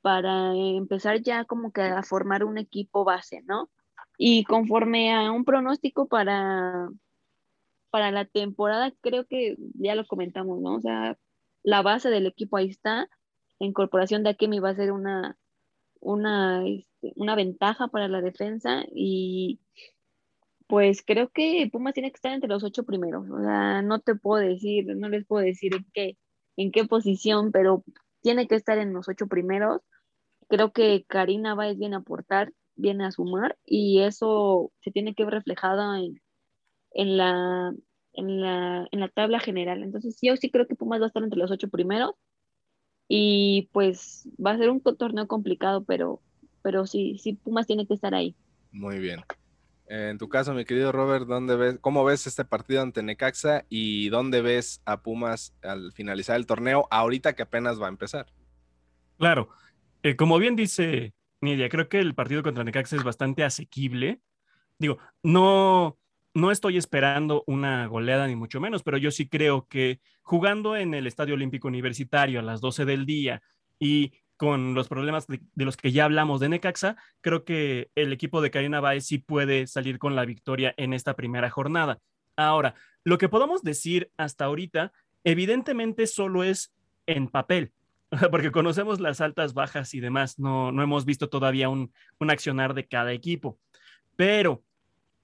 para 0.00 0.54
empezar 0.54 1.20
ya 1.22 1.44
como 1.44 1.72
que 1.72 1.82
a 1.82 2.02
formar 2.02 2.44
un 2.44 2.58
equipo 2.58 3.04
base, 3.04 3.42
¿no? 3.46 3.70
Y 4.16 4.44
conforme 4.44 5.14
a 5.14 5.30
un 5.32 5.44
pronóstico 5.44 6.06
para, 6.08 6.88
para 7.90 8.10
la 8.10 8.24
temporada, 8.24 8.92
creo 9.00 9.26
que 9.26 9.56
ya 9.74 9.94
lo 9.94 10.06
comentamos, 10.06 10.60
¿no? 10.60 10.76
O 10.76 10.80
sea, 10.80 11.16
la 11.62 11.82
base 11.82 12.10
del 12.10 12.26
equipo 12.26 12.56
ahí 12.56 12.68
está. 12.70 13.08
La 13.58 13.66
incorporación 13.66 14.22
de 14.22 14.30
Akemi 14.30 14.58
va 14.60 14.70
a 14.70 14.74
ser 14.76 14.92
una, 14.92 15.36
una, 16.00 16.66
este, 16.66 17.12
una 17.16 17.34
ventaja 17.34 17.88
para 17.88 18.08
la 18.08 18.20
defensa 18.22 18.84
y 18.92 19.60
pues 20.66 21.02
creo 21.04 21.30
que 21.30 21.68
Pumas 21.72 21.94
tiene 21.94 22.10
que 22.10 22.16
estar 22.16 22.32
entre 22.32 22.48
los 22.48 22.64
ocho 22.64 22.84
primeros. 22.84 23.28
O 23.30 23.40
sea, 23.42 23.82
no 23.82 24.00
te 24.00 24.14
puedo 24.14 24.42
decir, 24.42 24.86
no 24.96 25.08
les 25.08 25.26
puedo 25.26 25.44
decir 25.44 25.74
en 25.74 25.86
qué, 25.92 26.18
en 26.56 26.72
qué 26.72 26.84
posición, 26.84 27.52
pero 27.52 27.84
tiene 28.22 28.46
que 28.48 28.54
estar 28.54 28.78
en 28.78 28.92
los 28.92 29.08
ocho 29.08 29.26
primeros. 29.26 29.82
Creo 30.48 30.72
que 30.72 31.04
Karina 31.08 31.54
va 31.54 31.64
a 31.64 31.74
bien 31.74 31.94
aportar 31.94 32.52
viene 32.80 33.04
a 33.04 33.10
sumar 33.10 33.58
y 33.64 34.00
eso 34.00 34.72
se 34.80 34.90
tiene 34.90 35.14
que 35.14 35.24
ver 35.24 35.42
en, 35.46 36.20
en, 36.92 37.16
la, 37.16 37.74
en, 38.12 38.40
la, 38.40 38.86
en 38.90 39.00
la 39.00 39.08
tabla 39.08 39.40
general. 39.40 39.82
Entonces 39.82 40.18
yo 40.20 40.36
sí 40.36 40.50
creo 40.50 40.66
que 40.66 40.74
Pumas 40.74 41.00
va 41.00 41.04
a 41.04 41.08
estar 41.08 41.22
entre 41.22 41.38
los 41.38 41.50
ocho 41.50 41.68
primeros 41.68 42.12
y 43.08 43.68
pues 43.72 44.28
va 44.44 44.52
a 44.52 44.58
ser 44.58 44.70
un 44.70 44.80
torneo 44.80 45.26
complicado, 45.26 45.84
pero, 45.84 46.20
pero 46.62 46.86
sí, 46.86 47.18
sí 47.18 47.34
Pumas 47.34 47.66
tiene 47.66 47.86
que 47.86 47.94
estar 47.94 48.14
ahí. 48.14 48.36
Muy 48.72 48.98
bien. 48.98 49.20
En 49.86 50.18
tu 50.18 50.28
caso, 50.28 50.54
mi 50.54 50.64
querido 50.64 50.92
Robert, 50.92 51.26
¿dónde 51.26 51.56
ves, 51.56 51.78
¿cómo 51.80 52.04
ves 52.04 52.28
este 52.28 52.44
partido 52.44 52.80
ante 52.80 53.02
Necaxa 53.02 53.64
y 53.68 54.08
dónde 54.08 54.40
ves 54.40 54.80
a 54.84 55.02
Pumas 55.02 55.52
al 55.62 55.90
finalizar 55.92 56.36
el 56.36 56.46
torneo, 56.46 56.86
ahorita 56.92 57.34
que 57.34 57.42
apenas 57.42 57.82
va 57.82 57.86
a 57.86 57.90
empezar? 57.90 58.26
Claro, 59.18 59.48
eh, 60.04 60.14
como 60.14 60.38
bien 60.38 60.54
dice 60.54 61.12
Nidia, 61.40 61.68
creo 61.68 61.88
que 61.88 61.98
el 61.98 62.14
partido 62.14 62.44
contra 62.44 62.62
Necaxa 62.62 62.94
es 62.94 63.02
bastante 63.02 63.42
asequible. 63.42 64.20
Digo, 64.78 64.98
no, 65.24 65.98
no 66.34 66.50
estoy 66.50 66.76
esperando 66.76 67.44
una 67.46 67.86
goleada 67.86 68.26
ni 68.26 68.36
mucho 68.36 68.60
menos, 68.60 68.82
pero 68.82 68.96
yo 68.98 69.10
sí 69.10 69.28
creo 69.28 69.66
que 69.68 70.00
jugando 70.22 70.76
en 70.76 70.94
el 70.94 71.06
Estadio 71.06 71.34
Olímpico 71.34 71.68
Universitario 71.68 72.40
a 72.40 72.42
las 72.42 72.60
12 72.60 72.84
del 72.84 73.06
día 73.06 73.42
y 73.78 74.12
con 74.36 74.74
los 74.74 74.88
problemas 74.88 75.26
de, 75.26 75.40
los 75.56 75.76
que 75.76 75.92
ya 75.92 76.04
hablamos 76.04 76.40
de 76.40 76.48
Necaxa, 76.48 76.96
creo 77.20 77.44
que 77.44 77.90
el 77.94 78.12
equipo 78.12 78.40
de 78.40 78.50
Karina 78.50 78.80
Baez 78.80 79.06
sí 79.06 79.18
puede 79.18 79.66
salir 79.66 79.98
con 79.98 80.16
la 80.16 80.24
victoria 80.24 80.72
en 80.78 80.94
esta 80.94 81.14
primera 81.14 81.50
jornada. 81.50 81.98
Ahora, 82.36 82.74
lo 83.04 83.18
que 83.18 83.28
podemos 83.28 83.62
decir 83.62 84.10
hasta 84.16 84.46
ahorita, 84.46 84.92
evidentemente 85.24 86.06
solo 86.06 86.42
es 86.42 86.72
en 87.06 87.28
papel, 87.28 87.72
porque 88.30 88.50
conocemos 88.50 88.98
las 88.98 89.20
altas, 89.20 89.52
bajas 89.52 89.92
y 89.92 90.00
demás, 90.00 90.38
no, 90.38 90.72
no 90.72 90.82
hemos 90.82 91.04
visto 91.04 91.28
todavía 91.28 91.68
un, 91.68 91.92
un 92.18 92.30
accionar 92.30 92.72
de 92.72 92.86
cada 92.86 93.12
equipo, 93.12 93.58
pero 94.16 94.62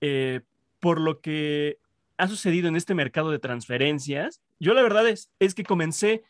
eh, 0.03 0.43
por 0.81 1.01
lo 1.01 1.21
que 1.21 1.79
ha 2.19 2.29
sucedido 2.29 2.69
en 2.69 2.77
este 2.77 2.95
mercado 2.95 3.31
de 3.31 3.39
transferencias, 3.39 4.41
yo 4.59 4.75
la 4.75 4.83
verdad 4.83 5.09
es, 5.09 5.31
es 5.39 5.55
que 5.55 5.65
comencé 5.65 6.25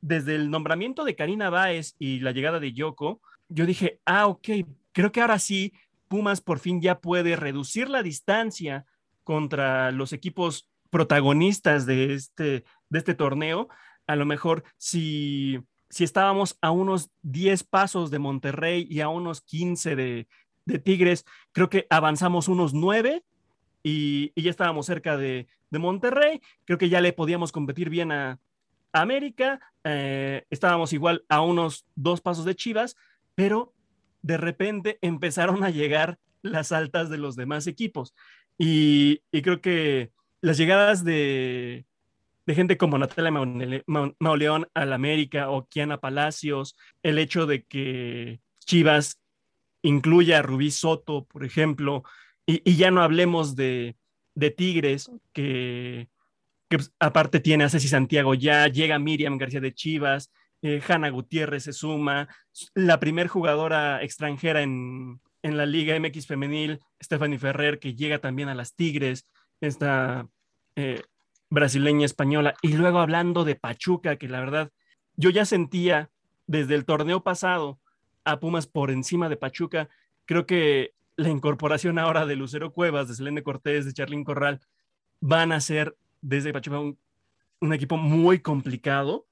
desde 0.00 0.34
el 0.34 0.50
nombramiento 0.50 1.04
de 1.04 1.14
Karina 1.14 1.50
Báez 1.50 1.94
y 1.98 2.20
la 2.20 2.32
llegada 2.32 2.60
de 2.60 2.72
Yoko, 2.72 3.20
yo 3.48 3.66
dije, 3.66 4.00
ah, 4.04 4.26
ok, 4.26 4.48
creo 4.92 5.12
que 5.12 5.20
ahora 5.20 5.38
sí, 5.38 5.72
Pumas 6.08 6.42
por 6.42 6.58
fin 6.58 6.82
ya 6.82 7.00
puede 7.00 7.36
reducir 7.36 7.88
la 7.88 8.02
distancia 8.02 8.84
contra 9.24 9.90
los 9.92 10.12
equipos 10.12 10.68
protagonistas 10.90 11.86
de 11.86 12.12
este, 12.12 12.64
de 12.90 12.98
este 12.98 13.14
torneo. 13.14 13.68
A 14.06 14.14
lo 14.16 14.26
mejor 14.26 14.62
si, 14.76 15.58
si 15.88 16.04
estábamos 16.04 16.58
a 16.60 16.70
unos 16.70 17.10
10 17.22 17.64
pasos 17.64 18.10
de 18.10 18.18
Monterrey 18.18 18.86
y 18.90 19.00
a 19.00 19.08
unos 19.08 19.40
15 19.40 19.96
de, 19.96 20.28
de 20.66 20.78
Tigres, 20.78 21.24
creo 21.52 21.70
que 21.70 21.86
avanzamos 21.88 22.48
unos 22.48 22.74
9 22.74 23.24
y, 23.82 24.32
ya 24.40 24.50
estábamos 24.50 24.86
cerca 24.86 25.16
de, 25.16 25.46
de 25.70 25.78
Monterrey. 25.78 26.40
Creo 26.64 26.78
que 26.78 26.88
ya 26.88 27.00
le 27.00 27.12
podíamos 27.12 27.52
competir 27.52 27.90
bien 27.90 28.12
a, 28.12 28.38
América, 28.92 29.60
eh, 29.84 30.44
estábamos 30.50 30.92
igual 30.92 31.24
a 31.28 31.40
unos 31.40 31.86
dos 31.94 32.20
pasos 32.20 32.44
de 32.44 32.54
Chivas, 32.54 32.96
pero 33.34 33.72
de 34.20 34.36
repente 34.36 34.98
empezaron 35.00 35.64
a 35.64 35.70
llegar 35.70 36.18
las 36.42 36.72
altas 36.72 37.08
de 37.08 37.18
los 37.18 37.34
demás 37.34 37.66
equipos. 37.66 38.14
Y, 38.58 39.22
creo 39.30 39.60
que 39.60 40.12
las 40.40 40.58
llegadas 40.58 41.04
de, 41.04 41.86
gente 42.46 42.76
como 42.76 42.98
Natalia 42.98 43.30
Mauleón 44.18 44.68
al 44.74 44.92
América 44.92 45.48
o 45.48 45.66
Kiana 45.66 45.98
Palacios, 45.98 46.76
el 47.02 47.18
hecho 47.18 47.46
de 47.46 47.64
que 47.64 48.40
Chivas 48.58 49.20
incluya 49.80 50.40
a 50.40 50.42
Rubí 50.42 50.70
Soto, 50.70 51.24
por 51.24 51.44
ejemplo, 51.44 52.04
y, 52.46 52.76
ya 52.76 52.90
no 52.90 53.02
hablemos 53.02 53.56
de, 53.56 53.96
de 54.34 54.50
Tigres, 54.50 55.10
que 55.32 56.08
pues, 56.68 56.92
aparte 56.98 57.40
tiene 57.40 57.64
a 57.64 57.68
Ceci 57.68 57.88
Santiago 57.88 58.34
ya, 58.34 58.66
llega 58.68 58.98
Miriam 58.98 59.38
García 59.38 59.60
de 59.60 59.74
Chivas, 59.74 60.32
eh, 60.62 60.80
Hanna 60.86 61.10
Gutiérrez 61.10 61.64
se 61.64 61.72
suma, 61.72 62.28
la 62.74 63.00
primer 63.00 63.26
jugadora 63.26 64.02
extranjera 64.02 64.62
en, 64.62 65.20
la 65.42 65.66
Liga 65.66 65.98
MX 65.98 66.28
femenil, 66.28 66.78
Stephanie 67.02 67.38
Ferrer, 67.38 67.80
que 67.80 67.94
llega 67.96 68.20
también 68.20 68.48
a 68.48 68.54
las 68.54 68.76
Tigres, 68.76 69.26
esta 69.60 70.28
eh, 70.76 71.02
brasileña 71.50 72.06
española, 72.06 72.54
y 72.62 72.74
luego 72.74 73.00
hablando 73.00 73.44
de 73.44 73.56
Pachuca, 73.56 74.16
que 74.16 74.28
la 74.28 74.38
verdad 74.38 74.70
yo 75.16 75.30
ya 75.30 75.44
sentía 75.44 76.10
desde 76.46 76.76
el 76.76 76.84
torneo 76.84 77.24
pasado 77.24 77.80
a 78.24 78.38
Pumas 78.38 78.68
por 78.68 78.92
encima 78.92 79.28
de 79.28 79.36
Pachuca, 79.36 79.88
creo 80.26 80.46
que 80.46 80.94
la 81.22 81.30
incorporación 81.30 81.98
ahora 81.98 82.26
de 82.26 82.36
Lucero 82.36 82.72
Cuevas, 82.72 83.08
de 83.08 83.14
Selene 83.14 83.42
Cortés, 83.42 83.84
de 83.84 83.92
Charlín 83.92 84.24
Corral, 84.24 84.60
van 85.20 85.52
a 85.52 85.60
ser 85.60 85.96
desde 86.20 86.52
Pachuca 86.52 86.78
un, 86.78 86.98
un, 87.60 87.72
equipo 87.72 87.96
muy 87.96 88.40
complicado. 88.40 89.26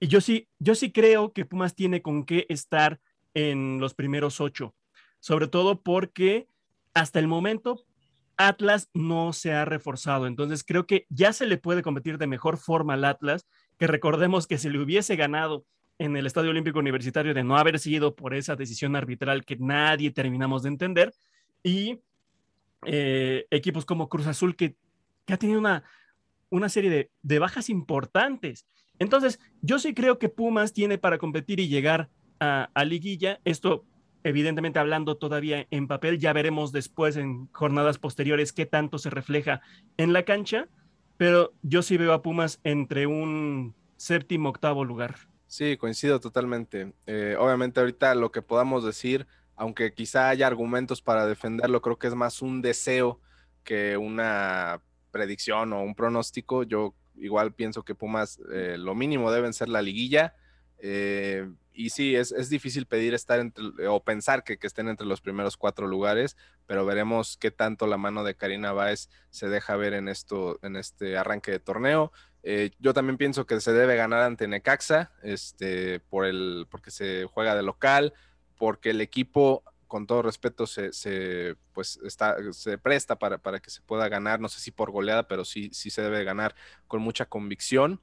Y 0.00 0.08
yo 0.08 0.20
sí, 0.20 0.48
yo 0.58 0.74
sí 0.74 0.92
creo 0.92 1.32
que 1.32 1.44
Pumas 1.44 1.74
tiene 1.74 2.02
con 2.02 2.24
qué 2.24 2.46
estar 2.48 3.00
en 3.34 3.80
los 3.80 3.94
primeros 3.94 4.40
ocho, 4.40 4.74
sobre 5.20 5.48
todo 5.48 5.82
porque 5.82 6.48
hasta 6.94 7.18
el 7.18 7.26
momento 7.26 7.84
Atlas 8.36 8.90
no 8.94 9.32
se 9.32 9.52
ha 9.52 9.64
reforzado. 9.64 10.26
Entonces 10.26 10.64
creo 10.64 10.86
que 10.86 11.06
ya 11.08 11.32
se 11.32 11.46
le 11.46 11.58
puede 11.58 11.82
competir 11.82 12.18
de 12.18 12.26
mejor 12.26 12.56
forma 12.56 12.94
al 12.94 13.04
Atlas, 13.04 13.46
que 13.78 13.86
recordemos 13.86 14.46
que 14.46 14.58
si 14.58 14.68
le 14.70 14.80
hubiese 14.80 15.16
ganado 15.16 15.64
en 15.98 16.16
el 16.16 16.26
Estadio 16.26 16.50
Olímpico 16.50 16.78
Universitario 16.78 17.34
de 17.34 17.44
no 17.44 17.56
haber 17.56 17.78
sido 17.78 18.14
por 18.14 18.34
esa 18.34 18.56
decisión 18.56 18.96
arbitral 18.96 19.44
que 19.44 19.56
nadie 19.56 20.10
terminamos 20.10 20.62
de 20.62 20.68
entender, 20.68 21.14
y 21.62 22.00
eh, 22.86 23.46
equipos 23.50 23.84
como 23.84 24.08
Cruz 24.08 24.26
Azul 24.26 24.56
que, 24.56 24.76
que 25.24 25.32
ha 25.32 25.38
tenido 25.38 25.58
una, 25.58 25.84
una 26.50 26.68
serie 26.68 27.10
de, 27.22 27.38
bajas 27.38 27.68
importantes. 27.68 28.66
Entonces, 28.98 29.40
yo 29.60 29.78
sí 29.78 29.92
creo 29.92 30.18
que 30.18 30.28
Pumas 30.28 30.72
tiene 30.72 30.98
para 30.98 31.18
competir 31.18 31.58
y 31.58 31.68
llegar 31.68 32.10
a, 32.38 32.68
liguilla. 32.84 33.40
Esto, 33.44 33.84
evidentemente, 34.22 34.78
hablando 34.78 35.16
todavía 35.16 35.66
en 35.70 35.88
papel, 35.88 36.18
ya 36.18 36.32
veremos 36.32 36.70
después 36.70 37.16
en 37.16 37.48
jornadas 37.52 37.98
posteriores 37.98 38.52
qué 38.52 38.66
tanto 38.66 38.98
se 38.98 39.10
refleja 39.10 39.62
en 39.96 40.12
la 40.12 40.24
cancha, 40.24 40.68
pero 41.16 41.54
yo 41.62 41.82
sí 41.82 41.96
veo 41.96 42.12
a 42.12 42.22
Pumas 42.22 42.60
entre 42.62 43.06
un 43.06 43.74
séptimo, 43.96 44.50
octavo 44.50 44.84
lugar. 44.84 45.16
Sí, 45.54 45.76
coincido 45.76 46.18
totalmente. 46.18 46.94
Eh, 47.06 47.36
obviamente 47.38 47.78
ahorita 47.78 48.16
lo 48.16 48.32
que 48.32 48.42
podamos 48.42 48.84
decir, 48.84 49.28
aunque 49.54 49.94
quizá 49.94 50.28
haya 50.28 50.48
argumentos 50.48 51.00
para 51.00 51.26
defenderlo, 51.28 51.80
creo 51.80 51.96
que 51.96 52.08
es 52.08 52.14
más 52.16 52.42
un 52.42 52.60
deseo 52.60 53.20
que 53.62 53.96
una 53.96 54.80
predicción 55.12 55.72
o 55.72 55.80
un 55.80 55.94
pronóstico, 55.94 56.64
yo 56.64 56.96
igual 57.14 57.52
pienso 57.52 57.84
que 57.84 57.94
Pumas 57.94 58.40
eh, 58.52 58.74
lo 58.76 58.96
mínimo 58.96 59.30
deben 59.30 59.52
ser 59.52 59.68
la 59.68 59.80
liguilla. 59.80 60.34
Eh, 60.78 61.48
y 61.74 61.90
sí, 61.90 62.14
es, 62.14 62.48
difícil 62.48 62.86
pedir 62.86 63.14
estar 63.14 63.40
entre, 63.40 63.88
o 63.88 64.02
pensar 64.02 64.44
que, 64.44 64.58
estén 64.62 64.88
entre 64.88 65.06
los 65.06 65.20
primeros 65.20 65.56
cuatro 65.56 65.86
lugares, 65.86 66.36
pero 66.66 66.86
veremos 66.86 67.36
qué 67.36 67.50
tanto 67.50 67.86
la 67.86 67.96
mano 67.96 68.22
de 68.22 68.36
Karina 68.36 68.72
Báez 68.72 69.10
se 69.30 69.48
deja 69.48 69.76
ver 69.76 69.92
en, 69.92 70.08
esto, 70.08 70.58
en 70.62 70.76
este 70.76 71.18
arranque 71.18 71.50
de 71.50 71.58
torneo. 71.58 72.12
Eh, 72.44 72.70
yo 72.78 72.94
también 72.94 73.18
pienso 73.18 73.46
que 73.46 73.60
se 73.60 73.72
debe 73.72 73.96
ganar 73.96 74.22
ante 74.22 74.46
Necaxa, 74.46 75.12
este, 75.22 75.98
por 75.98 76.26
el, 76.26 76.66
porque 76.70 76.90
se 76.90 77.24
juega 77.24 77.56
de 77.56 77.62
local, 77.62 78.14
porque 78.56 78.90
el 78.90 79.00
equipo 79.00 79.64
con 79.94 80.06
todo 80.06 80.22
respeto, 80.22 80.66
se, 80.66 81.56
pues 81.72 82.00
está, 82.04 82.36
se 82.52 82.78
presta 82.78 83.16
para, 83.16 83.38
para, 83.38 83.60
que 83.60 83.70
se 83.70 83.80
pueda 83.82 84.08
ganar, 84.08 84.40
no 84.40 84.48
sé 84.48 84.60
si 84.60 84.72
por 84.72 84.90
goleada, 84.90 85.28
pero 85.28 85.44
sí, 85.44 85.70
sí 85.72 85.88
se 85.88 86.02
debe 86.02 86.24
ganar 86.24 86.56
con 86.88 87.00
mucha 87.00 87.26
convicción. 87.26 88.00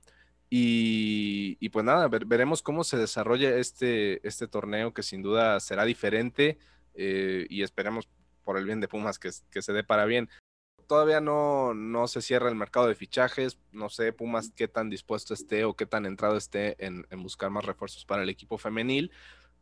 Y, 0.54 1.70
pues 1.70 1.86
nada, 1.86 2.10
veremos 2.10 2.62
cómo 2.62 2.84
se 2.84 2.98
desarrolla 2.98 3.56
este, 3.56 4.28
este 4.28 4.50
torneo 4.50 4.94
que 4.94 5.02
sin 5.02 5.22
duda 5.22 5.58
será 5.62 5.86
diferente 5.86 6.60
eh, 6.94 7.48
y 7.50 7.64
esperemos 7.64 8.10
por 8.44 8.58
el 8.58 8.66
bien 8.66 8.82
de 8.82 8.90
Pumas 8.90 9.18
que, 9.18 9.30
que 9.50 9.62
se 9.62 9.72
dé 9.72 9.86
para 9.86 10.04
bien. 10.04 10.30
Todavía 10.88 11.22
no, 11.22 11.74
no 11.74 12.06
se 12.10 12.22
cierra 12.22 12.50
el 12.50 12.56
mercado 12.56 12.88
de 12.88 12.96
fichajes, 12.96 13.60
no 13.72 13.88
sé 13.88 14.12
Pumas 14.12 14.52
qué 14.54 14.68
tan 14.68 14.90
dispuesto 14.90 15.34
esté 15.34 15.64
o 15.64 15.78
qué 15.78 15.86
tan 15.86 16.06
entrado 16.06 16.36
esté 16.36 16.76
en, 16.86 17.08
en 17.10 17.24
buscar 17.24 17.50
más 17.50 17.64
refuerzos 17.64 18.04
para 18.04 18.24
el 18.24 18.30
equipo 18.30 18.58
femenil, 18.58 19.10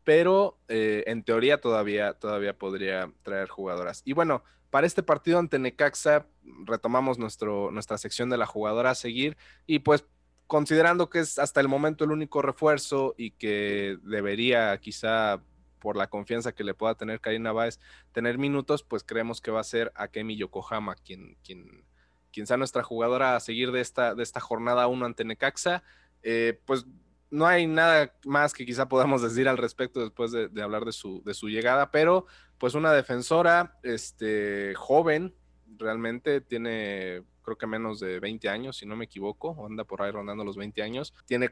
pero 0.04 0.58
eh, 0.70 1.04
en 1.06 1.22
teoría 1.22 1.62
todavía, 1.62 2.14
todavía 2.14 2.58
podría 2.58 3.12
traer 3.22 3.48
jugadoras. 3.48 4.02
Y 4.06 4.14
bueno, 4.14 4.44
para 4.72 4.88
este 4.88 5.04
partido 5.04 5.38
ante 5.38 5.60
Necaxa 5.60 6.26
retomamos 6.66 7.20
nuestro, 7.20 7.70
nuestra 7.70 8.00
sección 8.00 8.32
de 8.32 8.38
la 8.38 8.48
jugadora 8.48 8.90
a 8.90 8.96
seguir 8.96 9.38
y 9.68 9.80
pues 9.80 10.04
considerando 10.50 11.12
que 11.12 11.20
es 11.20 11.38
hasta 11.38 11.62
el 11.62 11.68
momento 11.68 12.04
el 12.04 12.12
único 12.12 12.42
refuerzo 12.42 13.14
y 13.18 13.30
que 13.30 14.00
debería 14.02 14.76
quizá 14.80 15.44
por 15.78 15.96
la 15.96 16.08
confianza 16.08 16.54
que 16.54 16.64
le 16.64 16.74
pueda 16.74 16.96
tener 16.96 17.22
Karina 17.22 17.52
Báez 17.52 17.80
tener 18.14 18.40
minutos, 18.40 18.82
pues 18.82 19.04
creemos 19.04 19.42
que 19.42 19.52
va 19.52 19.60
a 19.60 19.64
ser 19.64 19.92
Akemi 19.94 20.38
Yokohama 20.38 20.96
quien, 20.96 21.38
quien, 21.44 21.86
quien 22.34 22.48
sea 22.48 22.58
nuestra 22.58 22.82
jugadora 22.82 23.36
a 23.36 23.40
seguir 23.40 23.72
de 23.72 23.82
esta, 23.82 24.16
de 24.16 24.24
esta 24.24 24.40
jornada 24.40 24.88
1 24.88 25.06
ante 25.06 25.24
Necaxa. 25.24 25.84
Eh, 26.24 26.60
pues 26.66 26.88
no 27.30 27.46
hay 27.46 27.68
nada 27.68 28.16
más 28.26 28.54
que 28.54 28.66
quizá 28.66 28.90
podamos 28.90 29.22
decir 29.22 29.48
al 29.48 29.60
respecto 29.60 30.00
después 30.00 30.32
de, 30.32 30.50
hablar 30.64 30.84
de 30.84 30.94
su, 30.94 31.22
de 31.26 31.36
su 31.36 31.48
llegada, 31.50 31.92
pero 31.92 32.26
pues 32.58 32.74
una 32.74 32.92
defensora 32.92 33.78
este, 33.84 34.74
joven, 34.74 35.36
realmente 35.78 36.42
tiene 36.42 37.22
creo 37.50 37.58
que 37.58 37.68
menos 37.68 38.00
de 38.00 38.20
20 38.20 38.48
años, 38.48 38.78
si 38.78 38.86
no 38.86 38.96
me 38.96 39.06
equivoco, 39.06 39.66
anda 39.66 39.84
por 39.84 40.04
ahí 40.04 40.12
rondando 40.12 40.44
los 40.44 40.56
20 40.56 40.84
años. 40.84 41.16
Tiene 41.26 41.50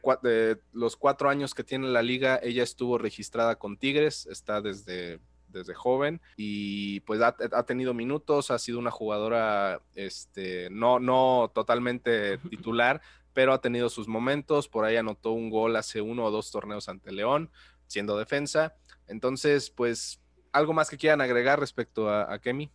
los 0.74 0.96
cuatro 0.96 1.30
años 1.30 1.56
que 1.56 1.64
tiene 1.64 1.88
la 1.88 2.04
liga, 2.04 2.40
ella 2.44 2.62
estuvo 2.62 3.00
registrada 3.00 3.58
con 3.58 3.78
Tigres, 3.78 4.28
está 4.28 4.62
desde 4.62 5.20
desde 5.48 5.74
joven 5.74 6.22
y 6.36 7.00
pues 7.02 7.22
ha, 7.22 7.64
tenido 7.64 7.94
minutos, 7.94 8.52
ha 8.52 8.60
sido 8.60 8.80
una 8.80 8.92
jugadora 8.92 9.82
este, 9.96 10.70
no, 10.70 11.00
no 11.00 11.52
totalmente 11.56 12.38
titular, 12.50 13.02
pero 13.34 13.54
ha 13.54 13.62
tenido 13.62 13.90
sus 13.90 14.10
momentos, 14.10 14.68
por 14.68 14.84
ahí 14.84 14.98
anotó 14.98 15.32
un 15.32 15.50
gol 15.50 15.78
hace 15.78 16.02
uno 16.02 16.26
o 16.26 16.32
dos 16.32 16.52
torneos 16.52 16.90
ante 16.90 17.14
León, 17.14 17.50
siendo 17.88 18.18
defensa. 18.18 18.76
Entonces, 19.08 19.70
pues, 19.70 20.20
¿algo 20.52 20.74
más 20.74 20.90
que 20.90 20.98
quieran 20.98 21.22
agregar 21.22 21.60
respecto 21.60 22.10
a, 22.10 22.32
a 22.32 22.40
Kemi? 22.40 22.70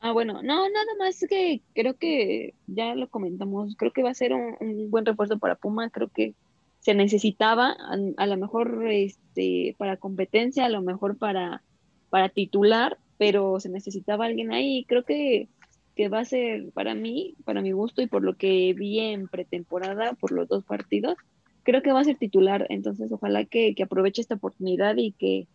Ah, 0.00 0.12
bueno, 0.12 0.42
no, 0.42 0.68
nada 0.68 0.94
más 0.98 1.24
que 1.28 1.60
creo 1.74 1.96
que 1.96 2.54
ya 2.66 2.94
lo 2.94 3.08
comentamos, 3.08 3.74
creo 3.76 3.92
que 3.92 4.02
va 4.02 4.10
a 4.10 4.14
ser 4.14 4.32
un, 4.32 4.90
buen 4.90 5.04
refuerzo 5.04 5.38
para 5.38 5.56
Puma, 5.56 5.90
creo 5.90 6.08
que 6.08 6.34
se 6.80 6.94
necesitaba, 6.94 7.76
a, 8.16 8.26
lo 8.26 8.36
mejor 8.36 8.86
este, 8.88 9.74
para 9.76 9.96
competencia, 9.96 10.66
a 10.66 10.68
lo 10.68 10.82
mejor 10.82 11.18
para, 11.18 11.62
para 12.10 12.28
titular, 12.28 12.98
pero 13.18 13.58
se 13.58 13.68
necesitaba 13.70 14.26
alguien 14.26 14.52
ahí, 14.52 14.84
creo 14.86 15.04
que, 15.04 15.48
que 15.96 16.08
va 16.08 16.20
a 16.20 16.24
ser 16.24 16.70
para 16.72 16.94
mí, 16.94 17.34
para 17.44 17.60
mi 17.60 17.72
gusto 17.72 18.00
y 18.00 18.06
por 18.06 18.22
lo 18.22 18.36
que 18.36 18.72
vi 18.74 19.00
en 19.00 19.26
pretemporada, 19.26 20.12
por 20.12 20.30
los 20.30 20.48
dos 20.48 20.64
partidos, 20.64 21.16
creo 21.64 21.82
que 21.82 21.92
va 21.92 22.00
a 22.00 22.04
ser 22.04 22.16
titular, 22.16 22.66
entonces 22.70 23.10
ojalá 23.10 23.44
que, 23.44 23.74
que 23.74 23.82
aproveche 23.82 24.22
esta 24.22 24.36
oportunidad 24.36 24.96
y 24.96 25.12
que 25.12 25.48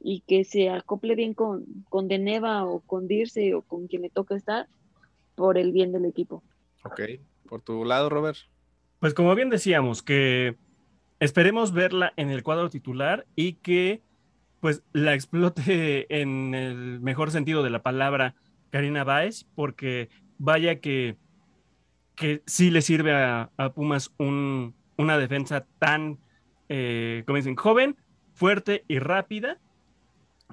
y 0.00 0.20
que 0.20 0.44
se 0.44 0.70
acople 0.70 1.14
bien 1.14 1.34
con, 1.34 1.64
con 1.88 2.08
Deneva 2.08 2.64
o 2.64 2.80
con 2.80 3.06
Dirce 3.06 3.54
o 3.54 3.62
con 3.62 3.86
quien 3.86 4.02
le 4.02 4.10
toca 4.10 4.34
estar 4.34 4.66
por 5.34 5.58
el 5.58 5.72
bien 5.72 5.92
del 5.92 6.06
equipo. 6.06 6.42
Ok, 6.84 7.00
por 7.46 7.62
tu 7.62 7.84
lado, 7.84 8.08
Robert. 8.08 8.38
Pues 8.98 9.14
como 9.14 9.34
bien 9.34 9.50
decíamos, 9.50 10.02
que 10.02 10.56
esperemos 11.20 11.72
verla 11.72 12.12
en 12.16 12.30
el 12.30 12.42
cuadro 12.42 12.70
titular 12.70 13.26
y 13.36 13.54
que 13.54 14.02
pues 14.60 14.82
la 14.92 15.14
explote 15.14 16.06
en 16.20 16.54
el 16.54 17.00
mejor 17.00 17.30
sentido 17.30 17.62
de 17.62 17.70
la 17.70 17.82
palabra 17.82 18.34
Karina 18.70 19.04
Báez, 19.04 19.46
porque 19.54 20.08
vaya 20.38 20.80
que, 20.80 21.16
que 22.14 22.42
sí 22.46 22.70
le 22.70 22.82
sirve 22.82 23.12
a, 23.12 23.50
Pumas 23.74 24.12
un, 24.18 24.74
una 24.96 25.18
defensa 25.18 25.66
tan, 25.78 26.18
eh, 26.68 27.24
como 27.26 27.36
dicen, 27.36 27.56
joven, 27.56 27.96
fuerte 28.32 28.84
y 28.86 28.98
rápida, 28.98 29.58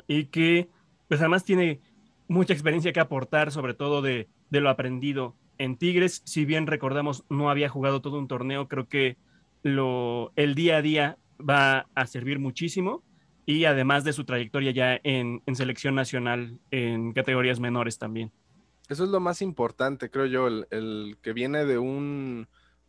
y 0.08 0.26
que 0.26 0.70
pues 1.08 1.22
además 1.22 1.44
tiene 1.44 1.80
mucha 2.28 2.54
experiencia 2.54 2.94
que 2.94 3.00
aportar, 3.00 3.52
sobre 3.52 3.74
todo 3.74 4.02
de, 4.02 4.28
lo 4.50 4.70
aprendido 4.70 5.36
en 5.58 5.78
Tigres. 5.78 6.22
Si 6.26 6.46
bien 6.46 6.68
recordamos, 6.68 7.24
no 7.30 7.50
había 7.50 7.70
jugado 7.70 8.02
todo 8.02 8.20
un 8.20 8.28
torneo, 8.28 8.68
creo 8.68 8.88
que 8.88 9.18
lo, 9.64 10.32
el 10.36 10.56
día 10.56 10.78
a 10.78 10.82
día 10.82 11.18
va 11.38 11.88
a 11.96 12.08
servir 12.08 12.40
muchísimo 12.40 13.04
y 13.46 13.66
además 13.66 14.04
de 14.04 14.14
su 14.14 14.26
trayectoria 14.26 14.72
ya 14.72 15.00
en, 15.04 15.42
selección 15.56 15.96
nacional 15.96 16.60
en 16.72 17.14
categorías 17.14 17.60
menores 17.60 17.98
también. 17.98 18.32
Eso 18.90 19.04
es 19.04 19.10
lo 19.10 19.20
más 19.20 19.42
importante, 19.42 20.10
creo 20.10 20.26
yo, 20.26 20.48
el, 20.48 21.18
que 21.22 21.34
viene 21.34 21.66
de 21.66 21.78
un 21.78 22.48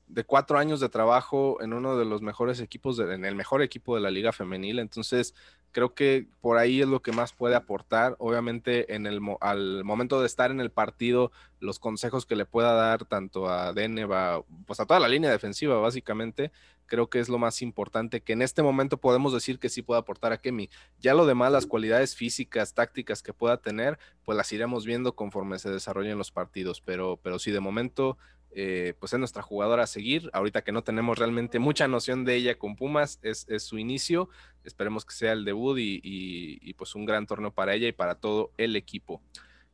de 0.08 0.24
cuatro 0.24 0.58
años 0.58 0.80
de 0.80 0.88
trabajo 0.88 1.58
en 1.60 1.72
uno 1.72 1.96
de 1.96 2.04
los 2.04 2.22
mejores 2.22 2.60
equipos, 2.60 2.98
en 2.98 3.24
el 3.24 3.34
mejor 3.34 3.62
equipo 3.62 3.94
de 3.94 4.00
la 4.00 4.10
liga 4.10 4.32
femenil. 4.32 4.78
Entonces, 4.78 5.34
creo 5.72 5.94
que 5.94 6.26
por 6.40 6.56
ahí 6.56 6.80
es 6.80 6.88
lo 6.88 7.02
que 7.02 7.12
más 7.12 7.32
puede 7.32 7.54
aportar. 7.54 8.16
Obviamente, 8.18 8.94
en 8.94 9.06
el, 9.06 9.20
al 9.40 9.84
momento 9.84 10.20
de 10.20 10.26
estar 10.26 10.50
en 10.50 10.60
el 10.60 10.70
partido, 10.70 11.30
los 11.60 11.78
consejos 11.78 12.26
que 12.26 12.36
le 12.36 12.46
pueda 12.46 12.72
dar 12.72 13.04
tanto 13.04 13.48
a 13.48 13.72
Deneva, 13.72 14.42
pues 14.66 14.80
a 14.80 14.86
toda 14.86 15.00
la 15.00 15.08
línea 15.08 15.30
defensiva, 15.30 15.78
básicamente, 15.78 16.52
creo 16.86 17.10
que 17.10 17.20
es 17.20 17.28
lo 17.28 17.38
más 17.38 17.60
importante, 17.62 18.22
que 18.22 18.32
en 18.32 18.42
este 18.42 18.62
momento 18.62 18.96
podemos 18.96 19.32
decir 19.32 19.58
que 19.58 19.68
sí 19.68 19.82
puede 19.82 20.00
aportar 20.00 20.32
a 20.32 20.40
Kemi. 20.40 20.70
Ya 21.00 21.14
lo 21.14 21.26
demás, 21.26 21.52
las 21.52 21.66
cualidades 21.66 22.16
físicas, 22.16 22.74
tácticas 22.74 23.22
que 23.22 23.34
pueda 23.34 23.58
tener, 23.58 23.98
pues 24.24 24.36
las 24.36 24.50
iremos 24.52 24.86
viendo 24.86 25.14
conforme 25.14 25.58
se 25.58 25.70
desarrollen 25.70 26.18
los 26.18 26.32
partidos, 26.32 26.80
pero, 26.80 27.18
pero 27.22 27.38
sí, 27.38 27.50
de 27.50 27.60
momento 27.60 28.16
eh, 28.52 28.94
pues 28.98 29.12
es 29.12 29.18
nuestra 29.18 29.42
jugadora 29.42 29.84
a 29.84 29.86
seguir. 29.86 30.30
Ahorita 30.32 30.62
que 30.62 30.72
no 30.72 30.82
tenemos 30.82 31.18
realmente 31.18 31.58
mucha 31.58 31.88
noción 31.88 32.24
de 32.24 32.34
ella 32.34 32.58
con 32.58 32.76
Pumas, 32.76 33.18
es, 33.22 33.46
su 33.58 33.78
inicio. 33.78 34.28
Esperemos 34.64 35.04
que 35.04 35.14
sea 35.14 35.32
el 35.32 35.44
debut 35.44 35.78
y, 35.78 36.74
pues 36.74 36.94
un 36.94 37.04
gran 37.04 37.26
torneo 37.26 37.52
para 37.52 37.74
ella 37.74 37.88
y 37.88 37.92
para 37.92 38.14
todo 38.14 38.52
el 38.56 38.76
equipo. 38.76 39.22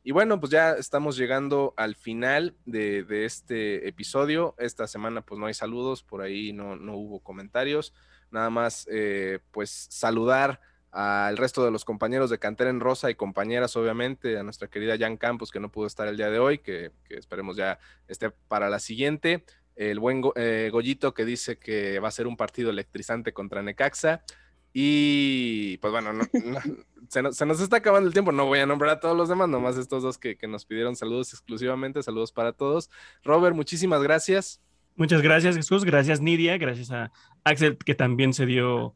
Y 0.03 0.11
bueno, 0.11 0.39
pues 0.39 0.51
ya 0.51 0.73
estamos 0.73 1.17
llegando 1.17 1.73
al 1.77 1.95
final 1.95 2.55
de, 2.65 3.25
este 3.25 3.87
episodio. 3.87 4.55
Esta 4.59 4.87
semana 4.87 5.21
pues 5.21 5.39
no 5.39 5.47
hay 5.47 5.53
saludos, 5.53 6.03
por 6.03 6.21
ahí 6.21 6.53
no, 6.53 6.75
no 6.75 6.95
hubo 6.95 7.19
comentarios. 7.19 7.93
Nada 8.31 8.49
más 8.49 8.87
eh, 8.91 9.39
pues 9.51 9.87
saludar 9.89 10.59
al 10.95 11.35
resto 11.35 11.65
de 11.65 11.71
los 11.71 11.83
compañeros 11.83 12.29
de 12.29 12.39
Cantera 12.39 12.69
en 12.69 12.79
Rosa 12.79 13.11
y 13.11 13.15
compañeras, 13.15 13.75
obviamente, 13.75 14.39
a 14.39 14.43
nuestra 14.43 14.69
querida 14.69 14.97
Jan 14.97 15.17
Campos, 15.17 15.51
que 15.51 15.59
no 15.59 15.69
pudo 15.69 15.87
estar 15.87 16.07
el 16.07 16.15
día 16.15 16.29
de 16.29 16.39
hoy, 16.39 16.59
que, 16.59 16.91
esperemos 17.09 17.57
ya 17.57 17.79
esté 18.07 18.29
para 18.29 18.69
la 18.69 18.79
siguiente. 18.79 19.43
El 19.75 19.99
buen 19.99 20.23
eh, 20.37 20.69
Goyito 20.71 21.13
que 21.13 21.25
dice 21.25 21.57
que 21.57 21.99
va 21.99 22.07
a 22.07 22.11
ser 22.11 22.27
un 22.27 22.37
partido 22.37 22.69
electrizante 22.69 23.33
contra 23.33 23.61
Necaxa. 23.61 24.23
Y 24.71 25.75
pues 25.79 25.91
bueno, 25.91 26.13
se, 27.09 27.21
nos, 27.21 27.59
está 27.59 27.75
acabando 27.75 28.07
el 28.07 28.13
tiempo, 28.13 28.31
no 28.31 28.45
voy 28.45 28.59
a 28.59 28.65
nombrar 28.65 28.91
a 28.91 28.99
todos 29.01 29.17
los 29.17 29.27
demás, 29.27 29.49
nomás 29.49 29.75
estos 29.75 30.01
dos 30.01 30.17
que, 30.17 30.37
que 30.37 30.47
nos 30.47 30.63
pidieron 30.63 30.95
saludos 30.95 31.33
exclusivamente, 31.33 32.03
saludos 32.03 32.31
para 32.31 32.53
todos. 32.53 32.89
Robert, 33.21 33.53
muchísimas 33.53 34.01
gracias. 34.01 34.61
Muchas 34.95 35.21
gracias 35.21 35.57
Jesús, 35.57 35.83
gracias 35.83 36.21
Nidia, 36.21 36.57
gracias 36.57 36.89
a 36.91 37.11
Axel 37.43 37.77
que 37.77 37.95
también 37.95 38.33
se 38.33 38.45
dio 38.45 38.95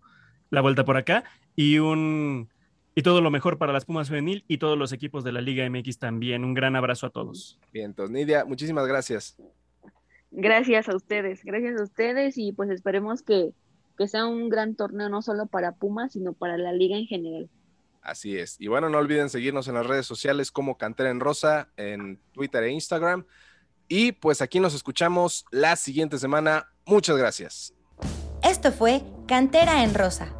la 0.49 0.61
vuelta 0.61 0.85
por 0.85 0.95
acá 0.95 1.25
y 1.59 1.77
un 1.77 2.47
y 2.95 3.01
todo 3.01 3.19
lo 3.19 3.31
mejor 3.31 3.57
para 3.57 3.73
las 3.73 3.83
Pumas 3.83 4.07
Femenil 4.07 4.45
y 4.47 4.59
todos 4.59 4.77
los 4.77 4.93
equipos 4.93 5.25
de 5.25 5.33
la 5.33 5.41
Liga 5.41 5.69
MX 5.69 5.99
también. 5.99 6.45
Un 6.45 6.53
gran 6.53 6.77
abrazo 6.77 7.07
a 7.07 7.09
todos. 7.09 7.59
Bien, 7.73 7.87
entonces 7.87 8.13
Nidia, 8.13 8.45
muchísimas 8.45 8.87
gracias. 8.87 9.35
Gracias 10.31 10.87
a 10.87 10.95
ustedes, 10.95 11.43
gracias 11.43 11.77
a 11.77 11.83
ustedes 11.83 12.37
y 12.37 12.53
pues 12.53 12.69
esperemos 12.69 13.23
que, 13.23 13.51
que 13.97 14.07
sea 14.07 14.25
un 14.25 14.47
gran 14.47 14.75
torneo 14.75 15.09
no 15.09 15.21
solo 15.21 15.47
para 15.47 15.73
Pumas, 15.73 16.13
sino 16.13 16.31
para 16.31 16.57
la 16.57 16.71
liga 16.71 16.95
en 16.97 17.07
general. 17.07 17.49
Así 18.01 18.37
es. 18.37 18.55
Y 18.61 18.67
bueno, 18.67 18.87
no 18.87 18.97
olviden 18.97 19.29
seguirnos 19.29 19.67
en 19.67 19.73
las 19.73 19.85
redes 19.85 20.05
sociales 20.05 20.51
como 20.51 20.77
Cantera 20.77 21.09
en 21.09 21.19
Rosa, 21.19 21.73
en 21.75 22.21
Twitter 22.31 22.63
e 22.63 22.71
Instagram. 22.71 23.25
Y 23.89 24.13
pues 24.13 24.41
aquí 24.41 24.61
nos 24.61 24.73
escuchamos 24.73 25.45
la 25.51 25.75
siguiente 25.75 26.19
semana. 26.19 26.69
Muchas 26.85 27.17
gracias. 27.17 27.73
Esto 28.43 28.71
fue 28.71 29.03
Cantera 29.27 29.83
en 29.83 29.93
Rosa 29.93 30.38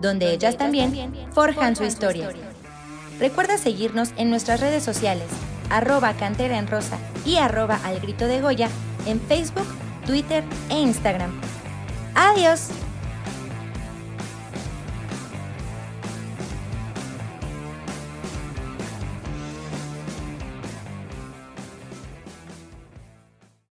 donde 0.00 0.32
ellas 0.32 0.56
también 0.56 1.12
forjan 1.32 1.76
su 1.76 1.84
historia. 1.84 2.30
Recuerda 3.18 3.58
seguirnos 3.58 4.10
en 4.16 4.30
nuestras 4.30 4.60
redes 4.60 4.84
sociales, 4.84 5.26
arroba 5.70 6.14
cantera 6.14 6.58
en 6.58 6.66
rosa 6.66 6.98
y 7.24 7.36
arroba 7.36 7.80
al 7.84 8.00
grito 8.00 8.26
de 8.26 8.40
Goya 8.40 8.68
en 9.06 9.20
Facebook, 9.20 9.66
Twitter 10.06 10.44
e 10.70 10.80
Instagram. 10.80 11.32
¡Adiós! 12.14 12.70